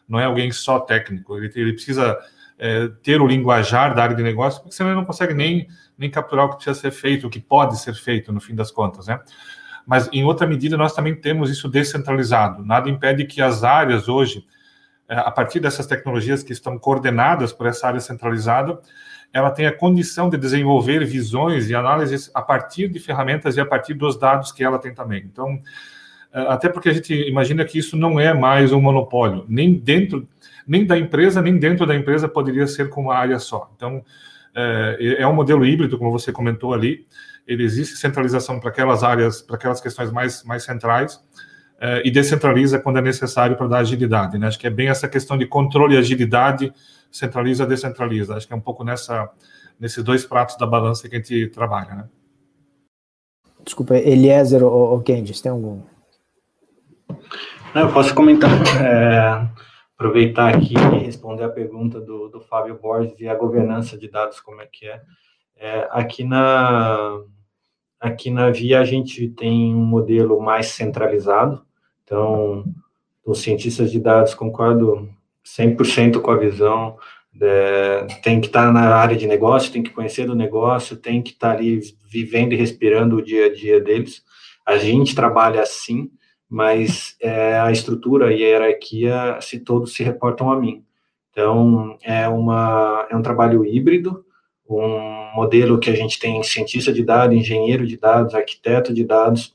Não 0.09 0.19
é 0.19 0.25
alguém 0.25 0.51
só 0.53 0.81
técnico, 0.81 1.37
ele, 1.37 1.51
ele 1.55 1.73
precisa 1.73 2.19
é, 2.59 2.89
ter 3.03 3.21
o 3.21 3.27
linguajar 3.27 3.95
da 3.95 4.03
área 4.03 4.17
de 4.17 4.23
negócio, 4.23 4.61
porque 4.61 4.75
senão 4.75 4.91
ele 4.91 4.99
não 4.99 5.05
consegue 5.05 5.35
nem, 5.35 5.69
nem 5.97 6.11
capturar 6.11 6.47
o 6.47 6.51
que 6.51 6.57
precisa 6.57 6.79
ser 6.79 6.91
feito, 6.91 7.27
o 7.27 7.31
que 7.31 7.41
pode 7.41 7.79
ser 7.79 7.95
feito, 7.95 8.33
no 8.33 8.41
fim 8.41 8.55
das 8.55 8.71
contas, 8.71 9.07
né? 9.07 9.21
Mas, 9.87 10.09
em 10.13 10.25
outra 10.25 10.47
medida, 10.47 10.77
nós 10.77 10.93
também 10.93 11.15
temos 11.15 11.49
isso 11.49 11.69
descentralizado. 11.69 12.65
Nada 12.65 12.91
impede 12.91 13.25
que 13.25 13.41
as 13.41 13.63
áreas 13.63 14.09
hoje, 14.09 14.45
é, 15.09 15.17
a 15.17 15.31
partir 15.31 15.61
dessas 15.61 15.87
tecnologias 15.87 16.43
que 16.43 16.53
estão 16.53 16.77
coordenadas 16.77 17.53
por 17.53 17.67
essa 17.69 17.87
área 17.87 18.01
centralizada, 18.01 18.81
ela 19.33 19.51
tenha 19.51 19.71
condição 19.71 20.29
de 20.29 20.37
desenvolver 20.37 21.05
visões 21.05 21.71
e 21.71 21.75
análises 21.75 22.31
a 22.35 22.43
partir 22.43 22.89
de 22.89 22.99
ferramentas 22.99 23.57
e 23.57 23.61
a 23.61 23.67
partir 23.67 23.95
dos 23.95 24.19
dados 24.19 24.51
que 24.51 24.65
ela 24.65 24.79
tem 24.79 24.93
também. 24.93 25.23
Então, 25.25 25.61
até 26.43 26.69
porque 26.69 26.89
a 26.89 26.93
gente 26.93 27.15
imagina 27.15 27.65
que 27.65 27.79
isso 27.79 27.97
não 27.97 28.21
é 28.21 28.35
mais 28.35 28.73
um 28.73 28.81
monopólio, 28.81 29.45
nem 29.49 29.73
dentro, 29.73 30.29
nem 30.67 30.85
da 30.85 30.99
empresa, 30.99 31.41
nem 31.41 31.57
dentro 31.57 31.87
da 31.87 31.95
empresa 31.95 32.29
poderia 32.29 32.67
ser 32.67 32.91
com 32.91 33.03
uma 33.03 33.15
área 33.15 33.39
só. 33.39 33.71
Então, 33.75 34.05
é, 34.55 35.17
é 35.21 35.27
um 35.27 35.35
modelo 35.35 35.65
híbrido, 35.65 35.99
como 35.99 36.11
você 36.11 36.33
comentou 36.33 36.75
ali, 36.75 37.07
ele 37.47 37.63
existe 37.63 37.97
centralização 37.97 38.59
para 38.59 38.71
aquelas 38.71 39.03
áreas, 39.03 39.41
para 39.41 39.57
aquelas 39.57 39.81
questões 39.81 40.11
mais, 40.11 40.43
mais 40.45 40.65
centrais, 40.65 41.21
é, 41.81 42.03
e 42.05 42.11
descentraliza 42.11 42.79
quando 42.79 42.99
é 42.99 43.03
necessário 43.03 43.57
para 43.57 43.69
dar 43.69 43.79
agilidade. 43.79 44.39
Né? 44.39 44.47
Acho 44.47 44.59
que 44.59 44.67
é 44.67 44.71
bem 44.71 44.89
essa 44.89 45.09
questão 45.09 45.39
de 45.39 45.47
controle 45.47 45.95
e 45.95 45.99
agilidade, 45.99 46.73
centraliza, 47.11 47.67
descentraliza. 47.67 48.35
Acho 48.35 48.47
que 48.47 48.53
é 48.53 48.57
um 48.57 48.61
pouco 48.61 48.83
nessa, 48.83 49.31
nesses 49.79 50.03
dois 50.03 50.25
pratos 50.25 50.57
da 50.57 50.67
balança 50.67 51.09
que 51.09 51.15
a 51.15 51.19
gente 51.19 51.49
trabalha. 51.49 51.95
Né? 51.95 52.05
Desculpa, 53.65 53.97
Eliezer 53.97 54.65
ou, 54.65 55.01
Candice, 55.03 55.43
tem 55.43 55.53
algum 55.53 55.81
eu 57.75 57.93
posso 57.93 58.15
comentar, 58.15 58.51
é, 58.83 59.49
aproveitar 59.95 60.55
aqui 60.55 60.75
e 60.75 61.05
responder 61.05 61.45
a 61.45 61.49
pergunta 61.49 62.01
do, 62.01 62.29
do 62.29 62.41
Fábio 62.41 62.79
Borges 62.81 63.19
e 63.21 63.29
a 63.29 63.35
governança 63.35 63.97
de 63.97 64.09
dados, 64.09 64.41
como 64.41 64.61
é 64.61 64.67
que 64.67 64.87
é. 64.87 65.01
é. 65.57 65.89
aqui, 65.91 66.25
na, 66.25 67.21
aqui 68.01 68.31
na 68.31 68.51
Via 68.51 68.81
a 68.81 68.85
gente 68.85 69.29
tem 69.29 69.75
um 69.75 69.85
modelo 69.85 70.41
mais 70.41 70.69
centralizado, 70.69 71.65
então 72.05 72.65
os 73.25 73.41
cientistas 73.41 73.91
de 73.91 73.99
dados 73.99 74.35
concordo 74.35 75.09
100% 75.45 76.21
com 76.21 76.31
a 76.31 76.37
visão, 76.37 76.97
é, 77.41 78.07
tem 78.23 78.41
que 78.41 78.47
estar 78.47 78.73
na 78.73 78.95
área 78.95 79.17
de 79.17 79.27
negócio, 79.27 79.73
tem 79.73 79.83
que 79.83 79.91
conhecer 79.91 80.27
do 80.27 80.35
negócio, 80.35 80.97
tem 80.97 81.23
que 81.23 81.33
estar 81.33 81.53
ali 81.53 81.81
vivendo 82.09 82.53
e 82.53 82.57
respirando 82.57 83.17
o 83.17 83.23
dia 83.23 83.47
a 83.47 83.55
dia 83.55 83.81
deles. 83.81 84.23
A 84.65 84.79
gente 84.79 85.15
trabalha 85.15 85.61
assim, 85.61 86.11
mas 86.49 87.17
é, 87.21 87.59
a 87.59 87.73
estrutura 87.73 88.33
e 88.33 88.45
a 88.45 88.49
hierarquia, 88.49 89.39
se 89.41 89.59
todos 89.61 89.95
se 89.95 90.03
reportam 90.03 90.51
a 90.51 90.59
mim. 90.59 90.85
Então, 91.31 91.99
é, 92.03 92.29
uma, 92.29 93.07
é 93.11 93.17
um 93.17 93.23
trabalho 93.23 93.65
híbrido, 93.65 94.25
um 94.69 95.33
modelo 95.35 95.79
que 95.79 95.91
a 95.91 95.95
gente 95.95 96.19
tem 96.19 96.43
cientista 96.43 96.93
de 96.93 97.03
dados, 97.03 97.37
engenheiro 97.37 97.87
de 97.87 97.97
dados, 97.97 98.35
arquiteto 98.35 98.93
de 98.95 99.05
dados, 99.05 99.55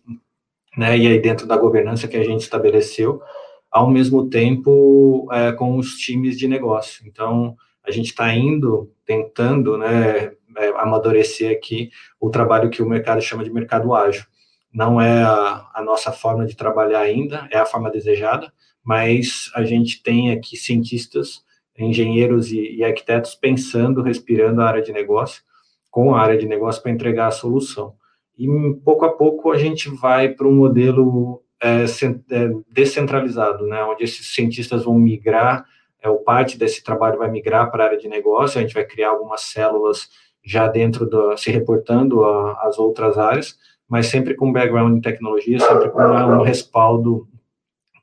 né, 0.78 0.98
e 0.98 1.08
aí 1.08 1.20
dentro 1.20 1.48
da 1.48 1.58
governança 1.58 2.08
que 2.08 2.16
a 2.16 2.24
gente 2.24 2.42
estabeleceu, 2.42 3.22
ao 3.70 3.90
mesmo 3.90 4.30
tempo 4.30 5.28
é, 5.32 5.52
com 5.54 5.78
os 5.78 5.96
times 5.98 6.38
de 6.38 6.48
negócio. 6.48 7.06
Então, 7.08 7.56
a 7.84 7.90
gente 7.90 8.08
está 8.08 8.34
indo, 8.34 8.92
tentando, 9.06 9.78
né, 9.78 10.34
é, 10.58 10.68
amadurecer 10.78 11.52
aqui 11.52 11.90
o 12.20 12.30
trabalho 12.30 12.70
que 12.70 12.84
o 12.84 12.88
mercado 12.88 13.22
chama 13.22 13.44
de 13.44 13.52
mercado 13.52 13.94
ágil 13.94 14.26
não 14.74 15.02
é 15.02 15.24
a, 15.24 15.70
a, 15.74 15.84
nossa 15.84 16.12
forma 16.12 16.46
de 16.46 16.56
trabalhar 16.56 17.02
ainda, 17.02 17.48
é 17.52 17.58
a 17.58 17.66
forma 17.66 17.92
desejada, 17.92 18.52
mas 18.84 19.52
a 19.54 19.64
gente 19.64 20.02
tem 20.02 20.32
aqui 20.32 20.56
cientistas, 20.56 21.44
engenheiros 21.78 22.52
e, 22.52 22.76
e 22.76 22.84
arquitetos 22.84 23.36
pensando, 23.36 24.02
respirando 24.02 24.62
a 24.62 24.68
área 24.68 24.82
de 24.82 24.92
negócio, 24.92 25.44
com 25.90 26.16
a 26.16 26.22
área 26.22 26.38
de 26.38 26.46
negócio 26.46 26.82
para 26.82 26.92
entregar 26.92 27.28
a 27.28 27.32
solução. 27.32 27.96
E 28.38 28.48
pouco 28.84 29.06
a 29.06 29.12
pouco 29.12 29.52
a 29.52 29.58
gente 29.58 29.90
vai 29.90 30.30
para 30.30 30.48
um 30.48 30.56
modelo 30.56 31.44
é, 31.62 31.84
é, 31.84 32.50
descentralizado, 32.72 33.68
né, 33.68 33.84
onde 33.84 34.04
esses 34.04 34.34
cientistas 34.34 34.84
vão 34.84 34.98
migrar, 34.98 35.66
é, 36.02 36.10
o 36.10 36.18
parte 36.18 36.58
desse 36.58 36.84
trabalho 36.84 37.20
vai 37.20 37.30
migrar 37.30 37.70
para 37.70 37.84
a 37.84 37.88
área 37.88 37.98
de 37.98 38.08
negócio, 38.08 38.58
a 38.58 38.62
gente 38.62 38.74
vai 38.74 38.86
criar 38.86 39.10
algumas 39.10 39.42
células 39.42 40.10
já 40.44 40.68
dentro 40.68 41.06
do, 41.06 41.38
se 41.38 41.52
reportando 41.52 42.26
às 42.26 42.80
outras 42.80 43.18
áreas, 43.18 43.58
mas 43.92 44.08
sempre 44.08 44.36
com 44.36 44.54
background 44.54 44.96
em 44.96 45.02
tecnologia, 45.02 45.60
sempre 45.60 45.90
com 45.90 46.02
um 46.02 46.44
respaldo 46.44 47.28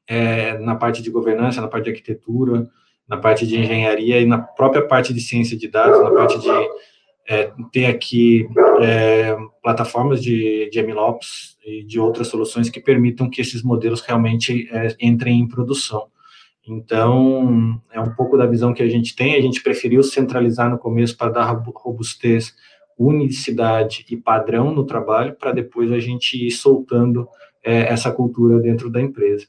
é, 0.06 0.58
na 0.58 0.74
parte 0.74 1.02
de 1.02 1.10
governança, 1.10 1.62
na 1.62 1.66
parte 1.66 1.84
de 1.84 1.90
arquitetura, 1.92 2.68
na 3.08 3.16
parte 3.16 3.46
de 3.46 3.58
engenharia 3.58 4.20
e 4.20 4.26
na 4.26 4.36
própria 4.36 4.86
parte 4.86 5.14
de 5.14 5.20
ciência 5.22 5.56
de 5.56 5.66
dados, 5.66 6.02
na 6.02 6.10
parte 6.10 6.38
de 6.38 6.50
é, 7.26 7.50
ter 7.72 7.86
aqui 7.86 8.46
é, 8.82 9.34
plataformas 9.62 10.22
de, 10.22 10.68
de 10.70 10.82
MLOps 10.82 11.56
e 11.64 11.82
de 11.82 11.98
outras 11.98 12.28
soluções 12.28 12.68
que 12.68 12.80
permitam 12.80 13.30
que 13.30 13.40
esses 13.40 13.62
modelos 13.62 14.02
realmente 14.02 14.68
é, 14.70 14.94
entrem 15.00 15.40
em 15.40 15.48
produção. 15.48 16.08
Então, 16.66 17.80
é 17.90 17.98
um 17.98 18.14
pouco 18.14 18.36
da 18.36 18.44
visão 18.44 18.74
que 18.74 18.82
a 18.82 18.88
gente 18.88 19.16
tem, 19.16 19.36
a 19.36 19.40
gente 19.40 19.62
preferiu 19.62 20.02
centralizar 20.02 20.68
no 20.68 20.76
começo 20.76 21.16
para 21.16 21.32
dar 21.32 21.62
robustez 21.74 22.54
unicidade 22.98 24.04
e 24.10 24.16
padrão 24.16 24.74
no 24.74 24.84
trabalho 24.84 25.36
para 25.36 25.52
depois 25.52 25.92
a 25.92 26.00
gente 26.00 26.46
ir 26.46 26.50
soltando 26.50 27.28
é, 27.62 27.92
essa 27.92 28.10
cultura 28.10 28.58
dentro 28.58 28.90
da 28.90 29.00
empresa. 29.00 29.46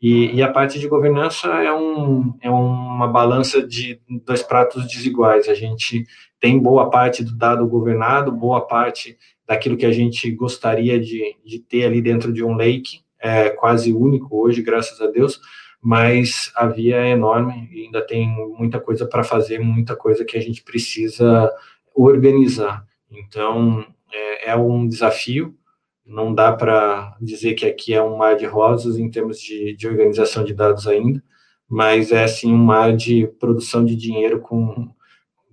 E, 0.00 0.34
e, 0.34 0.42
a 0.42 0.50
parte 0.50 0.78
de 0.78 0.88
governança 0.88 1.48
é, 1.62 1.72
um, 1.72 2.34
é 2.40 2.48
uma 2.50 3.06
balança 3.06 3.66
de 3.66 4.00
dois 4.24 4.42
pratos 4.42 4.86
desiguais. 4.86 5.46
A 5.46 5.54
gente 5.54 6.06
tem 6.40 6.58
boa 6.58 6.88
parte 6.88 7.22
do 7.22 7.36
dado 7.36 7.66
governado, 7.66 8.32
boa 8.32 8.66
parte 8.66 9.18
daquilo 9.46 9.76
que 9.76 9.84
a 9.84 9.92
gente 9.92 10.30
gostaria 10.30 10.98
de, 10.98 11.36
de 11.44 11.58
ter 11.58 11.84
ali 11.84 12.00
dentro 12.00 12.32
de 12.32 12.42
um 12.42 12.54
lake, 12.54 13.00
é 13.20 13.50
quase 13.50 13.92
único 13.92 14.40
hoje, 14.40 14.62
graças 14.62 15.00
a 15.00 15.06
Deus, 15.08 15.40
mas 15.82 16.52
a 16.54 16.66
via 16.66 16.96
é 16.96 17.10
enorme 17.10 17.68
e 17.72 17.84
ainda 17.84 18.00
tem 18.00 18.28
muita 18.56 18.80
coisa 18.80 19.06
para 19.06 19.24
fazer, 19.24 19.58
muita 19.58 19.96
coisa 19.96 20.24
que 20.24 20.36
a 20.36 20.40
gente 20.40 20.62
precisa 20.62 21.52
organizar. 21.94 22.86
Então, 23.10 23.86
é, 24.12 24.50
é 24.50 24.56
um 24.56 24.86
desafio, 24.86 25.56
não 26.04 26.34
dá 26.34 26.52
para 26.52 27.16
dizer 27.20 27.54
que 27.54 27.66
aqui 27.66 27.94
é 27.94 28.02
um 28.02 28.16
mar 28.16 28.36
de 28.36 28.46
rosas 28.46 28.98
em 28.98 29.10
termos 29.10 29.40
de, 29.40 29.76
de 29.76 29.88
organização 29.88 30.44
de 30.44 30.54
dados 30.54 30.86
ainda, 30.86 31.22
mas 31.68 32.10
é 32.10 32.26
sim 32.26 32.52
um 32.52 32.56
mar 32.56 32.96
de 32.96 33.26
produção 33.38 33.84
de 33.84 33.94
dinheiro 33.94 34.40
com, 34.40 34.88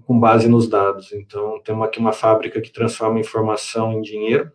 com 0.05 0.20
base 0.20 0.47
nos 0.47 0.68
dados. 0.68 1.12
Então, 1.12 1.62
temos 1.64 1.86
aqui 1.86 1.99
uma 1.99 2.12
fábrica 2.12 2.60
que 2.62 2.72
transforma 2.72 3.20
informação 3.20 3.93
em 3.93 4.01
dinheiro, 4.01 4.51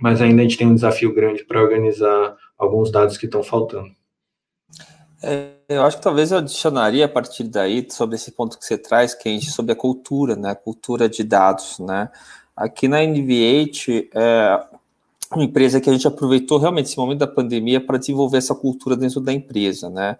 mas 0.00 0.20
ainda 0.20 0.40
a 0.40 0.42
gente 0.42 0.56
tem 0.56 0.66
um 0.66 0.74
desafio 0.74 1.14
grande 1.14 1.44
para 1.44 1.62
organizar 1.62 2.36
alguns 2.58 2.90
dados 2.90 3.16
que 3.16 3.26
estão 3.26 3.42
faltando. 3.42 3.90
É, 5.22 5.50
eu 5.68 5.82
acho 5.82 5.98
que 5.98 6.02
talvez 6.02 6.32
eu 6.32 6.38
adicionaria 6.38 7.04
a 7.04 7.08
partir 7.08 7.44
daí 7.44 7.86
sobre 7.90 8.16
esse 8.16 8.32
ponto 8.32 8.58
que 8.58 8.64
você 8.64 8.78
traz, 8.78 9.14
Kenji, 9.14 9.50
sobre 9.50 9.72
a 9.72 9.76
cultura, 9.76 10.34
né? 10.34 10.54
Cultura 10.54 11.08
de 11.08 11.22
dados, 11.22 11.78
né? 11.78 12.10
Aqui 12.56 12.88
na 12.88 13.02
NVH, 13.02 14.08
é 14.14 14.64
uma 15.32 15.44
empresa 15.44 15.80
que 15.80 15.88
a 15.88 15.92
gente 15.92 16.06
aproveitou 16.08 16.58
realmente 16.58 16.86
esse 16.86 16.96
momento 16.98 17.20
da 17.20 17.26
pandemia 17.26 17.80
para 17.80 17.98
desenvolver 17.98 18.38
essa 18.38 18.54
cultura 18.54 18.96
dentro 18.96 19.20
da 19.20 19.32
empresa, 19.32 19.88
né? 19.88 20.16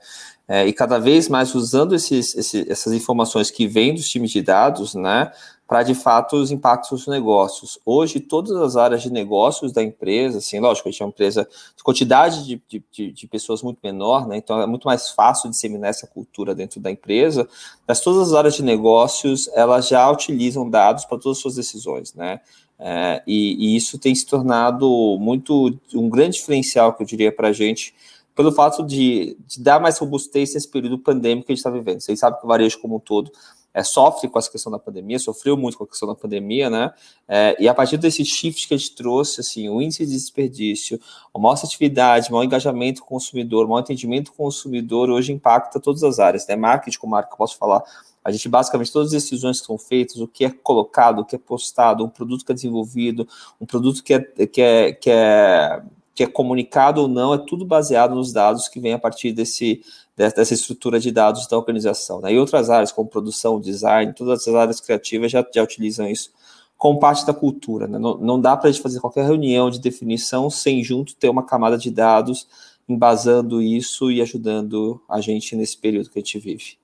É, 0.46 0.66
e 0.66 0.72
cada 0.72 0.98
vez 0.98 1.28
mais 1.28 1.54
usando 1.54 1.94
esses, 1.94 2.34
esses, 2.36 2.68
essas 2.68 2.92
informações 2.92 3.50
que 3.50 3.66
vêm 3.66 3.94
dos 3.94 4.08
times 4.08 4.30
de 4.30 4.42
dados, 4.42 4.94
né? 4.94 5.32
Para 5.70 5.84
de 5.84 5.94
fato 5.94 6.34
os 6.34 6.50
impactos 6.50 6.90
dos 6.90 7.06
negócios. 7.06 7.78
Hoje, 7.86 8.18
todas 8.18 8.50
as 8.56 8.76
áreas 8.76 9.02
de 9.02 9.12
negócios 9.12 9.70
da 9.70 9.80
empresa, 9.80 10.38
assim, 10.38 10.58
lógico, 10.58 10.88
a 10.88 10.90
gente 10.90 11.00
é 11.00 11.04
uma 11.04 11.10
empresa 11.10 11.48
de 11.76 11.84
quantidade 11.84 12.44
de, 12.44 12.60
de, 12.90 13.12
de, 13.12 13.26
pessoas 13.28 13.62
muito 13.62 13.78
menor, 13.80 14.26
né? 14.26 14.36
Então 14.36 14.60
é 14.60 14.66
muito 14.66 14.88
mais 14.88 15.10
fácil 15.10 15.48
disseminar 15.48 15.90
essa 15.90 16.08
cultura 16.08 16.56
dentro 16.56 16.80
da 16.80 16.90
empresa, 16.90 17.48
mas 17.86 18.00
todas 18.00 18.30
as 18.30 18.34
áreas 18.34 18.56
de 18.56 18.64
negócios 18.64 19.48
elas 19.54 19.86
já 19.86 20.10
utilizam 20.10 20.68
dados 20.68 21.04
para 21.04 21.18
todas 21.18 21.38
as 21.38 21.42
suas 21.42 21.54
decisões, 21.54 22.14
né? 22.14 22.40
É, 22.76 23.22
e, 23.24 23.74
e, 23.74 23.76
isso 23.76 23.96
tem 23.96 24.12
se 24.12 24.26
tornado 24.26 25.16
muito 25.20 25.78
um 25.94 26.08
grande 26.08 26.38
diferencial 26.38 26.94
que 26.94 27.04
eu 27.04 27.06
diria 27.06 27.30
para 27.30 27.46
a 27.46 27.52
gente 27.52 27.94
pelo 28.34 28.50
fato 28.50 28.82
de, 28.84 29.36
de, 29.46 29.60
dar 29.60 29.78
mais 29.78 29.98
robustez 29.98 30.54
nesse 30.54 30.66
período 30.66 30.98
pandêmico 30.98 31.46
que 31.46 31.52
a 31.52 31.54
gente 31.54 31.60
está 31.60 31.70
vivendo. 31.70 32.00
Vocês 32.00 32.18
sabem 32.18 32.40
que 32.40 32.44
o 32.46 32.48
varejo 32.48 32.80
como 32.80 32.96
um 32.96 33.00
todo 33.00 33.30
é, 33.72 33.82
sofre 33.84 34.28
com 34.28 34.38
essa 34.38 34.50
questão 34.50 34.70
da 34.70 34.78
pandemia, 34.78 35.18
sofreu 35.18 35.56
muito 35.56 35.78
com 35.78 35.84
a 35.84 35.86
questão 35.86 36.08
da 36.08 36.14
pandemia, 36.14 36.68
né? 36.68 36.92
É, 37.28 37.56
e 37.60 37.68
a 37.68 37.74
partir 37.74 37.96
desse 37.96 38.24
shift 38.24 38.66
que 38.66 38.74
a 38.74 38.76
gente 38.76 38.94
trouxe, 38.94 39.40
assim, 39.40 39.68
o 39.68 39.80
índice 39.80 40.04
de 40.04 40.12
desperdício, 40.12 41.00
a 41.32 41.38
maior 41.38 41.54
atividade, 41.54 42.30
maior 42.30 42.44
engajamento 42.44 43.04
consumidor, 43.04 43.68
maior 43.68 43.80
entendimento 43.80 44.32
consumidor, 44.32 45.08
hoje 45.10 45.32
impacta 45.32 45.78
todas 45.78 46.02
as 46.02 46.18
áreas, 46.18 46.46
né? 46.46 46.56
Marketing, 46.56 46.98
como 46.98 47.12
marca, 47.12 47.36
posso 47.36 47.56
falar. 47.56 47.82
A 48.24 48.30
gente, 48.30 48.48
basicamente, 48.48 48.92
todas 48.92 49.08
as 49.08 49.22
decisões 49.22 49.60
que 49.60 49.66
são 49.66 49.78
feitas, 49.78 50.16
o 50.16 50.28
que 50.28 50.44
é 50.44 50.50
colocado, 50.50 51.20
o 51.20 51.24
que 51.24 51.36
é 51.36 51.38
postado, 51.38 52.04
um 52.04 52.08
produto 52.08 52.44
que 52.44 52.52
é 52.52 52.54
desenvolvido, 52.54 53.26
um 53.60 53.64
produto 53.64 54.02
que 54.02 54.12
é, 54.12 54.20
que 54.20 54.60
é, 54.60 54.92
que 54.92 55.10
é 55.10 55.82
que 56.14 56.22
é 56.22 56.26
comunicado 56.26 57.02
ou 57.02 57.08
não, 57.08 57.32
é 57.34 57.38
tudo 57.38 57.64
baseado 57.64 58.14
nos 58.14 58.32
dados 58.32 58.68
que 58.68 58.80
vem 58.80 58.92
a 58.92 58.98
partir 58.98 59.32
desse, 59.32 59.82
dessa 60.16 60.54
estrutura 60.54 60.98
de 60.98 61.10
dados 61.10 61.46
da 61.46 61.56
organização. 61.56 62.20
Né? 62.20 62.34
E 62.34 62.38
outras 62.38 62.68
áreas, 62.68 62.92
como 62.92 63.08
produção, 63.08 63.60
design, 63.60 64.12
todas 64.12 64.46
as 64.46 64.54
áreas 64.54 64.80
criativas 64.80 65.30
já, 65.30 65.46
já 65.54 65.62
utilizam 65.62 66.08
isso 66.08 66.30
como 66.76 66.98
parte 66.98 67.26
da 67.26 67.34
cultura. 67.34 67.86
Né? 67.86 67.98
Não, 67.98 68.16
não 68.18 68.40
dá 68.40 68.56
para 68.56 68.68
a 68.68 68.72
gente 68.72 68.82
fazer 68.82 69.00
qualquer 69.00 69.24
reunião 69.24 69.70
de 69.70 69.80
definição 69.80 70.50
sem 70.50 70.82
junto 70.82 71.14
ter 71.14 71.28
uma 71.28 71.44
camada 71.44 71.78
de 71.78 71.90
dados 71.90 72.46
embasando 72.88 73.62
isso 73.62 74.10
e 74.10 74.20
ajudando 74.20 75.00
a 75.08 75.20
gente 75.20 75.54
nesse 75.54 75.76
período 75.76 76.10
que 76.10 76.18
a 76.18 76.22
gente 76.22 76.38
vive. 76.38 76.80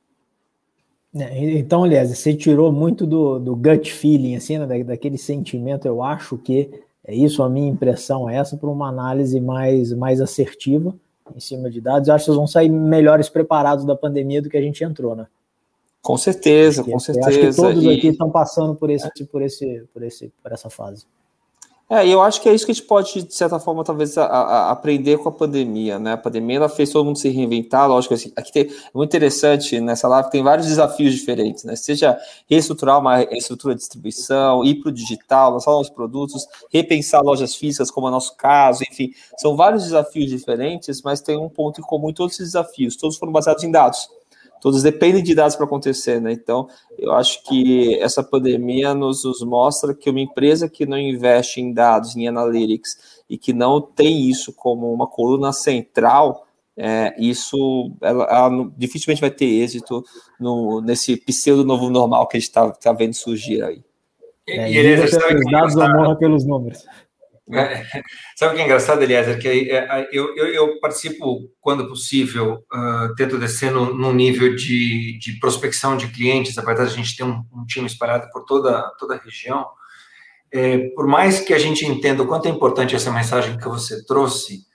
É, 1.15 1.59
então, 1.59 1.83
aliás, 1.83 2.11
você 2.11 2.35
tirou 2.35 2.71
muito 2.71 3.07
do, 3.07 3.39
do 3.39 3.57
gut 3.57 3.91
feeling, 3.91 4.37
assim, 4.37 4.59
né, 4.59 4.85
daquele 4.85 5.17
sentimento, 5.17 5.87
eu 5.87 6.03
acho 6.03 6.37
que 6.37 6.71
é 7.07 7.15
isso, 7.15 7.43
a 7.43 7.49
minha 7.49 7.69
impressão 7.69 8.29
é 8.29 8.37
essa, 8.37 8.57
para 8.57 8.69
uma 8.69 8.89
análise 8.89 9.41
mais, 9.41 9.93
mais 9.93 10.21
assertiva 10.21 10.93
em 11.35 11.39
cima 11.39 11.71
de 11.71 11.81
dados. 11.81 12.09
Eu 12.09 12.15
acho 12.15 12.25
que 12.25 12.27
vocês 12.27 12.37
vão 12.37 12.49
sair 12.49 12.69
melhores 12.69 13.29
preparados 13.29 13.85
da 13.85 13.95
pandemia 13.95 14.43
do 14.43 14.51
que 14.51 14.57
a 14.57 14.61
gente 14.61 14.83
entrou, 14.83 15.15
né? 15.15 15.27
Com 16.03 16.17
certeza, 16.17 16.83
com 16.83 16.99
certeza. 16.99 17.29
Acho 17.29 17.41
que 17.41 17.55
todos 17.55 17.85
e... 17.85 17.91
aqui 17.91 18.09
estão 18.09 18.31
passando 18.31 18.75
por 18.75 18.91
esse, 18.91 19.09
por 19.27 19.41
esse, 19.41 19.85
por 19.95 20.03
esse, 20.03 20.33
por 20.43 20.53
essa 20.53 20.69
fase. 20.69 21.07
É, 21.89 22.05
eu 22.09 22.21
acho 22.21 22.43
que 22.43 22.49
é 22.49 22.55
isso 22.55 22.67
que 22.67 22.73
a 22.73 22.75
gente 22.75 22.85
pode, 22.85 23.23
de 23.23 23.33
certa 23.33 23.61
forma, 23.61 23.85
talvez 23.85 24.19
a, 24.19 24.25
a, 24.25 24.71
aprender 24.73 25.19
com 25.19 25.29
a 25.29 25.33
pandemia, 25.33 26.01
né? 26.01 26.15
A 26.15 26.17
pandemia 26.17 26.57
ela 26.57 26.69
fez 26.69 26.91
todo 26.91 27.05
mundo 27.05 27.17
se 27.17 27.29
reinventar, 27.29 27.89
lógico, 27.89 28.13
assim, 28.13 28.33
aqui 28.35 28.53
tem, 28.53 28.63
é 28.65 28.69
muito 28.93 29.09
interessante 29.09 29.81
nessa 29.81 30.09
live, 30.09 30.29
tem 30.29 30.43
vários 30.43 30.67
desafios 30.67 31.15
diferentes, 31.15 31.63
né? 31.63 31.77
Seja 31.77 32.19
reestruturar 32.51 32.99
uma 32.99 33.23
estrutura 33.23 33.73
de 33.73 33.79
distribuição, 33.79 34.65
ir 34.65 34.81
para 34.81 34.89
o 34.89 34.93
digital, 34.93 35.53
lançar 35.53 35.71
novos 35.71 35.89
produtos, 35.89 36.49
repensar 36.73 37.23
lojas 37.23 37.55
físicas, 37.55 37.89
como 37.89 38.09
é 38.09 38.11
o 38.11 38.13
nosso 38.13 38.37
caso, 38.37 38.83
enfim, 38.91 39.13
são 39.39 39.55
vários 39.55 39.85
desafios 39.85 40.29
diferentes, 40.29 41.01
mas 41.03 41.21
tem 41.21 41.39
um 41.39 41.49
ponto 41.49 41.81
em 41.81 41.85
comum 41.85 42.11
em 42.11 42.15
todos 42.15 42.35
esses 42.35 42.49
desafios, 42.49 42.97
todos 42.97 43.17
foram 43.17 43.33
baseados 43.33 43.63
em 43.63 43.71
dados 43.71 44.09
todos 44.67 44.83
dependem 44.83 45.23
de 45.23 45.33
dados 45.33 45.55
para 45.55 45.65
acontecer, 45.65 46.21
né? 46.21 46.33
Então, 46.33 46.67
eu 46.99 47.13
acho 47.13 47.41
que 47.45 47.95
essa 48.01 48.21
pandemia 48.21 48.95
nos, 48.95 49.23
nos, 49.23 49.41
mostra 49.43 49.95
que 49.95 50.11
uma 50.11 50.19
empresa 50.19 50.69
que 50.69 50.85
não 50.85 50.99
investe 50.99 51.61
em 51.61 51.73
dados, 51.73 52.17
em 52.17 52.27
analytics, 52.27 53.23
e 53.31 53.39
que 53.39 53.53
não 53.53 53.81
tem 53.81 54.29
isso 54.29 54.53
como 54.53 54.93
uma 54.93 55.07
coluna 55.07 55.53
central, 55.53 56.49
é, 56.77 57.15
isso 57.17 57.93
ela, 58.03 58.25
ela, 58.25 58.73
dificilmente 58.77 59.21
vai 59.21 59.31
ter 59.31 59.45
êxito 59.45 60.03
no, 60.41 60.81
nesse 60.81 61.17
pseudo 61.17 61.65
novo 61.65 61.89
normal 61.89 62.27
que 62.27 62.37
a 62.37 62.41
gente 62.41 62.49
está 62.49 62.69
tá 62.73 62.93
vendo 62.93 63.15
surgir 63.15 63.63
aí. 63.63 63.85
É, 64.49 64.69
e, 64.69 64.77
ele 64.79 64.97
pelos 64.97 65.53
dados 65.53 65.77
ou 65.77 65.89
morra 65.91 66.17
pelos 66.17 66.45
números. 66.45 66.85
É, 67.53 67.87
sabe 68.35 68.53
o 68.53 68.57
que 68.57 68.63
é 68.63 68.65
engraçado, 68.65 69.03
Eliezer? 69.03 69.39
Que 69.39 69.71
é, 69.71 70.09
eu, 70.11 70.35
eu, 70.37 70.47
eu, 70.49 70.81
participo, 70.81 71.49
quando 71.61 71.87
possível, 71.87 72.65
uh, 72.73 73.15
tento 73.15 73.39
descer 73.39 73.71
no, 73.71 74.13
nível 74.13 74.57
de, 74.57 75.17
de 75.19 75.39
prospecção 75.39 75.97
de 75.97 76.09
clientes, 76.09 76.59
apesar 76.59 76.85
de 76.85 76.93
a 76.93 76.97
gente 76.97 77.17
ter 77.17 77.23
um, 77.23 77.45
um 77.53 77.65
time 77.65 77.87
espalhado 77.87 78.29
por 78.33 78.45
toda, 78.45 78.83
toda 78.99 79.15
a 79.15 79.19
região. 79.19 79.65
É, 80.53 80.89
por 80.95 81.07
mais 81.07 81.41
que 81.41 81.55
a 81.55 81.59
gente 81.59 81.87
entenda 81.87 82.23
o 82.23 82.27
quanto 82.27 82.47
é 82.47 82.51
importante 82.51 82.97
essa 82.97 83.13
mensagem 83.13 83.57
que 83.57 83.69
você 83.69 84.05
trouxe, 84.05 84.67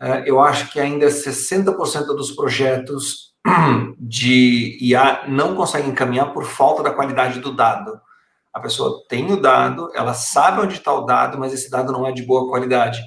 uh, 0.00 0.22
eu 0.26 0.38
acho 0.38 0.70
que 0.70 0.78
ainda 0.78 1.06
60% 1.06 2.06
dos 2.08 2.32
projetos 2.32 3.32
de 3.98 4.78
IA 4.82 5.24
não 5.28 5.54
conseguem 5.54 5.94
caminhar 5.94 6.32
por 6.34 6.44
falta 6.44 6.82
da 6.82 6.90
qualidade 6.90 7.40
do 7.40 7.54
dado. 7.56 7.98
A 8.52 8.60
pessoa 8.60 9.04
tem 9.08 9.32
o 9.32 9.40
dado, 9.40 9.90
ela 9.94 10.14
sabe 10.14 10.60
onde 10.60 10.74
está 10.74 10.92
o 10.92 11.06
dado, 11.06 11.38
mas 11.38 11.52
esse 11.52 11.70
dado 11.70 11.92
não 11.92 12.06
é 12.06 12.12
de 12.12 12.22
boa 12.22 12.48
qualidade. 12.48 13.00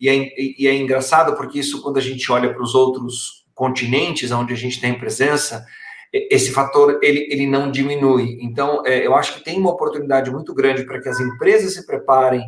E 0.00 0.08
é, 0.08 0.14
e 0.36 0.66
é 0.66 0.74
engraçado 0.74 1.36
porque 1.36 1.58
isso, 1.58 1.82
quando 1.82 1.98
a 1.98 2.02
gente 2.02 2.30
olha 2.30 2.52
para 2.52 2.62
os 2.62 2.74
outros 2.74 3.44
continentes 3.54 4.30
onde 4.30 4.52
a 4.52 4.56
gente 4.56 4.80
tem 4.80 4.98
presença, 4.98 5.64
esse 6.12 6.52
fator 6.52 6.98
ele, 7.02 7.26
ele 7.30 7.46
não 7.46 7.70
diminui. 7.70 8.38
Então, 8.40 8.82
é, 8.86 9.06
eu 9.06 9.14
acho 9.14 9.34
que 9.34 9.44
tem 9.44 9.58
uma 9.58 9.70
oportunidade 9.70 10.30
muito 10.30 10.54
grande 10.54 10.84
para 10.84 11.00
que 11.00 11.08
as 11.08 11.20
empresas 11.20 11.74
se 11.74 11.86
preparem 11.86 12.42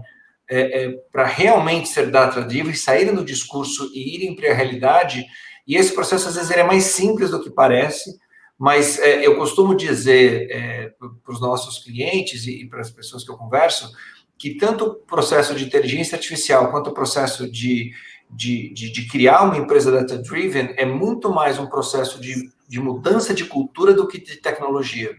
é, 0.48 0.84
é, 0.84 0.90
para 1.12 1.24
realmente 1.24 1.88
ser 1.88 2.10
data-driven, 2.10 2.74
saírem 2.74 3.14
do 3.14 3.24
discurso 3.24 3.90
e 3.94 4.16
irem 4.16 4.34
para 4.34 4.50
a 4.50 4.54
realidade. 4.54 5.24
E 5.66 5.76
esse 5.76 5.94
processo, 5.94 6.28
às 6.28 6.34
vezes, 6.34 6.50
é 6.50 6.62
mais 6.62 6.84
simples 6.84 7.30
do 7.30 7.42
que 7.42 7.50
parece, 7.50 8.18
mas 8.60 8.98
é, 8.98 9.26
eu 9.26 9.38
costumo 9.38 9.74
dizer 9.74 10.46
é, 10.50 10.92
para 11.00 11.32
os 11.32 11.40
nossos 11.40 11.82
clientes 11.82 12.46
e, 12.46 12.60
e 12.60 12.68
para 12.68 12.82
as 12.82 12.90
pessoas 12.90 13.24
que 13.24 13.30
eu 13.30 13.36
converso 13.38 13.90
que 14.36 14.54
tanto 14.56 14.84
o 14.84 14.94
processo 14.96 15.54
de 15.54 15.64
inteligência 15.64 16.14
artificial 16.14 16.70
quanto 16.70 16.90
o 16.90 16.92
processo 16.92 17.50
de, 17.50 17.90
de, 18.28 18.70
de, 18.74 18.92
de 18.92 19.08
criar 19.08 19.44
uma 19.44 19.56
empresa 19.56 19.90
data-driven 19.90 20.74
é 20.76 20.84
muito 20.84 21.32
mais 21.32 21.58
um 21.58 21.66
processo 21.68 22.20
de, 22.20 22.50
de 22.68 22.78
mudança 22.78 23.32
de 23.32 23.46
cultura 23.46 23.94
do 23.94 24.06
que 24.06 24.20
de 24.20 24.36
tecnologia. 24.36 25.16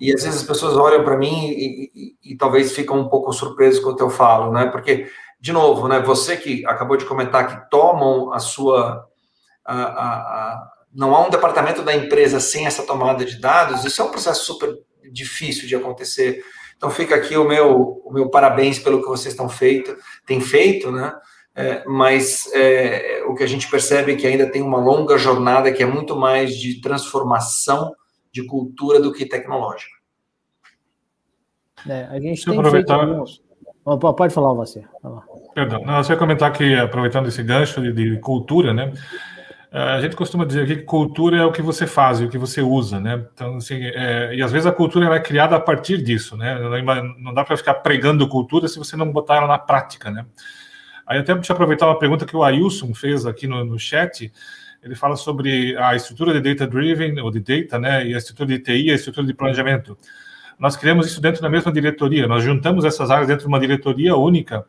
E 0.00 0.12
às 0.12 0.24
vezes 0.24 0.40
as 0.40 0.46
pessoas 0.46 0.76
olham 0.76 1.04
para 1.04 1.16
mim 1.16 1.50
e, 1.50 1.92
e, 1.94 2.32
e, 2.32 2.36
talvez 2.36 2.72
ficam 2.72 2.98
um 2.98 3.08
pouco 3.08 3.32
surpresas 3.32 3.78
com 3.78 3.90
o 3.90 3.96
que 3.96 4.02
eu 4.02 4.10
falo, 4.10 4.52
né? 4.52 4.66
Porque, 4.66 5.08
de 5.40 5.52
novo, 5.52 5.86
né, 5.86 6.00
você 6.00 6.36
que 6.36 6.66
acabou 6.66 6.96
de 6.96 7.04
comentar 7.04 7.46
que 7.46 7.70
tomam 7.70 8.32
a 8.32 8.40
sua. 8.40 9.06
A, 9.64 9.82
a, 9.82 10.77
não 10.92 11.14
há 11.14 11.26
um 11.26 11.30
departamento 11.30 11.82
da 11.82 11.94
empresa 11.94 12.40
sem 12.40 12.66
essa 12.66 12.84
tomada 12.84 13.24
de 13.24 13.40
dados, 13.40 13.84
isso 13.84 14.00
é 14.00 14.04
um 14.04 14.10
processo 14.10 14.44
super 14.44 14.74
difícil 15.12 15.66
de 15.66 15.76
acontecer. 15.76 16.42
Então 16.76 16.90
fica 16.90 17.14
aqui 17.14 17.36
o 17.36 17.46
meu, 17.46 18.02
o 18.04 18.12
meu 18.12 18.30
parabéns 18.30 18.78
pelo 18.78 19.02
que 19.02 19.08
vocês 19.08 19.34
estão 19.34 19.48
feito, 19.48 19.96
têm 20.26 20.40
feito, 20.40 20.90
né? 20.92 21.12
É, 21.54 21.84
mas 21.86 22.48
é, 22.54 23.24
o 23.26 23.34
que 23.34 23.42
a 23.42 23.46
gente 23.46 23.68
percebe 23.68 24.12
é 24.12 24.16
que 24.16 24.26
ainda 24.26 24.48
tem 24.48 24.62
uma 24.62 24.78
longa 24.78 25.18
jornada 25.18 25.72
que 25.72 25.82
é 25.82 25.86
muito 25.86 26.14
mais 26.14 26.56
de 26.56 26.80
transformação 26.80 27.92
de 28.32 28.46
cultura 28.46 29.00
do 29.00 29.12
que 29.12 29.26
tecnológica. 29.26 29.90
É, 31.88 32.04
a 32.04 32.14
gente 32.14 32.44
Deixa 32.44 32.50
tem 32.50 32.58
aproveitar... 32.60 32.98
feito 32.98 33.10
alguns... 33.10 33.42
Pode 34.16 34.34
falar 34.34 34.52
você. 34.52 34.84
Perdão, 35.54 35.80
não, 35.82 36.02
você 36.02 36.12
ia 36.12 36.18
comentar 36.18 36.52
que, 36.52 36.74
aproveitando 36.74 37.26
esse 37.26 37.42
gancho 37.42 37.80
de, 37.80 37.92
de 37.92 38.20
cultura, 38.20 38.72
né? 38.72 38.92
É, 39.70 39.78
a 39.78 40.00
gente 40.00 40.16
costuma 40.16 40.46
dizer 40.46 40.66
que 40.66 40.76
cultura 40.82 41.36
é 41.38 41.44
o 41.44 41.52
que 41.52 41.60
você 41.60 41.86
faz, 41.86 42.20
o 42.20 42.28
que 42.28 42.38
você 42.38 42.62
usa, 42.62 42.98
né? 42.98 43.26
Então, 43.34 43.56
assim, 43.56 43.76
é, 43.82 44.34
e 44.34 44.42
às 44.42 44.50
vezes 44.50 44.66
a 44.66 44.72
cultura 44.72 45.14
é 45.14 45.20
criada 45.20 45.56
a 45.56 45.60
partir 45.60 46.02
disso, 46.02 46.36
né? 46.36 46.58
Não 47.18 47.34
dá 47.34 47.44
para 47.44 47.56
ficar 47.56 47.74
pregando 47.74 48.26
cultura 48.28 48.66
se 48.66 48.78
você 48.78 48.96
não 48.96 49.12
botar 49.12 49.36
ela 49.36 49.46
na 49.46 49.58
prática, 49.58 50.10
né? 50.10 50.24
Aí 51.06 51.18
até 51.18 51.34
deixa 51.34 51.52
aproveitar 51.52 51.86
uma 51.86 51.98
pergunta 51.98 52.26
que 52.26 52.36
o 52.36 52.42
Ailson 52.42 52.94
fez 52.94 53.26
aqui 53.26 53.46
no, 53.46 53.64
no 53.64 53.78
chat. 53.78 54.32
Ele 54.82 54.94
fala 54.94 55.16
sobre 55.16 55.76
a 55.76 55.94
estrutura 55.94 56.32
de 56.32 56.40
data 56.40 56.66
driven 56.66 57.20
ou 57.20 57.30
de 57.30 57.40
data, 57.40 57.78
né? 57.78 58.06
E 58.06 58.14
a 58.14 58.18
estrutura 58.18 58.48
de 58.48 58.58
TI, 58.60 58.90
a 58.90 58.94
estrutura 58.94 59.26
de 59.26 59.34
planejamento. 59.34 59.98
nós 60.58 60.76
criamos 60.76 61.06
isso 61.06 61.20
dentro 61.20 61.42
da 61.42 61.48
mesma 61.50 61.72
diretoria, 61.72 62.26
nós 62.26 62.42
juntamos 62.44 62.84
essas 62.84 63.10
áreas 63.10 63.28
dentro 63.28 63.44
de 63.44 63.48
uma 63.48 63.60
diretoria 63.60 64.16
única, 64.16 64.64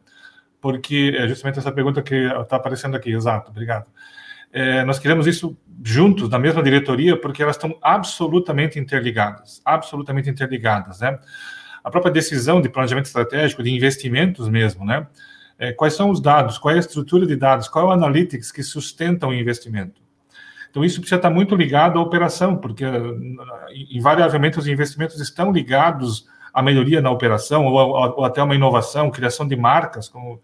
porque 0.61 1.15
é 1.17 1.27
justamente 1.27 1.59
essa 1.59 1.71
pergunta 1.71 2.01
que 2.01 2.15
está 2.15 2.57
aparecendo 2.57 2.95
aqui, 2.95 3.11
exato, 3.11 3.51
obrigado. 3.51 3.87
É, 4.51 4.83
nós 4.83 4.99
criamos 4.99 5.27
isso 5.27 5.55
juntos, 5.83 6.29
na 6.29 6.39
mesma 6.39 6.61
diretoria, 6.61 7.15
porque 7.19 7.41
elas 7.41 7.55
estão 7.55 7.77
absolutamente 7.81 8.79
interligadas, 8.79 9.61
absolutamente 9.63 10.29
interligadas, 10.29 10.99
né? 10.99 11.19
A 11.83 11.89
própria 11.89 12.11
decisão 12.11 12.61
de 12.61 12.67
planejamento 12.67 13.05
estratégico, 13.05 13.63
de 13.63 13.71
investimentos 13.73 14.49
mesmo, 14.49 14.85
né? 14.85 15.07
É, 15.57 15.71
quais 15.71 15.93
são 15.93 16.09
os 16.09 16.21
dados, 16.21 16.57
qual 16.57 16.73
é 16.73 16.77
a 16.77 16.79
estrutura 16.79 17.25
de 17.25 17.35
dados, 17.35 17.67
qual 17.67 17.85
é 17.85 17.87
o 17.89 17.91
analytics 17.91 18.51
que 18.51 18.63
sustenta 18.63 19.27
o 19.27 19.33
investimento. 19.33 20.01
Então, 20.69 20.85
isso 20.85 20.99
precisa 20.99 21.17
estar 21.17 21.29
muito 21.29 21.55
ligado 21.55 21.97
à 21.97 22.01
operação, 22.01 22.55
porque, 22.55 22.85
invariavelmente, 23.91 24.59
os 24.59 24.67
investimentos 24.67 25.19
estão 25.19 25.51
ligados 25.51 26.27
à 26.53 26.61
melhoria 26.61 27.01
na 27.01 27.09
operação, 27.09 27.65
ou, 27.65 27.75
ou 27.75 28.25
até 28.25 28.41
uma 28.41 28.55
inovação, 28.55 29.09
criação 29.09 29.47
de 29.47 29.55
marcas, 29.55 30.07
como 30.07 30.41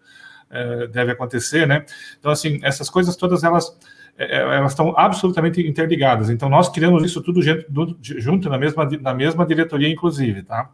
é, 0.50 0.86
deve 0.88 1.12
acontecer, 1.12 1.66
né? 1.66 1.84
Então, 2.18 2.30
assim, 2.30 2.58
essas 2.62 2.90
coisas 2.90 3.16
todas, 3.16 3.44
elas, 3.44 3.76
é, 4.18 4.36
elas 4.38 4.72
estão 4.72 4.94
absolutamente 4.96 5.60
interligadas. 5.60 6.30
Então, 6.30 6.48
nós 6.48 6.68
criamos 6.68 7.04
isso 7.04 7.20
tudo 7.20 7.42
junto, 7.42 7.96
junto 8.00 8.48
na, 8.48 8.58
mesma, 8.58 8.88
na 9.00 9.14
mesma 9.14 9.44
diretoria, 9.44 9.88
inclusive, 9.88 10.42
tá? 10.42 10.70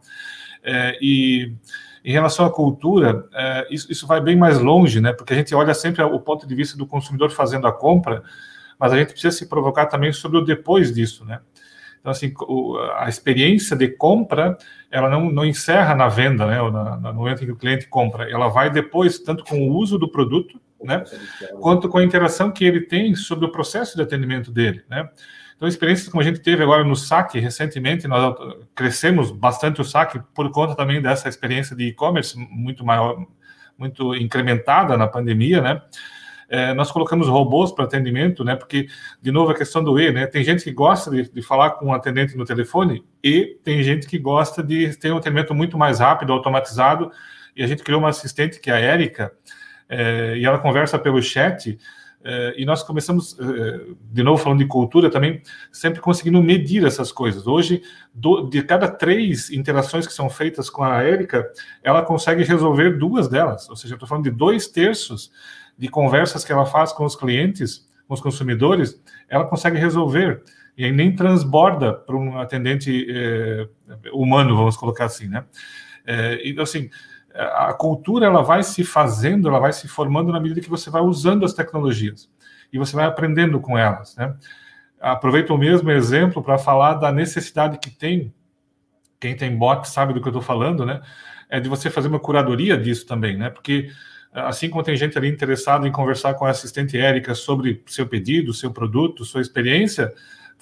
É, 0.63 0.97
e 1.01 1.53
em 2.05 2.11
relação 2.11 2.45
à 2.45 2.51
cultura, 2.51 3.27
é, 3.33 3.67
isso, 3.69 3.91
isso, 3.91 4.07
vai 4.07 4.21
bem 4.21 4.35
mais 4.35 4.59
longe, 4.59 5.01
né? 5.01 5.11
Porque 5.13 5.33
a 5.33 5.35
gente 5.35 5.53
olha 5.53 5.73
sempre 5.73 6.01
o 6.01 6.19
ponto 6.19 6.47
de 6.47 6.55
vista 6.55 6.77
do 6.77 6.85
consumidor 6.85 7.31
fazendo 7.31 7.67
a 7.67 7.71
compra, 7.71 8.23
mas 8.79 8.93
a 8.93 8.97
gente 8.97 9.11
precisa 9.11 9.35
se 9.35 9.47
provocar 9.47 9.87
também 9.87 10.11
sobre 10.13 10.37
o 10.37 10.41
depois 10.41 10.93
disso, 10.93 11.25
né? 11.25 11.39
Então, 11.99 12.11
assim, 12.11 12.33
a 12.97 13.07
experiência 13.07 13.77
de 13.77 13.87
compra, 13.87 14.57
ela 14.91 15.09
não, 15.09 15.31
não 15.31 15.45
encerra 15.45 15.95
na 15.95 16.09
venda, 16.09 16.45
né, 16.45 16.57
na, 16.69 16.97
no 16.97 17.13
momento 17.13 17.43
em 17.43 17.45
que 17.45 17.51
o 17.53 17.55
cliente 17.55 17.87
compra, 17.87 18.29
ela 18.29 18.49
vai 18.49 18.69
depois, 18.69 19.19
tanto 19.19 19.45
com 19.45 19.69
o 19.69 19.73
uso 19.77 19.97
do 19.97 20.09
produto, 20.09 20.59
né, 20.83 21.03
quanto 21.59 21.89
com 21.89 21.97
a 21.97 22.03
interação 22.03 22.51
que 22.51 22.65
ele 22.65 22.81
tem 22.81 23.15
sobre 23.15 23.45
o 23.45 23.51
processo 23.51 23.95
de 23.95 24.01
atendimento 24.01 24.51
dele, 24.51 24.83
né. 24.89 25.09
Então, 25.55 25.67
experiências 25.67 26.09
como 26.09 26.21
a 26.21 26.25
gente 26.25 26.39
teve 26.39 26.61
agora 26.61 26.83
no 26.83 26.95
saque, 26.95 27.39
recentemente, 27.39 28.07
nós 28.07 28.35
crescemos 28.75 29.31
bastante 29.31 29.79
o 29.79 29.83
saque 29.83 30.19
por 30.33 30.51
conta 30.51 30.75
também 30.75 31.01
dessa 31.01 31.29
experiência 31.29 31.75
de 31.75 31.85
e-commerce 31.85 32.37
muito 32.37 32.83
maior, 32.83 33.25
muito 33.77 34.15
incrementada 34.15 34.97
na 34.97 35.07
pandemia, 35.07 35.61
né, 35.61 35.81
é, 36.53 36.71
nós 36.73 36.91
colocamos 36.91 37.27
robôs 37.27 37.71
para 37.71 37.85
atendimento, 37.85 38.43
né? 38.43 38.55
Porque, 38.55 38.87
de 39.19 39.31
novo, 39.31 39.51
a 39.51 39.55
questão 39.55 39.83
do 39.83 39.99
E, 39.99 40.11
né? 40.11 40.27
Tem 40.27 40.43
gente 40.43 40.63
que 40.63 40.71
gosta 40.71 41.09
de, 41.09 41.27
de 41.27 41.41
falar 41.41 41.71
com 41.71 41.87
um 41.87 41.93
atendente 41.93 42.37
no 42.37 42.45
telefone 42.45 43.03
e 43.23 43.57
tem 43.63 43.81
gente 43.81 44.05
que 44.05 44.19
gosta 44.19 44.61
de 44.61 44.95
ter 44.97 45.11
um 45.11 45.17
atendimento 45.17 45.55
muito 45.55 45.79
mais 45.79 45.99
rápido, 45.99 46.31
automatizado. 46.31 47.11
E 47.55 47.63
a 47.63 47.67
gente 47.67 47.83
criou 47.83 47.99
uma 47.99 48.09
assistente 48.09 48.59
que 48.59 48.69
é 48.69 48.73
a 48.73 48.79
Érica, 48.79 49.33
é, 49.89 50.37
e 50.37 50.45
ela 50.45 50.59
conversa 50.59 50.97
pelo 50.97 51.21
chat. 51.21 51.77
É, 52.25 52.53
e 52.57 52.65
nós 52.65 52.81
começamos, 52.81 53.37
é, 53.37 53.81
de 54.11 54.23
novo 54.23 54.41
falando 54.41 54.59
de 54.59 54.65
cultura 54.65 55.09
também, 55.09 55.41
sempre 55.71 55.99
conseguindo 55.99 56.41
medir 56.41 56.85
essas 56.85 57.11
coisas. 57.11 57.45
Hoje, 57.45 57.83
do, 58.13 58.47
de 58.49 58.63
cada 58.63 58.87
três 58.87 59.49
interações 59.49 60.07
que 60.07 60.13
são 60.13 60.29
feitas 60.29 60.69
com 60.69 60.83
a 60.83 61.03
Érica, 61.03 61.45
ela 61.83 62.01
consegue 62.01 62.43
resolver 62.43 62.97
duas 62.97 63.27
delas. 63.27 63.69
Ou 63.69 63.75
seja, 63.75 63.93
eu 63.93 63.97
estou 63.97 64.07
falando 64.07 64.23
de 64.23 64.31
dois 64.31 64.67
terços 64.67 65.31
de 65.77 65.89
conversas 65.89 66.45
que 66.45 66.51
ela 66.51 66.65
faz 66.65 66.93
com 66.93 67.03
os 67.03 67.15
clientes, 67.15 67.89
com 68.07 68.13
os 68.13 68.21
consumidores, 68.21 69.01
ela 69.27 69.45
consegue 69.45 69.77
resolver 69.77 70.43
e 70.77 70.85
aí 70.85 70.91
nem 70.91 71.15
transborda 71.15 71.93
para 71.93 72.15
um 72.15 72.39
atendente 72.39 73.05
é, 73.09 73.67
humano, 74.11 74.55
vamos 74.55 74.77
colocar 74.77 75.05
assim, 75.05 75.27
né? 75.27 75.43
Então, 76.43 76.63
assim, 76.63 76.89
a 77.33 77.73
cultura 77.73 78.27
ela 78.27 78.43
vai 78.43 78.63
se 78.63 78.83
fazendo, 78.83 79.47
ela 79.47 79.59
vai 79.59 79.73
se 79.73 79.87
formando 79.87 80.31
na 80.31 80.39
medida 80.39 80.61
que 80.61 80.69
você 80.69 80.89
vai 80.89 81.01
usando 81.01 81.45
as 81.45 81.53
tecnologias 81.53 82.29
e 82.71 82.77
você 82.77 82.95
vai 82.95 83.05
aprendendo 83.05 83.59
com 83.59 83.77
elas, 83.77 84.15
né? 84.15 84.35
Aproveito 84.99 85.49
o 85.49 85.57
mesmo 85.57 85.91
exemplo 85.91 86.41
para 86.41 86.57
falar 86.57 86.95
da 86.95 87.11
necessidade 87.11 87.77
que 87.77 87.89
tem, 87.89 88.33
quem 89.19 89.35
tem 89.35 89.55
bot 89.55 89.87
sabe 89.87 90.13
do 90.13 90.21
que 90.21 90.27
eu 90.27 90.31
estou 90.31 90.41
falando, 90.41 90.85
né? 90.85 91.01
É 91.49 91.59
de 91.59 91.67
você 91.67 91.89
fazer 91.89 92.07
uma 92.07 92.19
curadoria 92.19 92.77
disso 92.77 93.05
também, 93.05 93.37
né? 93.37 93.49
Porque 93.49 93.89
assim 94.31 94.69
como 94.69 94.83
tem 94.83 94.95
gente 94.95 95.17
ali 95.17 95.27
interessada 95.27 95.87
em 95.87 95.91
conversar 95.91 96.33
com 96.35 96.45
a 96.45 96.49
assistente 96.49 96.97
Érica 96.97 97.35
sobre 97.35 97.83
seu 97.87 98.07
pedido, 98.07 98.53
seu 98.53 98.71
produto, 98.71 99.25
sua 99.25 99.41
experiência, 99.41 100.13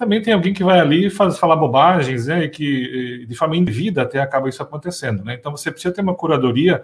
também 0.02 0.20
tem 0.20 0.34
alguém 0.34 0.52
que 0.52 0.64
vai 0.64 0.80
ali 0.80 1.12
faz, 1.12 1.38
falar 1.38 1.56
bobagens, 1.56 2.26
né, 2.26 2.46
e 2.46 2.50
que 2.50 3.24
de 3.28 3.36
forma 3.36 3.56
indevida 3.56 4.02
até 4.02 4.20
acaba 4.20 4.50
isso 4.50 4.64
acontecendo, 4.64 5.24
né? 5.24 5.36
Então 5.40 5.52
você 5.52 5.70
precisa 5.70 5.94
ter 5.94 6.02
uma 6.02 6.16
curadoria 6.16 6.84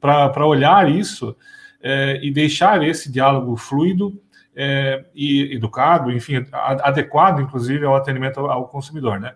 para 0.00 0.46
olhar 0.46 0.88
isso 0.88 1.36
é, 1.82 2.20
e 2.22 2.30
deixar 2.30 2.80
esse 2.84 3.10
diálogo 3.10 3.56
fluido 3.56 4.16
é, 4.54 5.04
e 5.12 5.56
educado, 5.56 6.12
enfim, 6.12 6.46
adequado, 6.52 7.40
inclusive, 7.40 7.84
ao 7.84 7.96
atendimento 7.96 8.38
ao, 8.38 8.68
consumidor, 8.68 9.18
né? 9.18 9.34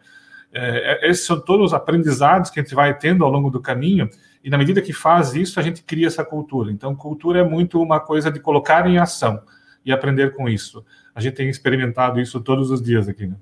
É, 0.52 1.10
esses 1.10 1.26
são 1.26 1.40
todos 1.40 1.66
os 1.66 1.74
aprendizados 1.74 2.48
que 2.48 2.60
a 2.60 2.62
gente 2.62 2.76
vai 2.76 2.96
tendo 2.96 3.24
ao 3.24 3.30
longo 3.30 3.50
do 3.50 3.60
caminho 3.60 4.08
e 4.44 4.48
na 4.48 4.56
medida 4.56 4.80
que 4.80 4.92
faz 4.92 5.34
isso, 5.34 5.58
a 5.58 5.64
gente 5.64 5.82
cria 5.82 6.06
essa 6.06 6.24
cultura. 6.24 6.70
Então, 6.70 6.94
cultura 6.94 7.40
é 7.40 7.44
muito 7.44 7.82
uma 7.82 7.98
coisa 7.98 8.30
de 8.30 8.38
colocar 8.38 8.86
em 8.86 8.98
ação 8.98 9.42
e 9.86 9.92
aprender 9.92 10.34
com 10.34 10.48
isso. 10.48 10.84
A 11.14 11.20
gente 11.20 11.36
tem 11.36 11.48
experimentado 11.48 12.20
isso 12.20 12.42
todos 12.42 12.72
os 12.72 12.82
dias 12.82 13.08
aqui, 13.08 13.26
né? 13.26 13.36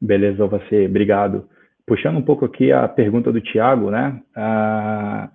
Beleza, 0.00 0.44
você, 0.46 0.86
obrigado. 0.86 1.48
Puxando 1.86 2.18
um 2.18 2.22
pouco 2.22 2.44
aqui 2.44 2.72
a 2.72 2.88
pergunta 2.88 3.32
do 3.32 3.40
Tiago, 3.40 3.88
né? 3.88 4.20
Ah, 4.34 5.30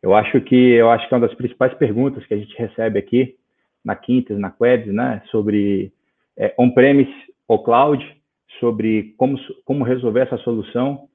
eu 0.00 0.14
acho 0.14 0.40
que 0.40 0.54
eu 0.54 0.88
acho 0.90 1.08
que 1.08 1.14
é 1.14 1.16
uma 1.16 1.26
das 1.26 1.36
principais 1.36 1.74
perguntas 1.74 2.24
que 2.24 2.34
a 2.34 2.36
gente 2.36 2.56
recebe 2.56 3.00
aqui 3.00 3.36
na 3.84 3.96
Quintas, 3.96 4.38
na 4.38 4.50
Quebs, 4.50 4.94
né? 4.94 5.20
Sobre 5.32 5.92
é, 6.36 6.54
on-premise 6.56 7.12
ou 7.48 7.64
cloud, 7.64 8.04
sobre 8.60 9.14
como, 9.18 9.36
como 9.64 9.84
resolver 9.84 10.20
essa 10.20 10.38
solução. 10.38 11.08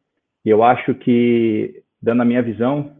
E 0.43 0.49
eu 0.49 0.61
acho 0.63 0.93
que 0.95 1.81
dando 2.01 2.21
a 2.21 2.25
minha 2.25 2.41
visão, 2.41 2.97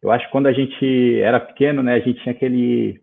eu 0.00 0.12
acho 0.12 0.26
que 0.26 0.32
quando 0.32 0.46
a 0.46 0.52
gente 0.52 1.20
era 1.20 1.40
pequeno, 1.40 1.82
né, 1.82 1.94
a 1.94 2.00
gente 2.00 2.22
tinha 2.22 2.32
aquele, 2.32 3.00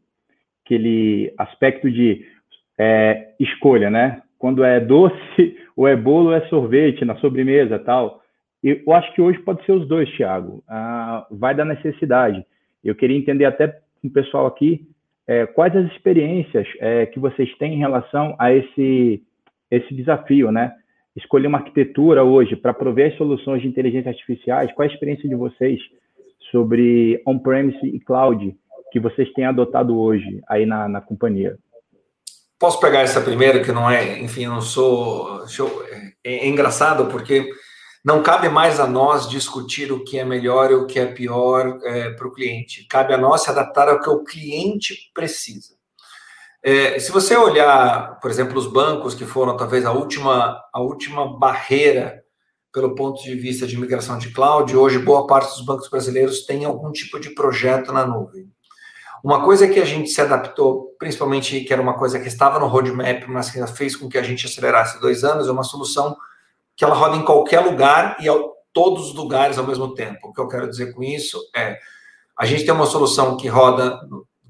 aquele 0.66 1.32
aspecto 1.38 1.90
de 1.90 2.26
é, 2.78 3.34
escolha, 3.40 3.90
né? 3.90 4.22
Quando 4.38 4.64
é 4.64 4.80
doce, 4.80 5.16
ou 5.78 5.88
é 5.88 5.96
bolo, 5.96 6.30
ou 6.30 6.34
é 6.34 6.42
sorvete 6.48 7.06
na 7.06 7.16
sobremesa, 7.18 7.80
tal. 7.80 8.22
Eu 8.64 8.92
acho 8.94 9.14
que 9.14 9.22
hoje 9.22 9.38
pode 9.40 9.64
ser 9.64 9.74
os 9.74 9.88
dois, 9.88 10.10
Thiago. 10.18 10.64
Ah, 10.68 11.28
vai 11.30 11.54
da 11.54 11.64
necessidade. 11.64 12.44
Eu 12.84 12.96
queria 12.96 13.18
entender 13.18 13.46
até 13.46 13.68
com 14.02 14.08
o 14.08 14.12
pessoal 14.12 14.48
aqui 14.48 14.82
é, 15.28 15.46
quais 15.46 15.76
as 15.76 15.86
experiências 15.92 16.68
é, 16.80 17.06
que 17.06 17.20
vocês 17.20 17.56
têm 17.58 17.76
em 17.76 17.80
relação 17.80 18.36
a 18.40 18.52
esse 18.54 19.22
esse 19.72 19.96
desafio, 19.96 20.52
né? 20.52 20.72
escolher 21.16 21.48
uma 21.48 21.60
arquitetura 21.60 22.24
hoje 22.24 22.56
para 22.56 22.74
prover 22.74 23.12
as 23.12 23.18
soluções 23.18 23.62
de 23.62 23.68
inteligência 23.68 24.10
artificiais, 24.10 24.72
qual 24.74 24.88
a 24.88 24.92
experiência 24.92 25.28
de 25.28 25.36
vocês 25.36 25.80
sobre 26.52 27.22
on-premise 27.26 27.86
e 27.86 28.00
cloud 28.00 28.56
que 28.96 29.00
vocês 29.02 29.30
têm 29.34 29.46
adotado 29.46 30.00
hoje 30.00 30.42
aí 30.48 30.66
na, 30.66 30.88
na 30.88 31.02
companhia? 31.02 31.58
Posso 32.58 32.80
pegar 32.80 33.02
essa 33.02 33.20
primeira, 33.20 33.62
que 33.62 33.74
não 33.74 33.92
é, 33.92 34.20
enfim, 34.20 34.46
não 34.46 34.62
sou. 34.62 35.44
É, 36.24 36.46
é 36.46 36.48
engraçado 36.48 37.08
porque 37.08 37.50
não 38.06 38.24
cabe 38.24 38.48
mais 38.48 38.80
a 38.80 38.88
nós 38.88 39.30
discutir 39.30 39.92
o 39.92 40.02
que 40.06 40.18
é 40.18 40.24
melhor 40.24 40.72
e 40.72 40.76
o 40.76 40.88
que 40.88 40.98
é 40.98 41.08
pior 41.08 41.78
é, 41.84 42.12
para 42.12 42.26
o 42.26 42.32
cliente. 42.32 42.88
Cabe 42.88 43.14
a 43.14 43.18
nós 43.18 43.42
se 43.42 43.50
adaptar 43.50 43.90
ao 43.90 44.00
que 44.00 44.10
o 44.10 44.24
cliente 44.24 45.12
precisa. 45.14 45.76
É, 46.64 46.98
se 46.98 47.12
você 47.12 47.36
olhar, 47.36 48.18
por 48.22 48.32
exemplo, 48.32 48.58
os 48.58 48.66
bancos 48.66 49.14
que 49.14 49.26
foram 49.26 49.58
talvez 49.58 49.86
a 49.86 49.92
última, 49.92 50.58
a 50.74 50.80
última 50.80 51.38
barreira 51.38 52.24
pelo 52.72 52.96
ponto 52.96 53.22
de 53.22 53.36
vista 53.36 53.68
de 53.68 53.78
migração 53.78 54.18
de 54.18 54.32
cloud, 54.32 54.74
hoje 54.76 55.00
boa 55.00 55.28
parte 55.28 55.50
dos 55.50 55.66
bancos 55.66 55.90
brasileiros 55.90 56.46
tem 56.46 56.64
algum 56.64 56.94
tipo 56.94 57.20
de 57.20 57.32
projeto 57.32 57.92
na 57.92 58.06
nuvem. 58.06 58.55
Uma 59.26 59.44
coisa 59.44 59.68
que 59.68 59.80
a 59.80 59.86
gente 59.86 60.12
se 60.12 60.22
adaptou, 60.22 60.96
principalmente 61.00 61.62
que 61.62 61.74
era 61.74 61.82
uma 61.82 61.98
coisa 61.98 62.20
que 62.20 62.28
estava 62.28 62.60
no 62.60 62.68
roadmap, 62.68 63.26
mas 63.28 63.50
que 63.50 63.66
fez 63.66 63.96
com 63.96 64.08
que 64.08 64.20
a 64.20 64.22
gente 64.22 64.46
acelerasse 64.46 65.02
dois 65.02 65.24
anos, 65.24 65.48
é 65.48 65.52
uma 65.52 65.64
solução 65.64 66.16
que 66.78 66.86
ela 66.86 66.94
roda 66.94 67.18
em 67.18 67.26
qualquer 67.26 67.62
lugar 67.62 68.18
e 68.20 68.30
a 68.30 68.34
todos 68.72 69.08
os 69.08 69.16
lugares 69.16 69.58
ao 69.58 69.66
mesmo 69.66 69.96
tempo. 69.96 70.28
O 70.28 70.32
que 70.32 70.40
eu 70.40 70.48
quero 70.48 70.70
dizer 70.70 70.94
com 70.94 71.02
isso 71.02 71.40
é 71.56 71.80
a 72.38 72.46
gente 72.46 72.66
tem 72.66 72.74
uma 72.76 72.86
solução 72.86 73.36
que 73.36 73.48
roda 73.48 74.00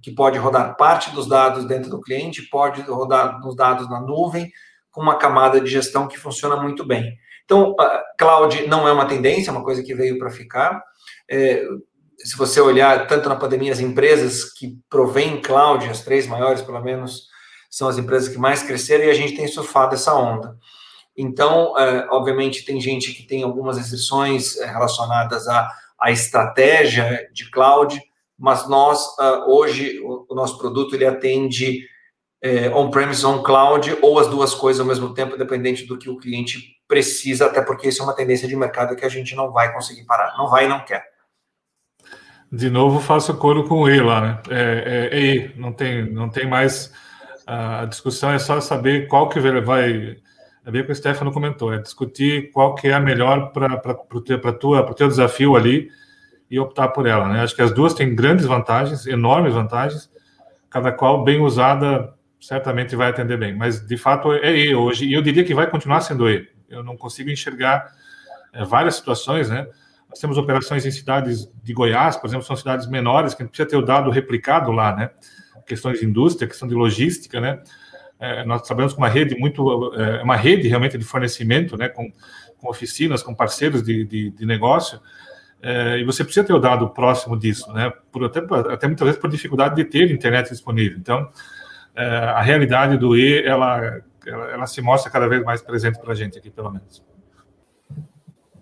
que 0.03 0.11
pode 0.11 0.37
rodar 0.37 0.75
parte 0.75 1.09
dos 1.11 1.25
dados 1.25 1.63
dentro 1.63 1.89
do 1.89 2.01
cliente, 2.01 2.49
pode 2.49 2.81
rodar 2.81 3.39
nos 3.39 3.55
dados 3.55 3.89
na 3.89 4.01
nuvem, 4.01 4.51
com 4.91 5.01
uma 5.01 5.15
camada 5.15 5.61
de 5.61 5.69
gestão 5.69 6.05
que 6.05 6.19
funciona 6.19 6.57
muito 6.57 6.85
bem. 6.85 7.17
Então, 7.45 7.73
cloud 8.17 8.67
não 8.67 8.85
é 8.85 8.91
uma 8.91 9.05
tendência, 9.05 9.51
é 9.51 9.53
uma 9.53 9.63
coisa 9.63 9.81
que 9.81 9.95
veio 9.95 10.19
para 10.19 10.29
ficar. 10.29 10.83
É, 11.31 11.65
se 12.19 12.37
você 12.37 12.59
olhar 12.61 13.07
tanto 13.07 13.29
na 13.29 13.35
pandemia, 13.35 13.71
as 13.71 13.79
empresas 13.79 14.43
que 14.43 14.77
provêm 14.89 15.41
cloud, 15.41 15.87
as 15.89 16.01
três 16.01 16.27
maiores 16.27 16.61
pelo 16.61 16.81
menos, 16.81 17.27
são 17.69 17.87
as 17.87 17.97
empresas 17.97 18.29
que 18.29 18.37
mais 18.37 18.63
cresceram 18.63 19.05
e 19.05 19.09
a 19.09 19.13
gente 19.13 19.35
tem 19.35 19.47
surfado 19.47 19.95
essa 19.95 20.13
onda. 20.13 20.57
Então, 21.17 21.77
é, 21.77 22.07
obviamente, 22.09 22.65
tem 22.65 22.79
gente 22.79 23.13
que 23.13 23.23
tem 23.23 23.43
algumas 23.43 23.77
restrições 23.77 24.57
é, 24.57 24.65
relacionadas 24.65 25.47
à, 25.47 25.71
à 25.99 26.11
estratégia 26.11 27.29
de 27.33 27.49
cloud, 27.49 27.99
mas 28.37 28.67
nós, 28.67 29.01
uh, 29.17 29.49
hoje, 29.49 29.99
o, 29.99 30.25
o, 30.29 30.35
nosso 30.35 30.57
produto 30.57 30.93
ele 30.93 31.05
atende 31.05 31.85
é, 32.41 32.69
on-premise, 32.69 33.25
on-cloud, 33.25 33.97
ou 34.01 34.19
as 34.19 34.27
duas 34.27 34.53
coisas 34.53 34.81
ao 34.81 34.85
mesmo 34.85 35.13
tempo, 35.13 35.37
dependente 35.37 35.85
do 35.85 35.97
que 35.97 36.09
o 36.09 36.17
cliente 36.17 36.75
precisa, 36.85 37.45
até 37.45 37.61
porque 37.61 37.87
isso 37.87 38.01
é 38.01 38.05
uma 38.05 38.15
tendência 38.15 38.47
de 38.47 38.55
mercado 38.55 38.95
que 38.95 39.05
a 39.05 39.09
gente 39.09 39.33
não 39.35 39.51
vai 39.51 39.73
conseguir 39.73 40.03
parar, 40.05 40.37
não 40.37 40.49
vai 40.49 40.65
e 40.65 40.67
não 40.67 40.83
quer. 40.83 41.14
De 42.55 42.69
novo, 42.69 43.01
faço 43.01 43.35
coro 43.35 43.65
com 43.65 43.89
E 43.89 43.99
lá, 43.99 44.21
né? 44.21 44.39
É, 44.49 45.09
é, 45.11 45.19
é 45.19 45.35
E, 45.35 45.51
não 45.59 45.73
tem, 45.73 46.09
não 46.09 46.29
tem 46.29 46.47
mais. 46.47 46.89
A 47.45 47.83
discussão 47.83 48.31
é 48.31 48.39
só 48.39 48.61
saber 48.61 49.07
qual 49.09 49.27
que 49.27 49.39
vai. 49.61 50.17
É 50.65 50.71
bem 50.71 50.81
o 50.81 50.85
que 50.85 50.91
o 50.93 50.95
Stefano 50.95 51.33
comentou, 51.33 51.73
é 51.73 51.77
discutir 51.79 52.49
qual 52.51 52.73
que 52.73 52.87
é 52.87 52.93
a 52.93 52.99
melhor 52.99 53.51
para 53.51 53.99
o 54.13 54.21
teu, 54.21 54.39
teu 54.95 55.07
desafio 55.07 55.55
ali 55.55 55.89
e 56.49 56.57
optar 56.57 56.87
por 56.87 57.05
ela. 57.05 57.27
Né? 57.27 57.41
Acho 57.41 57.55
que 57.55 57.61
as 57.61 57.73
duas 57.73 57.93
têm 57.93 58.15
grandes 58.15 58.45
vantagens, 58.45 59.05
enormes 59.05 59.53
vantagens, 59.53 60.09
cada 60.69 60.91
qual 60.91 61.23
bem 61.23 61.41
usada 61.41 62.13
certamente 62.39 62.95
vai 62.95 63.09
atender 63.09 63.37
bem. 63.37 63.53
Mas, 63.53 63.85
de 63.85 63.97
fato, 63.97 64.31
é 64.31 64.55
E 64.55 64.73
hoje, 64.73 65.05
e 65.05 65.13
eu 65.13 65.21
diria 65.21 65.43
que 65.43 65.53
vai 65.53 65.69
continuar 65.69 65.99
sendo 66.01 66.29
E. 66.29 66.47
Eu 66.69 66.83
não 66.83 66.95
consigo 66.95 67.29
enxergar 67.29 67.91
é, 68.53 68.63
várias 68.63 68.95
situações, 68.95 69.49
né? 69.49 69.67
Nós 70.15 70.21
temos 70.21 70.37
operações 70.37 70.85
em 70.85 70.91
cidades 70.91 71.51
de 71.61 71.73
Goiás, 71.73 72.15
por 72.15 72.27
exemplo, 72.27 72.45
são 72.45 72.55
cidades 72.55 72.87
menores, 72.87 73.33
que 73.33 73.43
a 73.43 73.45
gente 73.45 73.51
precisa 73.51 73.67
ter 73.67 73.75
o 73.75 73.81
dado 73.81 74.09
replicado 74.09 74.71
lá, 74.71 74.95
né? 74.95 75.09
Questões 75.67 75.99
de 75.99 76.05
indústria, 76.05 76.47
questão 76.47 76.69
de 76.69 76.73
logística, 76.73 77.41
né? 77.41 77.61
É, 78.17 78.45
nós 78.45 78.61
trabalhamos 78.61 78.93
com 78.93 79.01
uma 79.01 79.09
rede 79.09 79.37
muito, 79.37 79.93
é, 79.93 80.23
uma 80.23 80.37
rede 80.37 80.69
realmente 80.69 80.97
de 80.97 81.03
fornecimento, 81.03 81.75
né? 81.75 81.89
Com, 81.89 82.09
com 82.57 82.69
oficinas, 82.69 83.21
com 83.21 83.35
parceiros 83.35 83.83
de, 83.83 84.05
de, 84.05 84.31
de 84.31 84.45
negócio, 84.45 85.01
é, 85.61 85.97
e 85.99 86.05
você 86.05 86.23
precisa 86.23 86.45
ter 86.45 86.53
o 86.53 86.59
dado 86.59 86.87
próximo 86.91 87.37
disso, 87.37 87.69
né? 87.73 87.91
Por, 88.09 88.23
até, 88.23 88.39
até 88.39 88.87
muitas 88.87 89.05
vezes 89.05 89.19
por 89.19 89.29
dificuldade 89.29 89.75
de 89.75 89.83
ter 89.83 90.09
internet 90.09 90.49
disponível. 90.49 90.97
Então, 90.97 91.29
é, 91.93 92.05
a 92.05 92.41
realidade 92.41 92.95
do 92.97 93.17
E, 93.17 93.43
ela, 93.43 94.01
ela, 94.25 94.45
ela, 94.51 94.65
se 94.65 94.81
mostra 94.81 95.11
cada 95.11 95.27
vez 95.27 95.43
mais 95.43 95.61
presente 95.61 95.99
para 95.99 96.13
a 96.13 96.15
gente 96.15 96.37
aqui, 96.37 96.49
pelo 96.49 96.71
menos. 96.71 97.03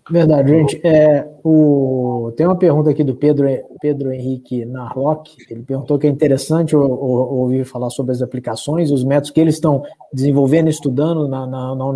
Verdade, 0.10 0.50
gente. 0.50 0.82
É, 0.86 1.26
o, 1.44 2.34
tem 2.36 2.46
uma 2.46 2.58
pergunta 2.58 2.90
aqui 2.90 3.04
do 3.04 3.16
Pedro, 3.16 3.48
Pedro 3.80 4.12
Henrique 4.12 4.66
Narlock. 4.66 5.36
Ele 5.50 5.64
perguntou 5.64 5.98
que 5.98 6.08
é 6.08 6.10
interessante 6.10 6.76
ouvir 6.76 7.64
falar 7.64 7.90
sobre 7.90 8.12
as 8.12 8.22
aplicações, 8.22 8.92
os 8.92 9.04
métodos 9.04 9.32
que 9.32 9.40
eles 9.40 9.56
estão 9.56 9.84
desenvolvendo, 10.12 10.70
estudando 10.70 11.28
na, 11.28 11.48
na, 11.48 11.76
na, 11.76 11.94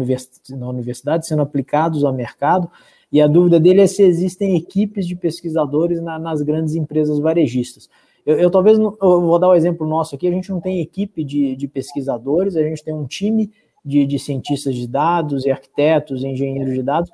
na 0.49 0.69
universidade, 0.69 1.27
sendo 1.27 1.41
aplicados 1.41 2.03
ao 2.05 2.13
mercado. 2.13 2.69
E 3.11 3.21
a 3.21 3.27
dúvida 3.27 3.59
dele 3.59 3.81
é 3.81 3.87
se 3.87 4.03
existem 4.03 4.55
equipes 4.55 5.05
de 5.05 5.15
pesquisadores 5.15 6.01
na, 6.01 6.17
nas 6.17 6.41
grandes 6.41 6.75
empresas 6.75 7.19
varejistas. 7.19 7.89
Eu, 8.25 8.37
eu 8.37 8.49
talvez 8.49 8.77
eu 8.77 8.95
vou 8.99 9.39
dar 9.39 9.49
o 9.49 9.51
um 9.51 9.55
exemplo 9.55 9.85
nosso 9.85 10.15
aqui. 10.15 10.27
A 10.27 10.31
gente 10.31 10.49
não 10.49 10.61
tem 10.61 10.81
equipe 10.81 11.23
de, 11.25 11.55
de 11.55 11.67
pesquisadores, 11.67 12.55
a 12.55 12.63
gente 12.63 12.83
tem 12.83 12.93
um 12.93 13.05
time 13.05 13.51
de, 13.83 14.05
de 14.05 14.19
cientistas 14.19 14.75
de 14.75 14.85
dados 14.85 15.45
e 15.45 15.51
arquitetos, 15.51 16.23
engenheiros 16.23 16.73
de 16.73 16.83
dados, 16.83 17.09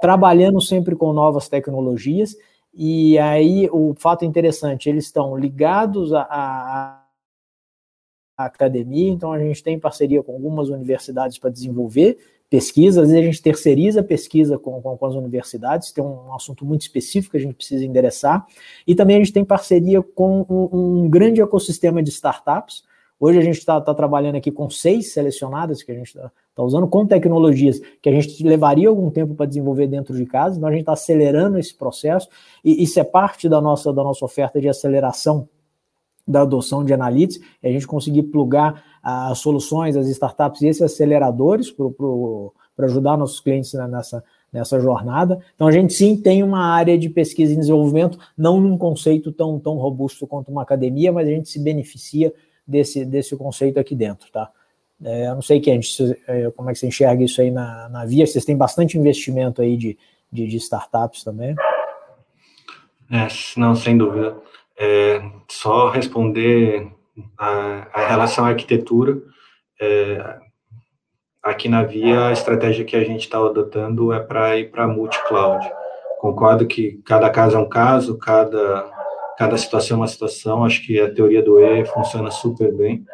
trabalhando 0.00 0.60
sempre 0.60 0.94
com 0.94 1.12
novas 1.12 1.48
tecnologias. 1.48 2.36
E 2.72 3.18
aí 3.18 3.68
o 3.72 3.94
fato 3.98 4.24
interessante, 4.24 4.88
eles 4.88 5.06
estão 5.06 5.36
ligados 5.36 6.12
à, 6.12 7.04
academia, 8.36 9.10
então 9.10 9.32
a 9.32 9.38
gente 9.40 9.60
tem 9.64 9.80
parceria 9.80 10.22
com 10.22 10.32
algumas 10.32 10.68
universidades 10.68 11.38
para 11.38 11.50
desenvolver 11.50 12.18
pesquisa, 12.48 13.02
às 13.02 13.08
vezes 13.08 13.22
a 13.22 13.26
gente 13.26 13.42
terceiriza 13.42 14.00
a 14.00 14.04
pesquisa 14.04 14.56
com, 14.58 14.80
com, 14.80 14.96
com, 14.96 15.06
as 15.06 15.14
universidades, 15.14 15.92
tem 15.92 16.02
um 16.02 16.32
assunto 16.32 16.64
muito 16.64 16.82
específico 16.82 17.32
que 17.32 17.36
a 17.36 17.40
gente 17.40 17.56
precisa 17.56 17.84
endereçar, 17.84 18.46
e 18.86 18.94
também 18.94 19.16
a 19.16 19.18
gente 19.18 19.32
tem 19.32 19.44
parceria 19.44 20.00
com 20.00 20.46
um, 20.48 21.02
um 21.02 21.10
grande 21.10 21.42
ecossistema 21.42 22.02
de 22.02 22.10
startups. 22.10 22.84
Hoje 23.20 23.38
a 23.38 23.42
gente 23.42 23.58
está 23.58 23.80
tá 23.80 23.92
trabalhando 23.92 24.36
aqui 24.36 24.52
com 24.52 24.70
seis 24.70 25.12
selecionadas 25.12 25.82
que 25.82 25.90
a 25.90 25.94
gente 25.94 26.06
está 26.06 26.30
tá 26.58 26.64
usando, 26.64 26.88
com 26.88 27.06
tecnologias 27.06 27.80
que 28.02 28.08
a 28.08 28.12
gente 28.12 28.42
levaria 28.42 28.88
algum 28.88 29.10
tempo 29.10 29.34
para 29.34 29.46
desenvolver 29.46 29.86
dentro 29.86 30.14
de 30.16 30.26
casa, 30.26 30.56
então 30.56 30.68
a 30.68 30.72
gente 30.72 30.80
está 30.80 30.92
acelerando 30.92 31.58
esse 31.58 31.74
processo, 31.74 32.28
e 32.64 32.82
isso 32.82 32.98
é 32.98 33.04
parte 33.04 33.48
da 33.48 33.60
nossa, 33.60 33.92
da 33.92 34.02
nossa 34.02 34.24
oferta 34.24 34.60
de 34.60 34.68
aceleração 34.68 35.48
da 36.26 36.42
adoção 36.42 36.84
de 36.84 36.92
analytics, 36.92 37.40
é 37.62 37.70
a 37.70 37.72
gente 37.72 37.86
conseguir 37.86 38.24
plugar 38.24 38.84
as 39.02 39.38
soluções, 39.38 39.96
as 39.96 40.08
startups 40.08 40.60
e 40.60 40.66
esses 40.66 40.82
aceleradores 40.82 41.70
para 41.70 42.86
ajudar 42.86 43.16
nossos 43.16 43.40
clientes 43.40 43.72
nessa, 43.72 44.22
nessa 44.52 44.78
jornada. 44.78 45.38
Então, 45.54 45.66
a 45.66 45.72
gente 45.72 45.94
sim 45.94 46.16
tem 46.16 46.42
uma 46.42 46.66
área 46.66 46.98
de 46.98 47.08
pesquisa 47.08 47.54
e 47.54 47.56
desenvolvimento, 47.56 48.18
não 48.36 48.60
num 48.60 48.76
conceito 48.76 49.32
tão, 49.32 49.58
tão 49.58 49.76
robusto 49.76 50.26
quanto 50.26 50.50
uma 50.50 50.62
academia, 50.62 51.10
mas 51.10 51.26
a 51.26 51.30
gente 51.30 51.48
se 51.48 51.58
beneficia 51.58 52.32
desse, 52.66 53.06
desse 53.06 53.34
conceito 53.34 53.80
aqui 53.80 53.94
dentro, 53.94 54.30
tá? 54.30 54.50
É, 55.04 55.28
eu 55.28 55.34
não 55.34 55.42
sei, 55.42 55.60
Kent, 55.60 55.86
é, 56.26 56.50
como 56.50 56.70
é 56.70 56.72
que 56.72 56.78
você 56.78 56.86
enxerga 56.86 57.22
isso 57.22 57.40
aí 57.40 57.50
na, 57.50 57.88
na 57.88 58.04
Via, 58.04 58.26
vocês 58.26 58.44
têm 58.44 58.56
bastante 58.56 58.98
investimento 58.98 59.62
aí 59.62 59.76
de, 59.76 59.96
de, 60.30 60.46
de 60.46 60.56
startups 60.56 61.22
também? 61.22 61.54
É, 63.10 63.28
não, 63.56 63.74
sem 63.74 63.96
dúvida. 63.96 64.36
É, 64.78 65.22
só 65.48 65.88
responder 65.88 66.88
a, 67.36 67.86
a 67.92 68.08
relação 68.08 68.44
à 68.44 68.48
arquitetura. 68.48 69.20
É, 69.80 70.38
aqui 71.42 71.68
na 71.68 71.82
Via, 71.84 72.26
a 72.26 72.32
estratégia 72.32 72.84
que 72.84 72.96
a 72.96 73.04
gente 73.04 73.20
está 73.20 73.38
adotando 73.38 74.12
é 74.12 74.20
para 74.20 74.58
ir 74.58 74.70
para 74.70 74.86
multi-cloud. 74.86 75.64
Concordo 76.18 76.66
que 76.66 77.00
cada 77.04 77.30
caso 77.30 77.56
é 77.56 77.60
um 77.60 77.68
caso, 77.68 78.18
cada, 78.18 78.90
cada 79.38 79.56
situação 79.56 79.96
é 79.96 80.00
uma 80.00 80.08
situação. 80.08 80.64
Acho 80.64 80.84
que 80.84 81.00
a 81.00 81.12
teoria 81.12 81.42
do 81.42 81.60
E 81.60 81.84
funciona 81.86 82.30
super 82.30 82.72
bem. 82.72 83.04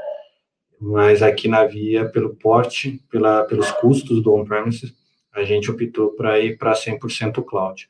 Mas 0.87 1.23
aqui 1.23 1.49
na 1.49 1.65
Via, 1.65 2.05
pelo 2.05 2.37
porte, 2.37 3.03
pela, 3.11 3.43
pelos 3.45 3.71
custos 3.71 4.23
do 4.23 4.35
on-premises, 4.35 4.95
a 5.33 5.43
gente 5.43 5.71
optou 5.71 6.11
para 6.11 6.39
ir 6.39 6.59
para 6.59 6.75
100% 6.75 7.43
cloud. 7.43 7.89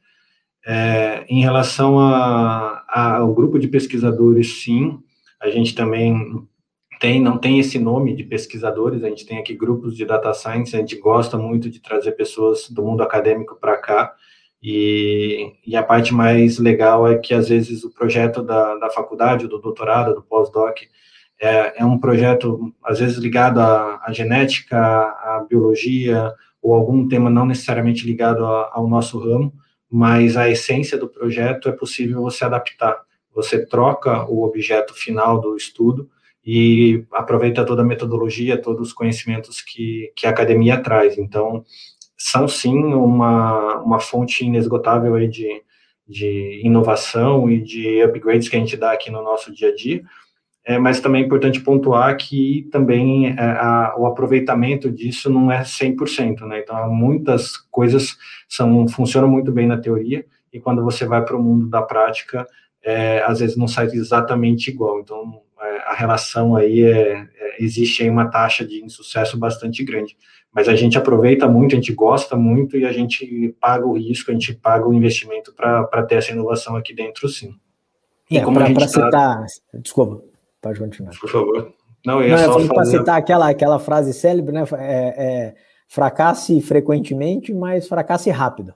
É, 0.65 1.25
em 1.29 1.43
relação 1.43 1.99
a, 1.99 2.85
a, 2.89 3.17
ao 3.17 3.35
grupo 3.35 3.59
de 3.59 3.67
pesquisadores, 3.67 4.63
sim, 4.63 5.01
a 5.43 5.51
gente 5.51 5.75
também 5.75 6.47
tem, 7.01 7.21
não 7.21 7.37
tem 7.37 7.59
esse 7.59 7.81
nome 7.81 8.15
de 8.15 8.23
pesquisadores, 8.23 9.03
a 9.03 9.09
gente 9.09 9.27
tem 9.27 9.39
aqui 9.39 9.55
grupos 9.55 9.97
de 9.97 10.07
data 10.07 10.33
science, 10.33 10.77
a 10.77 10.79
gente 10.79 10.97
gosta 10.97 11.37
muito 11.37 11.69
de 11.69 11.81
trazer 11.81 12.13
pessoas 12.13 12.71
do 12.71 12.83
mundo 12.83 13.03
acadêmico 13.03 13.57
para 13.57 13.77
cá, 13.77 14.15
e, 14.63 15.53
e, 15.67 15.77
a 15.77 15.83
parte 15.83 16.15
mais 16.15 16.59
legal 16.59 17.07
é 17.07 17.19
que, 17.19 17.35
às 17.35 17.51
vezes, 17.51 17.85
o 17.85 17.91
projeto 17.93 18.41
da, 18.41 18.77
da 18.77 18.89
faculdade, 18.89 19.49
do 19.49 19.59
doutorado, 19.59 20.15
do 20.15 20.23
pós-doc, 20.23 20.79
é, 21.41 21.81
é, 21.83 21.85
um 21.85 21.99
projeto, 21.99 22.73
às 22.83 22.99
vezes, 22.99 23.17
ligado 23.17 23.61
à, 23.61 24.01
à 24.05 24.13
genética, 24.13 24.79
à 24.79 25.45
biologia, 25.49 26.33
ou 26.63 26.75
algum 26.75 27.07
tema 27.07 27.29
não 27.29 27.45
necessariamente 27.47 28.07
ligado 28.07 28.45
a, 28.45 28.71
ao 28.73 28.89
nosso 28.89 29.19
ramo, 29.19 29.53
mas 29.91 30.37
a 30.37 30.49
essência 30.49 30.97
do 30.99 31.09
projeto 31.09 31.69
é 31.69 31.73
possível 31.73 32.23
você 32.23 32.45
adaptar. 32.45 33.01
Você 33.35 33.67
troca 33.67 34.25
o 34.31 34.45
objeto 34.45 34.95
final 34.95 35.41
do 35.41 35.57
estudo 35.57 36.09
e 36.47 37.05
aproveita 37.13 37.65
toda 37.65 37.83
a 37.83 37.85
metodologia, 37.85 38.61
todos 38.61 38.89
os 38.89 38.93
conhecimentos 38.93 39.61
que, 39.61 40.13
que 40.17 40.27
a 40.27 40.31
academia 40.31 40.81
traz. 40.81 41.19
Então, 41.19 41.65
são 42.17 42.47
sim 42.47 42.77
uma, 42.77 43.77
uma 43.81 44.01
fonte 44.01 44.45
inesgotável 44.45 45.15
aí 45.15 45.29
de, 45.29 45.63
de 46.07 46.61
inovação 46.65 47.51
e 47.51 47.61
de 47.61 48.03
upgrades 48.03 48.49
que 48.49 48.57
a 48.57 48.59
gente 48.59 48.77
dá 48.77 48.93
aqui 48.93 49.11
no 49.11 49.23
nosso 49.23 49.53
dia 49.53 49.69
a 49.69 49.75
dia, 49.75 50.03
é, 50.65 50.79
mas 50.79 51.01
também 51.01 51.23
é 51.23 51.27
importante 51.27 51.61
pontuar 51.61 52.17
que 52.17 52.69
também 52.73 53.29
é, 53.29 53.39
a, 53.39 53.95
o 53.99 54.07
aproveitamento 54.07 54.91
disso 54.91 55.29
não 55.29 55.53
é 55.53 55.63
100%, 55.63 56.47
né? 56.47 56.61
Então, 56.61 56.91
muitas 56.91 57.57
coisas 57.57 58.17
são, 58.49 58.89
funcionam 58.89 59.29
muito 59.29 59.53
bem 59.53 59.67
na 59.67 59.77
teoria, 59.77 60.25
e 60.53 60.59
quando 60.59 60.83
você 60.83 61.05
vai 61.05 61.23
para 61.23 61.37
o 61.37 61.43
mundo 61.43 61.67
da 61.69 61.83
prática, 61.83 62.47
é, 62.83 63.23
às 63.27 63.41
vezes 63.41 63.57
não 63.57 63.69
sai 63.69 63.87
exatamente 63.87 64.71
igual. 64.71 65.01
Então, 65.01 65.43
é, 65.61 65.79
a 65.87 65.95
relação 65.95 66.57
aí 66.57 66.83
é, 66.83 67.13
é, 67.13 67.63
existe 67.63 68.03
aí 68.03 68.09
uma 68.09 68.31
taxa 68.31 68.65
de 68.65 68.83
insucesso 68.83 69.37
bastante 69.37 69.85
grande. 69.85 70.17
Mas 70.53 70.69
a 70.69 70.77
gente 70.77 70.97
aproveita 70.97 71.49
muito, 71.49 71.73
a 71.73 71.77
gente 71.77 71.93
gosta 71.93 72.37
muito 72.37 72.77
e 72.77 72.85
a 72.85 72.93
gente 72.93 73.55
paga 73.61 73.85
o 73.85 73.99
risco, 73.99 74.31
a 74.31 74.35
gente 74.35 74.55
paga 74.55 74.87
o 74.87 74.95
investimento 74.95 75.53
para 75.53 76.03
ter 76.05 76.17
essa 76.17 76.31
inovação 76.31 76.77
aqui 76.77 76.95
dentro, 76.95 77.29
sim. 77.29 77.55
E 78.31 78.39
é, 78.39 78.45
para 78.45 78.75
tá... 78.75 78.89
citar, 78.89 79.45
desculpa, 79.75 80.23
Pode 80.65 80.81
continuar. 80.81 81.13
Por 81.21 81.29
favor. 81.29 81.75
Não, 82.07 82.23
eu 82.23 82.29
ia 82.29 82.37
Não, 82.37 82.45
só 82.45 82.53
fazer... 82.53 82.75
Para 82.75 82.85
citar 82.87 83.19
aquela, 83.19 83.51
aquela 83.51 83.79
frase 83.79 84.15
célebre, 84.15 84.55
né? 84.55 84.65
É, 84.79 85.25
é, 85.25 85.55
fracasse 85.87 86.59
frequentemente, 86.63 87.53
mas 87.53 87.87
fracasse 87.87 88.31
rápido. 88.31 88.73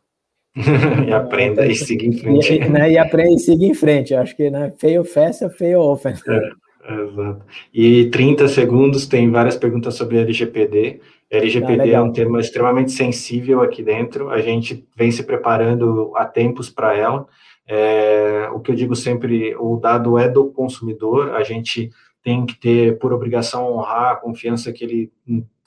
e 1.09 1.11
aprenda 1.11 1.67
e 1.67 1.75
siga 1.75 2.05
em 2.05 2.13
frente. 2.13 2.53
E, 2.53 2.69
né, 2.69 2.91
e 2.91 2.99
aprenda 2.99 3.35
e 3.35 3.39
siga 3.39 3.65
em 3.65 3.73
frente. 3.73 4.15
Acho 4.15 4.37
que 4.37 4.51
né, 4.51 4.71
fail 4.79 5.03
fast 5.03 5.45
é 5.45 5.49
fail 5.49 5.81
often. 5.81 6.13
É, 6.13 6.95
exato. 7.05 7.43
E 7.73 8.11
30 8.11 8.49
segundos, 8.49 9.07
tem 9.07 9.31
várias 9.31 9.57
perguntas 9.57 9.95
sobre 9.95 10.19
LGPD. 10.19 11.01
LGPD 11.31 11.95
ah, 11.95 11.99
é 11.99 12.01
um 12.03 12.13
tema 12.13 12.39
extremamente 12.39 12.93
sensível 12.93 13.63
aqui 13.63 13.83
dentro, 13.83 14.29
a 14.31 14.41
gente 14.43 14.87
vem 14.95 15.11
se 15.11 15.23
preparando 15.23 16.13
há 16.17 16.27
tempos 16.27 16.69
para 16.69 16.95
ela. 16.95 17.27
É, 17.69 18.49
o 18.53 18.61
que 18.61 18.71
eu 18.71 18.75
digo 18.75 18.97
sempre, 18.97 19.55
o 19.57 19.77
dado 19.77 20.19
é 20.19 20.27
do 20.29 20.51
consumidor, 20.51 21.35
a 21.35 21.43
gente 21.43 21.91
tem 22.23 22.47
que 22.47 22.59
ter, 22.59 22.99
por 22.99 23.13
obrigação, 23.13 23.73
honrar 23.73 24.13
a 24.13 24.17
confiança 24.17 24.73
que 24.73 24.83
ele 24.83 25.13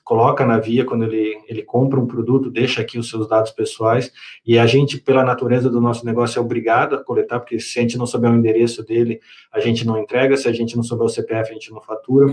coloca 0.04 0.46
na 0.46 0.58
via 0.58 0.84
quando 0.84 1.06
ele, 1.06 1.38
ele 1.48 1.64
compra 1.64 2.00
um 2.00 2.08
produto, 2.08 2.50
deixa 2.50 2.82
aqui 2.82 2.98
os 2.98 3.10
seus 3.10 3.30
dados 3.30 3.52
pessoais, 3.52 4.12
e 4.46 4.58
a 4.58 4.66
gente, 4.66 4.98
pela 4.98 5.24
natureza 5.24 5.70
do 5.70 5.80
nosso 5.80 6.06
negócio, 6.06 6.40
é 6.40 6.42
obrigado 6.42 6.96
a 6.96 7.04
coletar, 7.04 7.40
porque 7.40 7.60
se 7.60 7.80
a 7.80 7.82
gente 7.84 7.98
não 7.98 8.06
souber 8.06 8.32
o 8.32 8.36
endereço 8.36 8.84
dele, 8.84 9.22
a 9.52 9.60
gente 9.60 9.86
não 9.86 9.98
entrega, 9.98 10.36
se 10.36 10.48
a 10.48 10.52
gente 10.52 10.76
não 10.76 10.84
souber 10.84 11.06
o 11.06 11.10
CPF, 11.10 11.52
a 11.52 11.54
gente 11.54 11.72
não 11.72 11.82
fatura, 11.82 12.28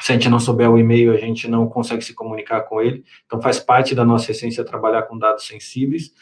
se 0.00 0.12
a 0.12 0.14
gente 0.14 0.28
não 0.28 0.40
souber 0.40 0.70
o 0.70 0.78
e-mail, 0.78 1.12
a 1.12 1.16
gente 1.16 1.48
não 1.48 1.68
consegue 1.68 2.02
se 2.02 2.14
comunicar 2.14 2.62
com 2.62 2.80
ele. 2.80 3.04
Então, 3.26 3.40
faz 3.40 3.60
parte 3.60 3.94
da 3.94 4.04
nossa 4.04 4.30
essência 4.30 4.64
trabalhar 4.64 5.02
com 5.02 5.18
dados 5.18 5.46
sensíveis, 5.46 6.12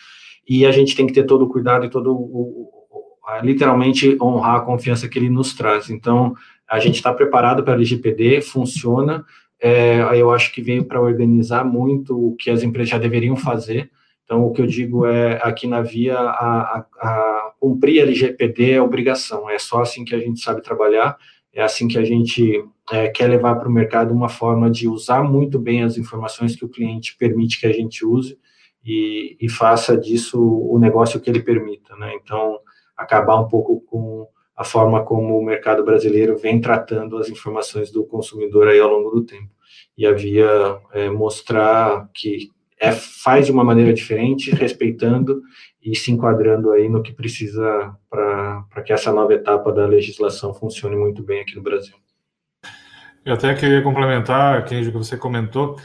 e 0.50 0.66
a 0.66 0.72
gente 0.72 0.96
tem 0.96 1.06
que 1.06 1.12
ter 1.12 1.22
todo 1.22 1.44
o 1.44 1.48
cuidado 1.48 1.86
e 1.86 1.88
todo 1.88 2.12
o, 2.12 2.16
o 2.16 2.70
literalmente 3.44 4.18
honrar 4.20 4.56
a 4.56 4.60
confiança 4.62 5.08
que 5.08 5.16
ele 5.16 5.30
nos 5.30 5.54
traz. 5.54 5.88
Então, 5.88 6.34
a 6.68 6.80
gente 6.80 6.96
está 6.96 7.14
preparado 7.14 7.62
para 7.62 7.74
a 7.74 7.76
LGPD, 7.76 8.40
funciona, 8.40 9.24
é, 9.62 10.00
eu 10.20 10.32
acho 10.32 10.52
que 10.52 10.60
veio 10.60 10.84
para 10.84 11.00
organizar 11.00 11.64
muito 11.64 12.30
o 12.30 12.34
que 12.34 12.50
as 12.50 12.64
empresas 12.64 12.90
já 12.90 12.98
deveriam 12.98 13.36
fazer. 13.36 13.92
Então, 14.24 14.44
o 14.44 14.50
que 14.50 14.60
eu 14.60 14.66
digo 14.66 15.06
é, 15.06 15.38
aqui 15.40 15.68
na 15.68 15.82
Via, 15.82 16.18
a, 16.18 16.78
a, 16.78 16.86
a 17.00 17.52
cumprir 17.60 18.00
LGPD 18.00 18.72
é 18.72 18.82
obrigação, 18.82 19.48
é 19.48 19.58
só 19.58 19.82
assim 19.82 20.04
que 20.04 20.16
a 20.16 20.18
gente 20.18 20.40
sabe 20.40 20.62
trabalhar, 20.62 21.16
é 21.54 21.62
assim 21.62 21.86
que 21.86 21.98
a 21.98 22.04
gente 22.04 22.64
é, 22.90 23.06
quer 23.06 23.28
levar 23.28 23.54
para 23.54 23.68
o 23.68 23.72
mercado 23.72 24.12
uma 24.12 24.28
forma 24.28 24.68
de 24.68 24.88
usar 24.88 25.22
muito 25.22 25.60
bem 25.60 25.84
as 25.84 25.96
informações 25.96 26.56
que 26.56 26.64
o 26.64 26.68
cliente 26.68 27.16
permite 27.16 27.60
que 27.60 27.66
a 27.66 27.72
gente 27.72 28.04
use 28.04 28.36
e, 28.84 29.36
e 29.40 29.48
faça 29.48 29.96
disso 29.96 30.40
o 30.40 30.78
negócio 30.78 31.20
que 31.20 31.28
ele 31.28 31.42
permita, 31.42 31.94
né? 31.96 32.12
Então, 32.14 32.58
acabar 32.96 33.38
um 33.40 33.48
pouco 33.48 33.80
com 33.82 34.26
a 34.56 34.64
forma 34.64 35.02
como 35.04 35.38
o 35.38 35.44
mercado 35.44 35.84
brasileiro 35.84 36.36
vem 36.36 36.60
tratando 36.60 37.16
as 37.16 37.28
informações 37.28 37.90
do 37.90 38.04
consumidor 38.04 38.68
aí 38.68 38.78
ao 38.78 38.90
longo 38.90 39.10
do 39.10 39.24
tempo. 39.24 39.48
E 39.96 40.06
havia 40.06 40.78
é, 40.92 41.08
mostrar 41.08 42.08
que 42.12 42.50
é, 42.78 42.92
faz 42.92 43.46
de 43.46 43.52
uma 43.52 43.64
maneira 43.64 43.92
diferente, 43.92 44.50
respeitando 44.50 45.42
e 45.82 45.96
se 45.96 46.12
enquadrando 46.12 46.72
aí 46.72 46.88
no 46.88 47.02
que 47.02 47.12
precisa 47.12 47.94
para 48.10 48.82
que 48.84 48.92
essa 48.92 49.12
nova 49.12 49.32
etapa 49.32 49.72
da 49.72 49.86
legislação 49.86 50.52
funcione 50.52 50.96
muito 50.96 51.22
bem 51.22 51.40
aqui 51.40 51.56
no 51.56 51.62
Brasil. 51.62 51.94
Eu 53.24 53.34
até 53.34 53.54
queria 53.54 53.82
complementar, 53.82 54.64
Kenji, 54.64 54.90
que 54.90 54.96
você 54.96 55.16
comentou, 55.16 55.76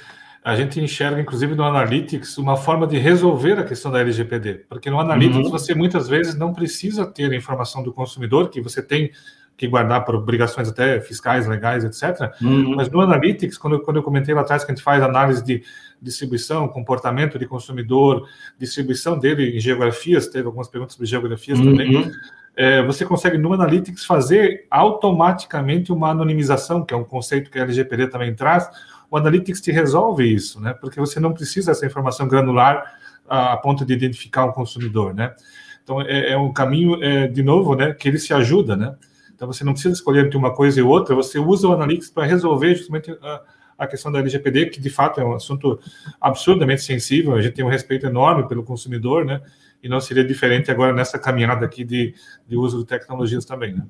a 0.45 0.55
gente 0.55 0.79
enxerga, 0.79 1.19
inclusive 1.19 1.55
no 1.55 1.63
Analytics, 1.63 2.37
uma 2.37 2.55
forma 2.55 2.85
de 2.85 2.99
resolver 2.99 3.53
a 3.53 3.63
questão 3.63 3.91
da 3.91 3.99
LGPD. 3.99 4.65
Porque 4.69 4.91
no 4.91 4.99
Analytics 4.99 5.47
uhum. 5.47 5.49
você 5.49 5.73
muitas 5.73 6.07
vezes 6.07 6.35
não 6.35 6.53
precisa 6.53 7.03
ter 7.03 7.31
a 7.31 7.35
informação 7.35 7.81
do 7.81 7.91
consumidor, 7.91 8.51
que 8.51 8.61
você 8.61 8.79
tem 8.79 9.09
que 9.57 9.67
guardar 9.67 10.05
por 10.05 10.13
obrigações 10.13 10.69
até 10.69 11.01
fiscais, 11.01 11.47
legais, 11.47 11.83
etc. 11.83 12.31
Uhum. 12.43 12.75
Mas 12.75 12.91
no 12.91 13.01
Analytics, 13.01 13.57
quando, 13.57 13.79
quando 13.79 13.97
eu 13.97 14.03
comentei 14.03 14.35
lá 14.35 14.41
atrás 14.41 14.63
que 14.63 14.71
a 14.71 14.75
gente 14.75 14.83
faz 14.83 15.01
análise 15.01 15.43
de 15.43 15.63
distribuição, 15.99 16.67
comportamento 16.67 17.39
de 17.39 17.47
consumidor, 17.47 18.29
distribuição 18.59 19.17
dele 19.17 19.57
em 19.57 19.59
geografias, 19.59 20.27
teve 20.27 20.45
algumas 20.45 20.67
perguntas 20.67 20.93
sobre 20.93 21.07
geografias 21.07 21.57
uhum. 21.57 21.71
também, 21.71 22.11
é, 22.55 22.83
você 22.83 23.03
consegue 23.03 23.39
no 23.39 23.51
Analytics 23.51 24.05
fazer 24.05 24.67
automaticamente 24.69 25.91
uma 25.91 26.11
anonimização, 26.11 26.85
que 26.85 26.93
é 26.93 26.97
um 26.97 27.03
conceito 27.03 27.49
que 27.49 27.57
a 27.57 27.63
LGPD 27.63 28.09
também 28.09 28.35
traz, 28.35 28.69
o 29.10 29.18
Analytics 29.18 29.62
te 29.62 29.72
resolve 29.72 30.24
isso, 30.32 30.60
né? 30.62 30.74
Porque 30.74 30.99
você 30.99 31.20
não 31.20 31.34
precisa 31.34 31.72
dessa 31.72 31.86
informação 31.86 32.28
granular 32.28 32.95
a, 33.28 33.58
ponto 33.58 33.86
de 33.86 33.93
identificar 33.93 34.45
um 34.45 34.51
consumidor, 34.51 35.14
né? 35.14 35.36
Então 35.84 36.01
é, 36.01 36.32
é 36.32 36.38
um 36.38 36.51
caminho, 36.51 37.01
é, 37.03 37.28
de 37.28 37.43
novo, 37.43 37.76
né? 37.76 37.93
Que 37.93 38.08
ele 38.08 38.20
se 38.20 38.34
ajuda, 38.34 38.76
né? 38.76 38.95
Então 39.34 39.47
você 39.47 39.64
não 39.64 39.74
precisa 39.74 39.93
escolher 39.93 40.26
entre 40.26 40.38
uma 40.38 40.53
coisa 40.53 40.80
e 40.80 40.84
outra, 40.84 41.14
você 41.14 41.38
usa 41.38 41.68
o 41.68 41.74
Analytics 41.74 42.10
para 42.10 42.26
resolver 42.26 42.76
justamente 42.76 43.12
a, 43.22 43.41
a 43.78 43.88
questão 43.88 44.12
da 44.12 44.20
LGPD, 44.20 44.68
que 44.68 44.80
de 44.80 44.89
fato 44.89 45.20
é 45.20 45.26
um 45.26 45.34
assunto 45.34 45.80
absurdamente 46.20 46.82
sensível, 46.82 47.36
a 47.36 47.41
gente 47.41 47.53
tem 47.53 47.66
um 47.66 47.70
respeito 47.70 48.06
enorme 48.06 48.47
pelo 48.47 48.64
consumidor, 48.64 49.26
né? 49.26 49.41
E 49.84 49.89
não 49.89 49.99
seria 49.99 50.24
diferente 50.24 50.72
agora 50.72 50.93
nessa 50.93 51.20
caminhada 51.20 51.66
aqui 51.66 51.84
de, 51.84 52.16
de 52.47 52.56
uso 52.58 52.80
de 52.80 52.86
tecnologias 52.86 53.45
também, 53.45 53.74
né? 53.74 53.86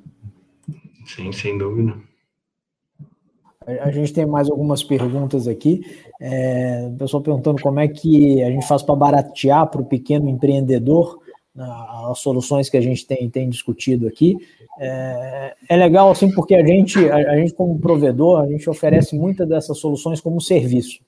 Sim, 1.05 1.31
sem 1.31 1.57
dúvida. 1.57 1.95
A 3.67 3.89
gente 3.89 4.13
tem 4.13 4.25
mais 4.25 4.49
algumas 4.49 4.83
perguntas 4.83 5.47
aqui. 5.47 5.81
É, 6.21 6.87
o 6.87 6.97
pessoal 6.97 7.23
perguntando 7.23 7.61
como 7.61 7.79
é 7.79 7.87
que 7.87 8.43
a 8.43 8.49
gente 8.51 8.67
faz 8.67 8.83
para 8.83 8.95
baratear 8.95 9.67
para 9.69 9.81
o 9.81 9.85
pequeno 9.85 10.29
empreendedor 10.29 11.19
né, 11.55 11.65
as 12.11 12.19
soluções 12.19 12.69
que 12.69 12.77
a 12.77 12.81
gente 12.81 13.07
tem, 13.07 13.27
tem 13.29 13.49
discutido 13.49 14.07
aqui. 14.07 14.37
É, 14.77 15.55
é 15.69 15.75
legal 15.77 16.11
assim 16.11 16.29
porque 16.31 16.53
a 16.53 16.65
gente, 16.65 16.99
a, 17.09 17.15
a, 17.15 17.37
gente 17.37 17.53
como 17.53 17.79
provedor, 17.79 18.41
a 18.41 18.47
gente 18.47 18.69
oferece 18.69 19.15
muitas 19.15 19.47
dessas 19.47 19.77
soluções 19.79 20.21
como 20.21 20.39
serviço. 20.39 20.99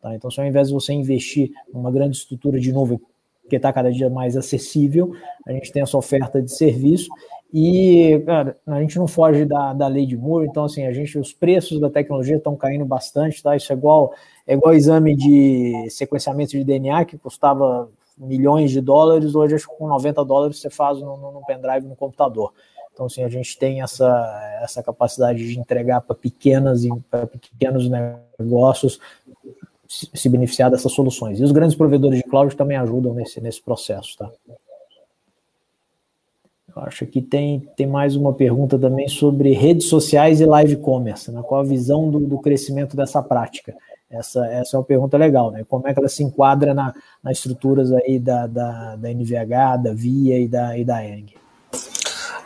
Tá? 0.00 0.14
Então, 0.14 0.30
se 0.30 0.40
ao 0.40 0.46
invés 0.46 0.68
de 0.68 0.74
você 0.74 0.92
investir 0.92 1.50
numa 1.72 1.92
grande 1.92 2.16
estrutura 2.16 2.58
de 2.58 2.72
nuvem 2.72 2.98
que 3.48 3.56
está 3.56 3.72
cada 3.72 3.90
dia 3.92 4.08
mais 4.08 4.36
acessível, 4.36 5.12
a 5.46 5.52
gente 5.52 5.70
tem 5.70 5.82
essa 5.82 5.98
oferta 5.98 6.40
de 6.40 6.52
serviço 6.52 7.08
e, 7.52 8.22
cara, 8.24 8.56
a 8.66 8.80
gente 8.80 8.98
não 8.98 9.08
foge 9.08 9.44
da, 9.44 9.72
da 9.72 9.86
lei 9.88 10.06
de 10.06 10.16
Moore, 10.16 10.46
então, 10.46 10.64
assim, 10.64 10.86
a 10.86 10.92
gente, 10.92 11.18
os 11.18 11.32
preços 11.32 11.80
da 11.80 11.90
tecnologia 11.90 12.36
estão 12.36 12.54
caindo 12.56 12.84
bastante, 12.84 13.42
tá? 13.42 13.56
Isso 13.56 13.72
é 13.72 13.76
igual, 13.76 14.14
é 14.46 14.54
igual 14.54 14.74
exame 14.74 15.16
de 15.16 15.88
sequenciamento 15.90 16.52
de 16.52 16.62
DNA, 16.62 17.04
que 17.04 17.18
custava 17.18 17.88
milhões 18.16 18.70
de 18.70 18.80
dólares, 18.80 19.34
hoje 19.34 19.54
acho 19.54 19.68
que 19.68 19.76
com 19.76 19.88
90 19.88 20.24
dólares 20.24 20.60
você 20.60 20.70
faz 20.70 21.00
no, 21.00 21.16
no 21.16 21.42
pendrive 21.46 21.86
no 21.86 21.96
computador. 21.96 22.52
Então, 22.92 23.06
assim, 23.06 23.24
a 23.24 23.28
gente 23.28 23.58
tem 23.58 23.82
essa, 23.82 24.58
essa 24.62 24.82
capacidade 24.82 25.38
de 25.46 25.58
entregar 25.58 26.02
para 26.02 26.14
pequenas 26.14 26.82
para 27.10 27.26
pequenos 27.26 27.88
negócios 28.38 29.00
se 29.88 30.28
beneficiar 30.28 30.70
dessas 30.70 30.92
soluções. 30.92 31.40
E 31.40 31.42
os 31.42 31.50
grandes 31.50 31.74
provedores 31.74 32.18
de 32.18 32.24
cloud 32.24 32.54
também 32.54 32.76
ajudam 32.76 33.12
nesse, 33.12 33.40
nesse 33.40 33.60
processo, 33.60 34.16
tá? 34.16 34.30
Eu 36.74 36.82
acho 36.82 37.06
que 37.06 37.20
tem, 37.20 37.60
tem 37.76 37.86
mais 37.86 38.16
uma 38.16 38.32
pergunta 38.32 38.78
também 38.78 39.08
sobre 39.08 39.52
redes 39.52 39.88
sociais 39.88 40.40
e 40.40 40.46
live 40.46 40.76
commerce, 40.76 41.30
né? 41.30 41.42
qual 41.42 41.60
a 41.60 41.64
visão 41.64 42.10
do, 42.10 42.20
do 42.20 42.38
crescimento 42.38 42.96
dessa 42.96 43.22
prática? 43.22 43.74
Essa, 44.10 44.44
essa 44.46 44.76
é 44.76 44.78
uma 44.78 44.84
pergunta 44.84 45.16
legal, 45.16 45.52
né? 45.52 45.64
Como 45.68 45.86
é 45.86 45.94
que 45.94 46.00
ela 46.00 46.08
se 46.08 46.24
enquadra 46.24 46.74
na, 46.74 46.92
nas 47.22 47.36
estruturas 47.36 47.92
aí 47.92 48.18
da, 48.18 48.48
da, 48.48 48.96
da 48.96 49.08
NVH, 49.08 49.82
da 49.84 49.94
VIA 49.94 50.40
e 50.40 50.48
da, 50.48 50.76
e 50.76 50.84
da 50.84 51.04
ENG? 51.06 51.34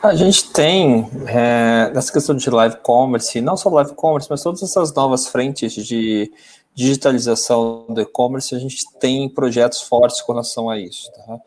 A 0.03 0.15
gente 0.15 0.53
tem, 0.53 1.09
é, 1.27 1.91
nessa 1.95 2.13
questão 2.13 2.37
de 2.37 2.51
live 2.51 2.77
commerce, 2.83 3.41
não 3.41 3.57
só 3.57 3.71
live 3.71 3.95
commerce, 3.95 4.29
mas 4.29 4.43
todas 4.43 4.63
essas 4.63 4.93
novas 4.93 5.27
frentes 5.27 5.73
de 5.73 6.31
digitalização 6.75 7.87
do 7.89 8.01
e-commerce, 8.01 8.55
a 8.55 8.59
gente 8.59 8.85
tem 8.99 9.29
projetos 9.29 9.81
fortes 9.81 10.21
com 10.21 10.33
relação 10.33 10.69
a 10.69 10.79
isso. 10.79 11.11
Tá? 11.13 11.39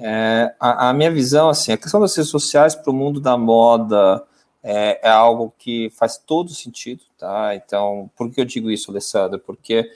É, 0.00 0.54
a, 0.58 0.88
a, 0.88 0.92
minha 0.94 1.10
visão, 1.10 1.50
assim, 1.50 1.72
a 1.72 1.76
questão 1.76 2.00
das 2.00 2.16
redes 2.16 2.30
sociais 2.30 2.74
para 2.74 2.90
o 2.90 2.94
mundo 2.94 3.20
da 3.20 3.36
moda 3.36 4.24
é, 4.62 5.00
é, 5.06 5.10
algo 5.10 5.52
que 5.58 5.90
faz 5.90 6.16
todo 6.18 6.54
sentido, 6.54 7.02
tá? 7.18 7.54
Então, 7.54 8.10
por 8.16 8.30
que 8.30 8.40
eu 8.40 8.44
digo 8.44 8.70
isso, 8.70 8.90
Alessandro? 8.90 9.38
Porque 9.38 9.90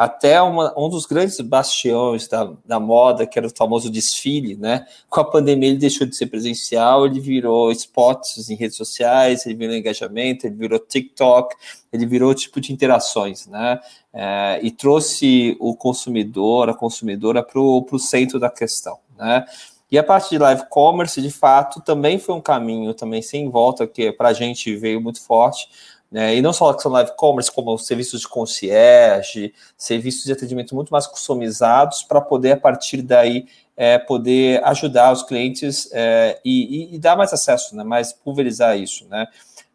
até 0.00 0.40
uma, 0.40 0.72
um 0.78 0.88
dos 0.88 1.04
grandes 1.04 1.38
bastiões 1.40 2.26
da, 2.26 2.50
da 2.64 2.80
moda, 2.80 3.26
que 3.26 3.38
era 3.38 3.46
o 3.46 3.54
famoso 3.54 3.90
desfile, 3.90 4.56
né? 4.56 4.86
Com 5.10 5.20
a 5.20 5.24
pandemia 5.24 5.68
ele 5.68 5.78
deixou 5.78 6.06
de 6.06 6.16
ser 6.16 6.26
presencial, 6.28 7.04
ele 7.04 7.20
virou 7.20 7.70
spots 7.70 8.48
em 8.48 8.54
redes 8.54 8.78
sociais, 8.78 9.44
ele 9.44 9.56
virou 9.56 9.76
engajamento, 9.76 10.46
ele 10.46 10.56
virou 10.56 10.78
TikTok, 10.78 11.54
ele 11.92 12.06
virou 12.06 12.34
tipo 12.34 12.62
de 12.62 12.72
interações, 12.72 13.46
né? 13.46 13.78
É, 14.10 14.60
e 14.62 14.70
trouxe 14.70 15.54
o 15.60 15.76
consumidor, 15.76 16.70
a 16.70 16.74
consumidora 16.74 17.42
para 17.42 17.60
o 17.60 17.98
centro 17.98 18.40
da 18.40 18.48
questão, 18.48 18.98
né? 19.20 19.44
E 19.90 19.98
a 19.98 20.04
parte 20.04 20.30
de 20.30 20.38
live 20.38 20.62
commerce, 20.68 21.20
de 21.20 21.30
fato, 21.30 21.80
também 21.80 22.18
foi 22.18 22.34
um 22.34 22.40
caminho 22.40 22.94
também 22.94 23.20
sem 23.20 23.50
volta, 23.50 23.86
que 23.86 24.12
para 24.12 24.28
a 24.28 24.32
gente 24.32 24.74
veio 24.76 25.00
muito 25.00 25.20
forte, 25.20 25.68
né? 26.10 26.34
E 26.34 26.42
não 26.42 26.52
só 26.52 26.70
a 26.70 26.74
questão 26.74 26.90
live 26.90 27.12
commerce, 27.16 27.50
como 27.50 27.76
serviços 27.78 28.20
de 28.20 28.28
concierge, 28.28 29.54
serviços 29.76 30.24
de 30.24 30.32
atendimento 30.32 30.74
muito 30.74 30.90
mais 30.90 31.06
customizados 31.06 32.02
para 32.02 32.20
poder, 32.20 32.52
a 32.52 32.56
partir 32.56 33.02
daí, 33.02 33.46
é, 33.76 33.98
poder 33.98 34.62
ajudar 34.64 35.12
os 35.12 35.22
clientes 35.22 35.88
é, 35.92 36.40
e, 36.44 36.94
e, 36.94 36.98
dar 36.98 37.16
mais 37.16 37.32
acesso, 37.32 37.76
né? 37.76 37.84
mais 37.84 38.12
pulverizar 38.12 38.76
isso. 38.76 39.06
Né? 39.08 39.26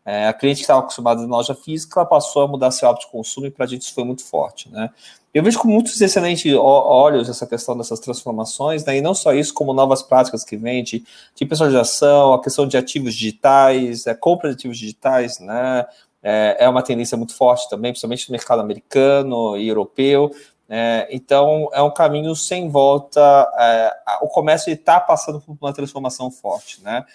É, 0.06 0.28
a 0.28 0.34
cliente 0.34 0.58
que 0.58 0.64
estava 0.64 0.82
acostumada 0.82 1.22
na 1.26 1.38
loja 1.38 1.56
física, 1.56 2.06
passou 2.06 2.44
a 2.44 2.48
mudar 2.48 2.70
seu 2.72 2.90
hábito 2.90 3.06
de 3.06 3.12
consumo 3.12 3.48
e 3.48 3.52
para 3.52 3.66
a 3.66 3.68
gente 3.68 3.84
isso 3.84 3.94
foi 3.94 4.04
muito 4.04 4.24
forte. 4.24 4.70
Né? 4.70 4.90
Eu 5.36 5.44
vejo 5.44 5.60
com 5.60 5.68
muitos 5.68 6.00
excelentes 6.00 6.50
olhos 6.56 7.28
essa 7.28 7.46
questão 7.46 7.78
dessas 7.78 8.00
transformações, 8.00 8.86
né? 8.86 8.96
e 8.96 9.02
não 9.02 9.14
só 9.14 9.34
isso, 9.34 9.54
como 9.54 9.74
novas 9.74 10.02
práticas 10.02 10.46
que 10.46 10.56
vêm 10.56 10.82
de, 10.82 11.04
de 11.36 11.46
personalização, 11.46 12.34
a 12.34 12.42
questão 12.42 12.66
de 12.66 12.78
ativos 12.78 13.14
digitais, 13.14 14.08
a 14.08 14.16
compra 14.16 14.48
de 14.48 14.56
ativos 14.56 14.78
digitais, 14.78 15.38
né? 15.42 15.86
é, 16.24 16.56
é 16.62 16.70
uma 16.70 16.82
tendência 16.82 17.18
muito 17.18 17.36
forte 17.36 17.70
também, 17.70 17.92
principalmente 17.92 18.30
no 18.30 18.32
mercado 18.32 18.62
americano 18.62 19.58
e 19.58 19.68
europeu. 19.68 20.32
É, 20.70 21.08
então, 21.12 21.70
é 21.74 21.82
um 21.82 21.92
caminho 21.92 22.34
sem 22.34 22.70
volta. 22.70 23.22
É, 23.60 23.94
o 24.22 24.28
comércio 24.30 24.72
está 24.72 25.02
passando 25.02 25.42
por 25.42 25.58
uma 25.62 25.74
transformação 25.74 26.32
forte, 26.32 26.82
né? 26.82 27.06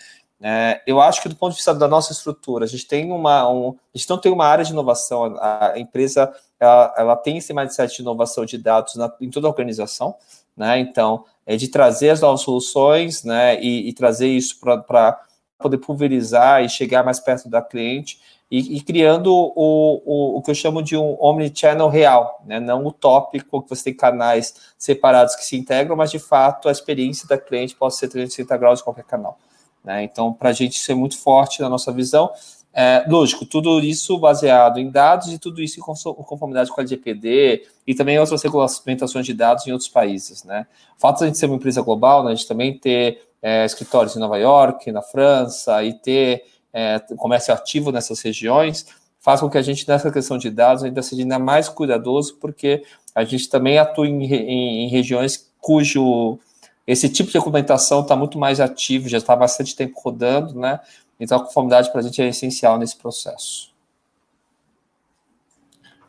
É, 0.43 0.81
eu 0.87 1.01
acho 1.01 1.21
que 1.21 1.29
do 1.29 1.37
ponto 1.37 1.51
de 1.51 1.57
vista 1.57 1.75
da 1.75 1.87
nossa 1.87 2.13
estrutura, 2.13 2.65
a 2.65 2.69
gente 2.69 2.87
tem 2.87 3.13
uma, 3.13 3.49
um, 3.49 3.77
a 3.95 3.99
gente 3.99 4.09
não 4.09 4.19
tem 4.19 4.33
uma 4.33 4.47
área 4.47 4.65
de 4.65 4.73
inovação. 4.73 5.37
A, 5.39 5.73
a 5.73 5.79
empresa 5.79 6.33
ela, 6.59 6.95
ela, 6.97 7.17
tem 7.17 7.37
esse 7.37 7.53
mindset 7.53 7.97
de 7.97 8.03
inovação 8.03 8.45
de 8.45 8.57
dados 8.57 8.95
na, 8.95 9.13
em 9.21 9.31
toda 9.31 9.47
a 9.47 9.51
organização, 9.51 10.15
né? 10.57 10.79
Então, 10.79 11.25
é 11.47 11.57
de 11.57 11.69
trazer 11.69 12.11
as 12.11 12.21
novas 12.21 12.41
soluções, 12.41 13.23
né? 13.23 13.61
E, 13.61 13.89
e 13.89 13.93
trazer 13.93 14.29
isso 14.29 14.59
para 14.61 15.21
poder 15.59 15.79
pulverizar 15.79 16.65
e 16.65 16.69
chegar 16.69 17.05
mais 17.05 17.21
perto 17.21 17.49
da 17.49 17.61
cliente 17.61 18.19
e, 18.51 18.79
e 18.79 18.81
criando 18.81 19.33
o, 19.33 20.03
o, 20.05 20.39
o, 20.39 20.43
que 20.43 20.51
eu 20.51 20.55
chamo 20.55 20.83
de 20.83 20.97
um 20.97 21.17
omnichannel 21.21 21.89
real, 21.89 22.43
né? 22.45 22.59
não 22.59 22.85
utópico, 22.85 23.63
que 23.63 23.69
você 23.69 23.85
tem 23.85 23.95
canais 23.95 24.55
separados 24.77 25.37
que 25.37 25.45
se 25.45 25.57
integram, 25.57 25.95
mas 25.95 26.11
de 26.11 26.19
fato 26.19 26.69
a 26.69 26.73
experiência 26.73 27.29
da 27.29 27.39
cliente 27.39 27.77
pode 27.77 27.95
ser 27.95 28.09
360 28.09 28.57
graus 28.57 28.81
em 28.81 28.85
qualquer 28.85 29.05
canal. 29.05 29.39
Né? 29.85 30.05
Então, 30.05 30.33
para 30.33 30.51
a 30.51 30.53
gente 30.53 30.91
é 30.91 30.95
muito 30.95 31.19
forte 31.19 31.61
na 31.61 31.69
nossa 31.69 31.93
visão. 31.93 32.31
É, 32.73 33.05
lógico, 33.09 33.45
tudo 33.45 33.81
isso 33.81 34.17
baseado 34.19 34.79
em 34.79 34.91
dados 34.91 35.33
e 35.33 35.39
tudo 35.39 35.61
isso 35.61 35.81
em 35.81 35.83
conformidade 35.83 36.71
com 36.71 36.81
a 36.81 36.85
LGPD 36.85 37.67
e 37.85 37.95
também 37.95 38.19
outras 38.19 38.43
regulamentações 38.43 39.27
de 39.27 39.35
dados 39.35 39.67
em 39.67 39.73
outros 39.73 39.89
países. 39.89 40.45
Né? 40.45 40.67
O 40.97 41.01
fato 41.01 41.19
de 41.19 41.25
a 41.25 41.27
gente 41.27 41.39
ser 41.39 41.47
uma 41.47 41.57
empresa 41.57 41.83
global, 41.83 42.23
né, 42.23 42.31
a 42.31 42.35
gente 42.35 42.47
também 42.47 42.79
ter 42.79 43.23
é, 43.43 43.65
escritórios 43.65 44.15
em 44.15 44.21
Nova 44.21 44.39
York, 44.39 44.93
na 44.93 45.03
França, 45.03 45.83
e 45.83 45.95
ter 45.95 46.45
é, 46.73 47.01
comércio 47.17 47.53
ativo 47.53 47.91
nessas 47.91 48.21
regiões, 48.21 48.87
faz 49.19 49.41
com 49.41 49.51
que 49.51 49.59
a 49.59 49.63
gente, 49.63 49.87
nessa 49.89 50.11
questão 50.11 50.39
de 50.39 50.51
dados, 50.51 50.85
ainda 50.85 51.03
seja 51.03 51.23
ainda 51.23 51.39
mais 51.39 51.69
cuidadoso, 51.69 52.37
porque 52.37 52.85
a 53.15 53.25
gente 53.25 53.49
também 53.49 53.79
atua 53.79 54.07
em, 54.07 54.25
em, 54.25 54.85
em 54.85 54.89
regiões 54.89 55.51
cujo 55.61 56.39
esse 56.87 57.09
tipo 57.09 57.29
de 57.29 57.35
documentação 57.35 58.01
está 58.01 58.17
muito 58.17 58.39
mais 58.39 58.61
ativo, 58.61 59.09
já 59.09 59.19
está 59.19 59.37
bastante 59.37 59.77
tempo 59.77 60.01
rodando, 60.01 60.59
né? 60.59 60.81
Então 61.19 61.39
a 61.39 61.45
conformidade 61.45 61.91
para 61.91 62.01
a 62.01 62.03
gente 62.03 62.21
é 62.21 62.29
essencial 62.29 62.79
nesse 62.79 62.97
processo. 62.97 63.71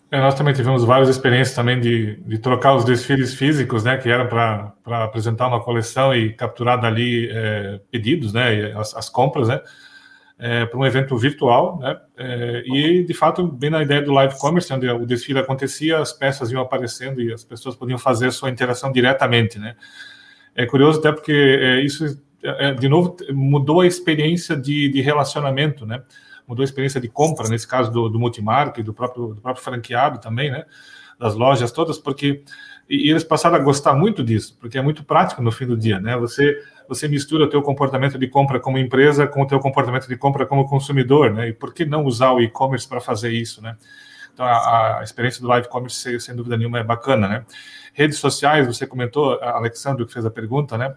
É, 0.09 0.19
nós 0.19 0.36
também 0.36 0.53
tivemos 0.53 0.84
várias 0.84 1.07
experiências 1.07 1.55
também 1.55 1.80
de, 1.80 2.17
de 2.17 2.38
trocar 2.38 2.76
os 2.76 2.84
desfiles 2.84 3.34
físicos, 3.34 3.86
né, 3.86 3.95
que 3.95 4.09
eram 4.09 4.28
para 4.28 4.74
apresentar 5.05 5.47
uma 5.47 5.63
coleção 5.63 6.13
e 6.13 6.34
capturar 6.34 6.82
dali 6.82 7.30
é, 7.32 7.80
pedidos, 7.89 8.34
né, 8.34 8.74
as, 8.74 8.93
as 8.93 9.07
compras, 9.07 9.47
né, 9.47 9.61
é, 10.38 10.65
para 10.65 10.78
um 10.78 10.86
evento 10.86 11.15
virtual, 11.15 11.78
né? 11.80 11.97
É, 12.17 12.63
e 12.65 13.03
de 13.05 13.13
fato, 13.13 13.47
bem 13.47 13.69
na 13.69 13.84
ideia 13.84 14.01
do 14.01 14.11
live 14.11 14.36
commerce, 14.39 14.74
onde 14.74 14.89
o 14.89 15.05
desfile 15.05 15.38
acontecia, 15.38 15.99
as 15.99 16.11
peças 16.11 16.51
iam 16.51 16.61
aparecendo 16.61 17.22
e 17.22 17.32
as 17.32 17.43
pessoas 17.43 17.76
podiam 17.76 17.99
fazer 17.99 18.32
sua 18.32 18.49
interação 18.49 18.91
diretamente, 18.91 19.59
né? 19.59 19.76
É 20.56 20.66
curioso 20.66 20.99
até 20.99 21.12
porque 21.12 21.32
é, 21.32 21.82
isso, 21.82 22.22
é, 22.43 22.74
de 22.74 22.89
novo, 22.89 23.16
mudou 23.32 23.82
a 23.82 23.88
experiência 23.88 24.56
de, 24.56 24.89
de, 24.89 25.02
relacionamento, 25.02 25.86
né? 25.86 26.04
Mudou 26.47 26.64
a 26.64 26.66
experiência 26.66 26.99
de 26.99 27.08
compra, 27.08 27.47
nesse 27.47 27.68
caso 27.68 27.91
do, 27.91 28.10
do 28.10 28.20
multimark, 28.20 28.78
do 28.82 28.93
próprio, 28.93 29.28
do 29.28 29.41
próprio 29.41 29.64
franqueado 29.64 30.20
também, 30.20 30.52
né? 30.52 30.66
Das 31.20 31.36
lojas 31.36 31.72
todas, 31.72 31.97
porque 31.97 32.43
e, 32.89 33.10
eles 33.10 33.24
passaram 33.24 33.56
a 33.56 33.60
gostar 33.60 33.93
muito 33.93 34.24
disso, 34.24 34.58
porque 34.60 34.78
é 34.78 34.82
muito 34.82 35.04
prático 35.04 35.41
no 35.41 35.52
fim 35.52 35.66
do 35.66 35.78
dia, 35.78 35.99
né? 35.99 36.18
Você 36.18 36.62
você 36.88 37.08
mistura 37.08 37.45
o 37.45 37.47
teu 37.47 37.62
comportamento 37.62 38.20
de 38.20 38.28
compra 38.28 38.60
como 38.60 38.78
empresa 38.78 39.26
com 39.26 39.41
o 39.41 39.47
teu 39.47 39.62
comportamento 39.62 40.10
de 40.10 40.18
compra 40.18 40.45
como 40.45 40.68
consumidor, 40.68 41.32
né? 41.32 41.47
E 41.47 41.54
por 41.54 41.74
que 41.74 41.86
não 41.86 42.04
usar 42.04 42.34
o 42.34 42.41
e-commerce 42.41 42.86
para 42.86 42.99
fazer 42.99 43.32
isso, 43.32 43.62
né? 43.62 43.78
Então, 44.34 44.46
a, 44.46 45.00
a, 45.00 45.04
experiência 45.04 45.42
do 45.42 45.48
live 45.48 45.68
commerce, 45.68 46.20
sem 46.20 46.36
dúvida 46.36 46.58
nenhuma, 46.58 46.80
é 46.80 46.84
bacana, 46.84 47.28
né? 47.28 47.46
Redes 47.94 48.18
sociais, 48.18 48.68
você 48.68 48.88
comentou, 48.88 49.34
Alexandre, 49.42 50.06
que 50.06 50.14
fez 50.14 50.26
a 50.26 50.32
pergunta, 50.32 50.78
né? 50.78 50.96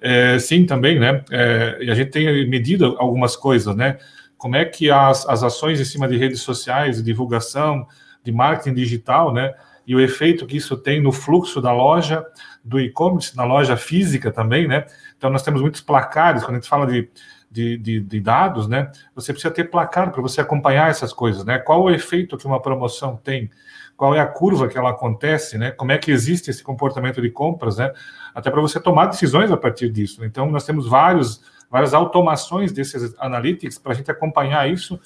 É, 0.00 0.38
sim, 0.38 0.64
também, 0.66 0.98
né? 0.98 1.24
É, 1.30 1.78
e 1.80 1.90
a 1.90 1.94
gente 1.94 2.10
tem 2.10 2.48
medido 2.48 2.96
algumas 2.98 3.36
coisas, 3.36 3.74
né? 3.76 3.98
Como 4.36 4.56
é 4.56 4.64
que 4.64 4.90
as, 4.90 5.28
as 5.28 5.42
ações 5.42 5.80
em 5.80 5.84
cima 5.84 6.08
de 6.08 6.16
redes 6.16 6.40
sociais, 6.40 6.96
de 6.96 7.02
divulgação, 7.02 7.86
de 8.24 8.32
marketing 8.32 8.74
digital, 8.74 9.32
né? 9.32 9.52
E 9.86 9.94
o 9.94 10.00
efeito 10.00 10.46
que 10.46 10.56
isso 10.56 10.76
tem 10.76 11.00
no 11.00 11.12
fluxo 11.12 11.60
da 11.60 11.72
loja, 11.72 12.24
do 12.64 12.80
e-commerce, 12.80 13.36
na 13.36 13.44
loja 13.44 13.76
física 13.76 14.30
também, 14.30 14.66
né? 14.66 14.86
Então, 15.16 15.30
nós 15.30 15.42
temos 15.42 15.60
muitos 15.60 15.80
placares, 15.80 16.42
quando 16.42 16.56
a 16.56 16.58
gente 16.60 16.68
fala 16.68 16.86
de, 16.86 17.08
de, 17.52 17.76
de, 17.76 18.00
de 18.00 18.20
dados, 18.20 18.66
né? 18.66 18.90
Você 19.14 19.32
precisa 19.32 19.52
ter 19.52 19.64
placar 19.64 20.10
para 20.10 20.22
você 20.22 20.40
acompanhar 20.40 20.88
essas 20.88 21.12
coisas, 21.12 21.44
né? 21.44 21.58
Qual 21.58 21.82
o 21.82 21.90
efeito 21.90 22.38
que 22.38 22.46
uma 22.46 22.60
promoção 22.60 23.16
tem? 23.16 23.50
Qual 23.94 24.14
é 24.14 24.20
a 24.20 24.26
curva 24.26 24.68
que 24.68 24.78
ela 24.78 24.90
acontece, 24.90 25.58
né? 25.58 25.70
Como 25.70 25.92
é 25.92 25.98
que 25.98 26.10
existe 26.10 26.50
esse 26.50 26.62
comportamento 26.62 27.20
de 27.20 27.30
compras, 27.30 27.76
né? 27.76 27.92
Até 28.34 28.50
para 28.50 28.60
você 28.60 28.80
tomar 28.80 29.06
decisões 29.06 29.52
a 29.52 29.56
partir 29.56 29.90
disso. 29.90 30.24
Então, 30.24 30.50
nós 30.50 30.64
temos 30.64 30.88
vários, 30.88 31.42
várias 31.70 31.92
automações 31.92 32.72
desses 32.72 33.14
analytics 33.18 33.78
para 33.78 33.92
a 33.92 33.94
gente 33.94 34.10
acompanhar 34.10 34.68
isso 34.70 34.98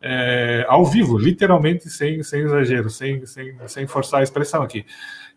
é, 0.00 0.64
ao 0.66 0.86
vivo, 0.86 1.18
literalmente, 1.18 1.90
sem, 1.90 2.22
sem 2.22 2.40
exagero, 2.40 2.88
sem, 2.88 3.26
sem, 3.26 3.54
sem 3.66 3.86
forçar 3.86 4.20
a 4.20 4.22
expressão 4.22 4.62
aqui. 4.62 4.86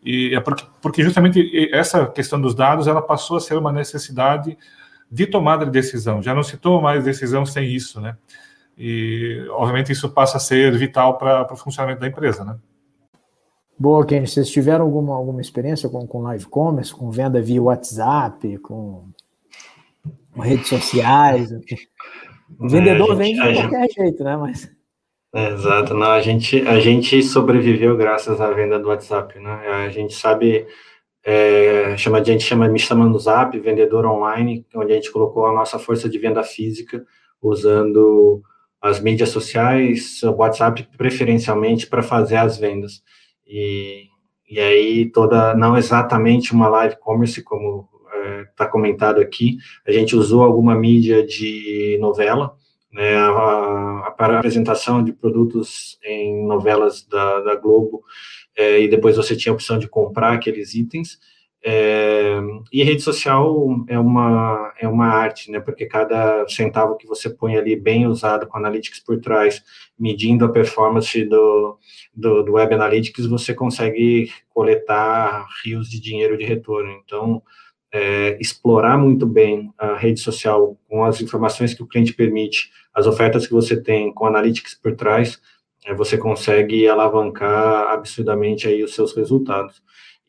E 0.01 0.33
é 0.33 0.39
porque, 0.39 0.65
porque 0.81 1.03
justamente 1.03 1.69
essa 1.73 2.05
questão 2.07 2.39
dos 2.39 2.55
dados 2.55 2.87
ela 2.87 3.01
passou 3.01 3.35
a 3.35 3.41
ser 3.41 3.57
uma 3.57 3.71
necessidade 3.71 4.57
de 5.13 5.27
tomada 5.27 5.63
de 5.63 5.71
decisão. 5.71 6.23
Já 6.23 6.33
não 6.33 6.41
se 6.41 6.57
toma 6.57 6.81
mais 6.81 7.03
decisão 7.03 7.45
sem 7.45 7.69
isso, 7.69 8.01
né? 8.01 8.17
E 8.75 9.45
obviamente 9.51 9.91
isso 9.91 10.09
passa 10.09 10.37
a 10.37 10.39
ser 10.39 10.75
vital 10.75 11.19
para 11.19 11.53
o 11.53 11.55
funcionamento 11.55 12.01
da 12.01 12.07
empresa, 12.07 12.43
né? 12.43 12.57
Boa, 13.77 14.03
Kenny. 14.05 14.27
Vocês 14.27 14.49
tiveram 14.49 14.85
alguma, 14.85 15.15
alguma 15.15 15.39
experiência 15.39 15.87
com, 15.87 16.07
com 16.07 16.21
live 16.23 16.45
commerce, 16.47 16.91
com 16.91 17.11
venda 17.11 17.39
via 17.39 17.61
WhatsApp, 17.61 18.57
com, 18.57 19.05
com 20.33 20.41
redes 20.41 20.67
sociais? 20.67 21.51
O 22.59 22.67
vendedor 22.67 23.21
é, 23.21 23.25
gente, 23.25 23.37
vende 23.37 23.53
de 23.53 23.61
qualquer 23.61 23.81
gente... 23.81 23.93
jeito, 23.95 24.23
né? 24.23 24.35
Mas 24.35 24.71
exato, 25.35 25.93
não, 25.93 26.11
a 26.11 26.21
gente, 26.21 26.67
a 26.67 26.79
gente 26.79 27.21
sobreviveu 27.21 27.95
graças 27.95 28.41
à 28.41 28.51
venda 28.51 28.79
do 28.79 28.87
WhatsApp, 28.87 29.39
né? 29.39 29.51
A 29.85 29.89
gente 29.89 30.15
sabe, 30.15 30.65
é, 31.25 31.95
chama, 31.97 32.19
a 32.19 32.23
gente 32.23 32.43
chama, 32.43 32.67
me 32.67 32.79
chama 32.79 33.05
no 33.05 33.17
Zap, 33.17 33.57
vendedor 33.59 34.05
online, 34.05 34.65
onde 34.75 34.91
a 34.91 34.95
gente 34.95 35.11
colocou 35.11 35.45
a 35.45 35.53
nossa 35.53 35.79
força 35.79 36.09
de 36.09 36.19
venda 36.19 36.43
física, 36.43 37.05
usando 37.41 38.41
as 38.81 38.99
mídias 38.99 39.29
sociais, 39.29 40.21
o 40.23 40.31
WhatsApp 40.31 40.85
preferencialmente 40.97 41.87
para 41.87 42.03
fazer 42.03 42.35
as 42.35 42.57
vendas. 42.57 43.01
E, 43.47 44.07
e 44.49 44.59
aí 44.59 45.09
toda, 45.09 45.55
não 45.55 45.77
exatamente 45.77 46.51
uma 46.51 46.67
live 46.67 46.97
commerce 46.99 47.41
como 47.41 47.87
está 48.51 48.65
é, 48.65 48.67
comentado 48.67 49.21
aqui, 49.21 49.57
a 49.87 49.91
gente 49.91 50.15
usou 50.17 50.43
alguma 50.43 50.75
mídia 50.75 51.25
de 51.25 51.97
novela, 52.01 52.55
né, 52.91 53.15
a, 53.15 54.07
a, 54.07 54.11
para 54.11 54.39
apresentação 54.39 55.03
de 55.03 55.13
produtos 55.13 55.97
em 56.03 56.45
novelas 56.45 57.07
da, 57.07 57.39
da 57.39 57.55
Globo, 57.55 58.03
é, 58.55 58.81
e 58.81 58.87
depois 58.87 59.15
você 59.15 59.35
tinha 59.35 59.51
a 59.51 59.55
opção 59.55 59.77
de 59.77 59.87
comprar 59.87 60.33
aqueles 60.33 60.73
itens. 60.73 61.19
É, 61.65 62.41
e 62.73 62.83
rede 62.83 63.01
social 63.01 63.85
é 63.87 63.97
uma, 63.97 64.73
é 64.77 64.85
uma 64.85 65.07
arte, 65.07 65.49
né, 65.49 65.61
porque 65.61 65.85
cada 65.85 66.45
centavo 66.49 66.97
que 66.97 67.07
você 67.07 67.29
põe 67.29 67.55
ali 67.55 67.73
bem 67.73 68.05
usado 68.05 68.45
com 68.47 68.57
Analytics 68.57 68.99
por 68.99 69.21
trás, 69.21 69.63
medindo 69.97 70.43
a 70.43 70.49
performance 70.49 71.23
do, 71.23 71.77
do, 72.13 72.43
do 72.43 72.53
Web 72.53 72.73
Analytics, 72.73 73.25
você 73.27 73.53
consegue 73.53 74.29
coletar 74.49 75.47
rios 75.63 75.89
de 75.89 76.01
dinheiro 76.01 76.37
de 76.37 76.43
retorno. 76.43 76.91
Então, 77.05 77.41
é, 77.93 78.37
explorar 78.41 78.97
muito 78.97 79.25
bem 79.25 79.71
a 79.77 79.95
rede 79.95 80.19
social 80.19 80.77
com 80.89 81.05
as 81.05 81.21
informações 81.21 81.73
que 81.73 81.83
o 81.83 81.87
cliente 81.87 82.11
permite, 82.11 82.71
as 82.93 83.05
ofertas 83.05 83.47
que 83.47 83.53
você 83.53 83.81
tem 83.81 84.11
com 84.11 84.25
analytics 84.25 84.73
por 84.75 84.95
trás, 84.95 85.39
você 85.97 86.17
consegue 86.17 86.87
alavancar 86.87 87.89
absurdamente 87.91 88.67
aí 88.67 88.83
os 88.83 88.95
seus 88.95 89.13
resultados. 89.13 89.81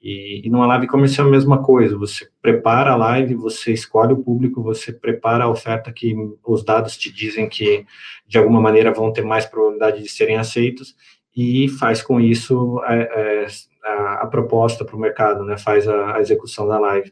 E, 0.03 0.47
e 0.47 0.51
numa 0.51 0.67
live 0.67 0.87
comercial 0.87 1.27
é 1.27 1.31
a 1.31 1.33
mesma 1.33 1.63
coisa, 1.63 1.97
você 1.97 2.29
prepara 2.43 2.93
a 2.93 2.97
live, 2.97 3.35
você 3.35 3.73
escolhe 3.73 4.13
o 4.13 4.23
público, 4.23 4.63
você 4.63 4.93
prepara 4.93 5.45
a 5.45 5.49
oferta 5.49 5.91
que 5.91 6.15
os 6.47 6.63
dados 6.63 6.99
te 6.99 7.11
dizem 7.11 7.49
que 7.49 7.87
de 8.27 8.37
alguma 8.37 8.61
maneira 8.61 8.93
vão 8.93 9.11
ter 9.11 9.23
mais 9.23 9.47
probabilidade 9.47 10.03
de 10.03 10.09
serem 10.11 10.37
aceitos 10.37 10.95
e 11.35 11.69
faz 11.69 12.03
com 12.03 12.21
isso 12.21 12.83
é, 12.85 12.99
é, 13.45 13.47
a, 13.83 14.23
a, 14.23 14.27
proposta 14.27 14.85
para 14.85 14.95
o 14.95 15.01
mercado, 15.01 15.43
né? 15.43 15.57
faz 15.57 15.89
a, 15.89 16.17
a 16.17 16.21
execução 16.21 16.69
da 16.69 16.79
live. 16.79 17.11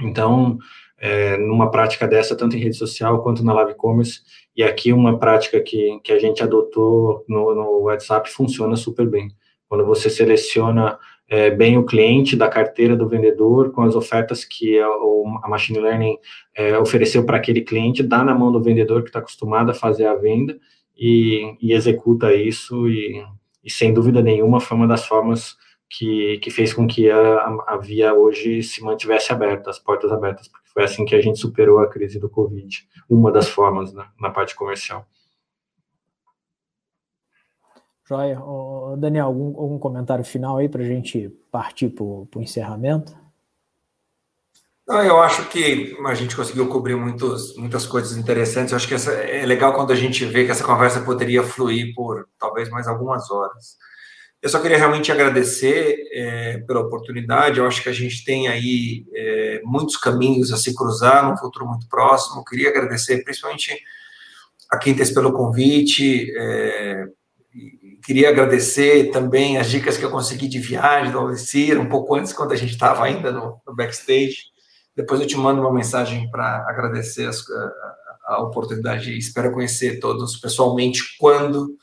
Então, 0.00 0.56
é, 0.98 1.36
numa 1.36 1.68
prática 1.68 2.06
dessa, 2.06 2.36
tanto 2.36 2.56
em 2.56 2.60
rede 2.60 2.76
social 2.76 3.22
quanto 3.24 3.44
na 3.44 3.52
live 3.52 3.74
commerce, 3.74 4.20
e 4.56 4.62
aqui 4.62 4.92
uma 4.92 5.18
prática 5.18 5.60
que, 5.60 5.98
que 6.02 6.12
a 6.12 6.18
gente 6.18 6.42
adotou 6.42 7.24
no, 7.28 7.54
no 7.54 7.80
WhatsApp 7.82 8.30
funciona 8.30 8.76
super 8.76 9.06
bem. 9.06 9.28
Quando 9.68 9.84
você 9.84 10.08
seleciona 10.08 10.98
é, 11.28 11.50
bem 11.50 11.78
o 11.78 11.84
cliente 11.84 12.36
da 12.36 12.48
carteira 12.48 12.94
do 12.94 13.08
vendedor, 13.08 13.72
com 13.72 13.82
as 13.82 13.94
ofertas 13.94 14.44
que 14.44 14.78
a, 14.78 14.86
a 15.42 15.48
machine 15.48 15.80
learning 15.80 16.18
é, 16.54 16.78
ofereceu 16.78 17.24
para 17.24 17.38
aquele 17.38 17.62
cliente, 17.62 18.02
dá 18.02 18.22
na 18.22 18.34
mão 18.34 18.52
do 18.52 18.62
vendedor 18.62 19.02
que 19.02 19.08
está 19.08 19.18
acostumado 19.18 19.70
a 19.70 19.74
fazer 19.74 20.06
a 20.06 20.14
venda, 20.14 20.56
e, 20.96 21.56
e 21.60 21.72
executa 21.72 22.32
isso, 22.32 22.88
e, 22.88 23.24
e, 23.64 23.70
sem 23.70 23.92
dúvida 23.92 24.22
nenhuma 24.22 24.60
foi 24.60 24.76
uma 24.76 24.86
das 24.86 25.04
formas 25.06 25.56
que, 25.96 26.38
que 26.38 26.50
fez 26.50 26.72
com 26.72 26.86
que 26.86 27.10
a, 27.10 27.44
a 27.66 27.76
via 27.76 28.14
hoje 28.14 28.62
se 28.62 28.82
mantivesse 28.82 29.32
aberta, 29.32 29.70
as 29.70 29.78
portas 29.78 30.10
abertas, 30.10 30.48
porque 30.48 30.68
foi 30.72 30.84
assim 30.84 31.04
que 31.04 31.14
a 31.14 31.20
gente 31.20 31.38
superou 31.38 31.78
a 31.78 31.88
crise 31.88 32.18
do 32.18 32.28
Covid, 32.28 32.88
uma 33.08 33.30
das 33.30 33.48
formas 33.48 33.92
né, 33.92 34.04
na 34.20 34.30
parte 34.30 34.54
comercial. 34.54 35.06
Joia. 38.06 38.38
Daniel, 38.98 39.26
algum, 39.26 39.58
algum 39.58 39.78
comentário 39.78 40.24
final 40.24 40.58
aí 40.58 40.68
para 40.68 40.82
a 40.82 40.86
gente 40.86 41.30
partir 41.50 41.88
para 41.88 42.04
o 42.04 42.28
encerramento? 42.36 43.16
Não, 44.86 45.02
eu 45.02 45.18
acho 45.22 45.48
que 45.48 45.96
a 46.04 46.14
gente 46.14 46.36
conseguiu 46.36 46.68
cobrir 46.68 46.94
muitos, 46.94 47.56
muitas 47.56 47.86
coisas 47.86 48.18
interessantes. 48.18 48.72
Eu 48.72 48.76
acho 48.76 48.86
que 48.86 48.94
essa, 48.94 49.12
é 49.12 49.46
legal 49.46 49.72
quando 49.72 49.92
a 49.92 49.96
gente 49.96 50.26
vê 50.26 50.44
que 50.44 50.50
essa 50.50 50.62
conversa 50.62 51.00
poderia 51.00 51.42
fluir 51.42 51.94
por 51.94 52.28
talvez 52.38 52.68
mais 52.68 52.86
algumas 52.86 53.30
horas. 53.30 53.78
Eu 54.44 54.50
só 54.50 54.60
queria 54.60 54.76
realmente 54.76 55.10
agradecer 55.10 56.06
é, 56.12 56.58
pela 56.66 56.80
oportunidade. 56.80 57.58
Eu 57.58 57.66
acho 57.66 57.82
que 57.82 57.88
a 57.88 57.94
gente 57.94 58.22
tem 58.26 58.46
aí 58.46 59.06
é, 59.14 59.62
muitos 59.64 59.96
caminhos 59.96 60.52
a 60.52 60.58
se 60.58 60.74
cruzar 60.74 61.26
num 61.26 61.34
futuro 61.34 61.66
muito 61.66 61.88
próximo. 61.88 62.40
Eu 62.40 62.44
queria 62.44 62.68
agradecer 62.68 63.24
principalmente 63.24 63.74
a 64.70 64.76
Quintes 64.76 65.10
pelo 65.12 65.32
convite. 65.32 66.30
É, 66.36 67.06
queria 68.04 68.28
agradecer 68.28 69.10
também 69.12 69.56
as 69.56 69.70
dicas 69.70 69.96
que 69.96 70.04
eu 70.04 70.10
consegui 70.10 70.46
de 70.46 70.58
viagem 70.58 71.10
do 71.10 71.20
Alessir, 71.20 71.80
um 71.80 71.88
pouco 71.88 72.14
antes, 72.14 72.34
quando 72.34 72.52
a 72.52 72.56
gente 72.56 72.72
estava 72.72 73.02
ainda 73.02 73.32
no, 73.32 73.62
no, 73.66 73.74
backstage. 73.74 74.36
Depois 74.94 75.22
eu 75.22 75.26
te 75.26 75.38
mando 75.38 75.62
uma 75.62 75.72
mensagem 75.72 76.30
para 76.30 76.66
agradecer 76.68 77.26
as, 77.26 77.42
a, 77.48 78.34
a, 78.34 78.42
oportunidade 78.42 79.16
espero 79.16 79.52
conhecer 79.52 80.00
todos 80.00 80.36
pessoalmente 80.36 81.00
quando 81.18 81.78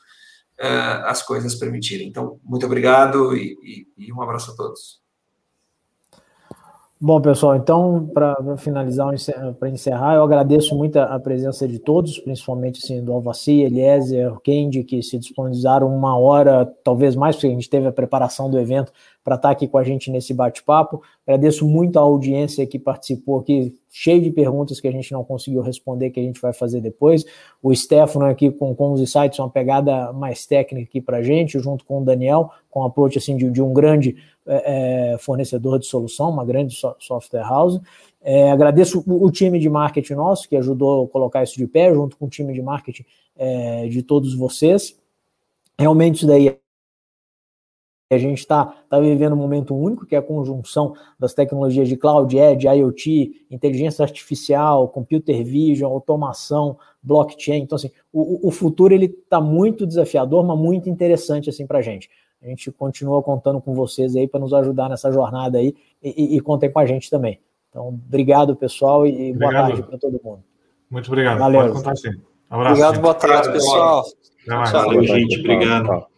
uh, 0.62 1.06
as 1.06 1.22
coisas 1.22 1.54
permitirem. 1.56 2.08
Então, 2.08 2.38
muito 2.44 2.64
obrigado 2.64 3.36
e, 3.36 3.86
e, 3.98 4.06
e 4.06 4.12
um 4.12 4.22
abraço 4.22 4.52
a 4.52 4.54
todos. 4.54 5.02
Bom, 7.04 7.20
pessoal, 7.20 7.56
então, 7.56 8.08
para 8.14 8.56
finalizar, 8.58 9.12
para 9.58 9.68
encerrar, 9.68 10.14
eu 10.14 10.22
agradeço 10.22 10.72
muito 10.76 11.00
a, 11.00 11.18
presença 11.18 11.66
de 11.66 11.80
todos, 11.80 12.16
principalmente 12.20 12.78
assim, 12.80 13.02
do 13.02 13.12
Alvaci, 13.12 13.60
Eliezer, 13.60 14.38
Kendi, 14.38 14.84
que 14.84 15.02
se 15.02 15.18
disponibilizaram 15.18 15.92
uma 15.92 16.16
hora, 16.16 16.64
talvez 16.84 17.16
mais, 17.16 17.34
porque 17.34 17.48
a 17.48 17.50
gente 17.50 17.68
teve 17.68 17.88
a 17.88 17.92
preparação 17.92 18.48
do 18.48 18.56
evento 18.56 18.92
para 19.24 19.36
estar 19.36 19.48
tá 19.48 19.52
aqui 19.52 19.68
com 19.68 19.78
a 19.78 19.84
gente 19.84 20.10
nesse 20.10 20.34
bate-papo. 20.34 21.02
Agradeço 21.26 21.66
muito 21.66 21.98
a 21.98 22.02
audiência 22.02 22.66
que 22.66 22.78
participou 22.78 23.38
aqui, 23.40 23.76
cheio 23.90 24.20
de 24.20 24.30
perguntas 24.30 24.80
que 24.80 24.88
a 24.88 24.92
gente 24.92 25.12
não 25.12 25.24
conseguiu 25.24 25.62
responder, 25.62 26.10
que 26.10 26.20
a 26.20 26.22
gente 26.22 26.40
vai 26.40 26.52
fazer 26.52 26.80
depois. 26.80 27.24
O 27.62 27.74
Stefano 27.74 28.24
aqui 28.26 28.50
com, 28.50 28.74
com 28.74 28.92
os 28.92 29.00
insights, 29.00 29.38
uma 29.38 29.50
pegada 29.50 30.12
mais 30.12 30.46
técnica 30.46 30.88
aqui 30.88 31.00
para 31.00 31.18
a 31.18 31.22
gente, 31.22 31.58
junto 31.58 31.84
com 31.84 32.00
o 32.00 32.04
Daniel, 32.04 32.50
com 32.70 32.80
um 32.80 32.84
approach 32.84 33.18
assim, 33.18 33.36
de, 33.36 33.50
de 33.50 33.62
um 33.62 33.72
grande 33.72 34.16
é, 34.44 35.12
é, 35.12 35.18
fornecedor 35.18 35.78
de 35.78 35.86
solução, 35.86 36.30
uma 36.30 36.44
grande 36.44 36.74
so, 36.74 36.94
software 36.98 37.42
house. 37.42 37.80
É, 38.20 38.50
agradeço 38.50 39.04
o, 39.06 39.24
o, 39.26 39.30
time 39.30 39.58
de 39.58 39.68
marketing 39.68 40.14
nosso, 40.14 40.48
que 40.48 40.56
ajudou 40.56 41.04
a 41.04 41.08
colocar 41.08 41.42
isso 41.44 41.56
de 41.56 41.66
pé, 41.66 41.92
junto 41.92 42.16
com 42.16 42.26
o 42.26 42.28
time 42.28 42.52
de 42.52 42.62
marketing 42.62 43.04
é, 43.36 43.86
de 43.86 44.02
todos 44.02 44.34
vocês. 44.34 44.96
Realmente 45.78 46.16
isso 46.16 46.26
daí 46.26 46.56
a 48.14 48.18
gente 48.18 48.38
está 48.38 48.64
tá 48.88 48.98
vivendo 49.00 49.32
um 49.32 49.36
momento 49.36 49.74
único, 49.74 50.06
que 50.06 50.14
é 50.14 50.18
a 50.18 50.22
conjunção 50.22 50.94
das 51.18 51.34
tecnologias 51.34 51.88
de 51.88 51.96
cloud, 51.96 52.36
edge, 52.36 52.66
IoT, 52.66 53.46
inteligência 53.50 54.02
artificial, 54.02 54.88
computer 54.88 55.44
vision, 55.44 55.90
automação, 55.90 56.76
blockchain. 57.02 57.62
Então, 57.62 57.76
assim, 57.76 57.90
o, 58.12 58.48
o 58.48 58.50
futuro 58.50 58.94
ele 58.94 59.06
está 59.06 59.40
muito 59.40 59.86
desafiador, 59.86 60.44
mas 60.44 60.58
muito 60.58 60.88
interessante 60.88 61.48
assim 61.48 61.66
para 61.66 61.78
a 61.78 61.82
gente. 61.82 62.10
A 62.42 62.46
gente 62.46 62.70
continua 62.72 63.22
contando 63.22 63.60
com 63.60 63.72
vocês 63.72 64.16
aí 64.16 64.26
para 64.26 64.40
nos 64.40 64.52
ajudar 64.52 64.88
nessa 64.88 65.12
jornada 65.12 65.58
aí 65.58 65.74
e, 66.02 66.34
e, 66.34 66.36
e, 66.36 66.40
contem 66.40 66.70
com 66.70 66.80
a 66.80 66.86
gente 66.86 67.08
também. 67.08 67.38
Então, 67.70 67.88
obrigado, 67.88 68.56
pessoal, 68.56 69.06
e 69.06 69.30
obrigado. 69.30 69.38
boa 69.38 69.52
tarde 69.52 69.82
para 69.84 69.98
todo 69.98 70.20
mundo. 70.22 70.42
Muito 70.90 71.06
obrigado. 71.06 71.38
Valeu. 71.38 71.60
Pode 71.60 71.72
contar 71.72 71.96
sim. 71.96 72.10
Um 72.50 72.56
abraço. 72.56 72.82
Obrigado, 72.82 73.00
boa 73.00 73.14
tarde, 73.14 73.52
pessoal. 73.52 74.04
Tchau, 74.44 75.02
gente. 75.04 75.38
Obrigado. 75.38 76.11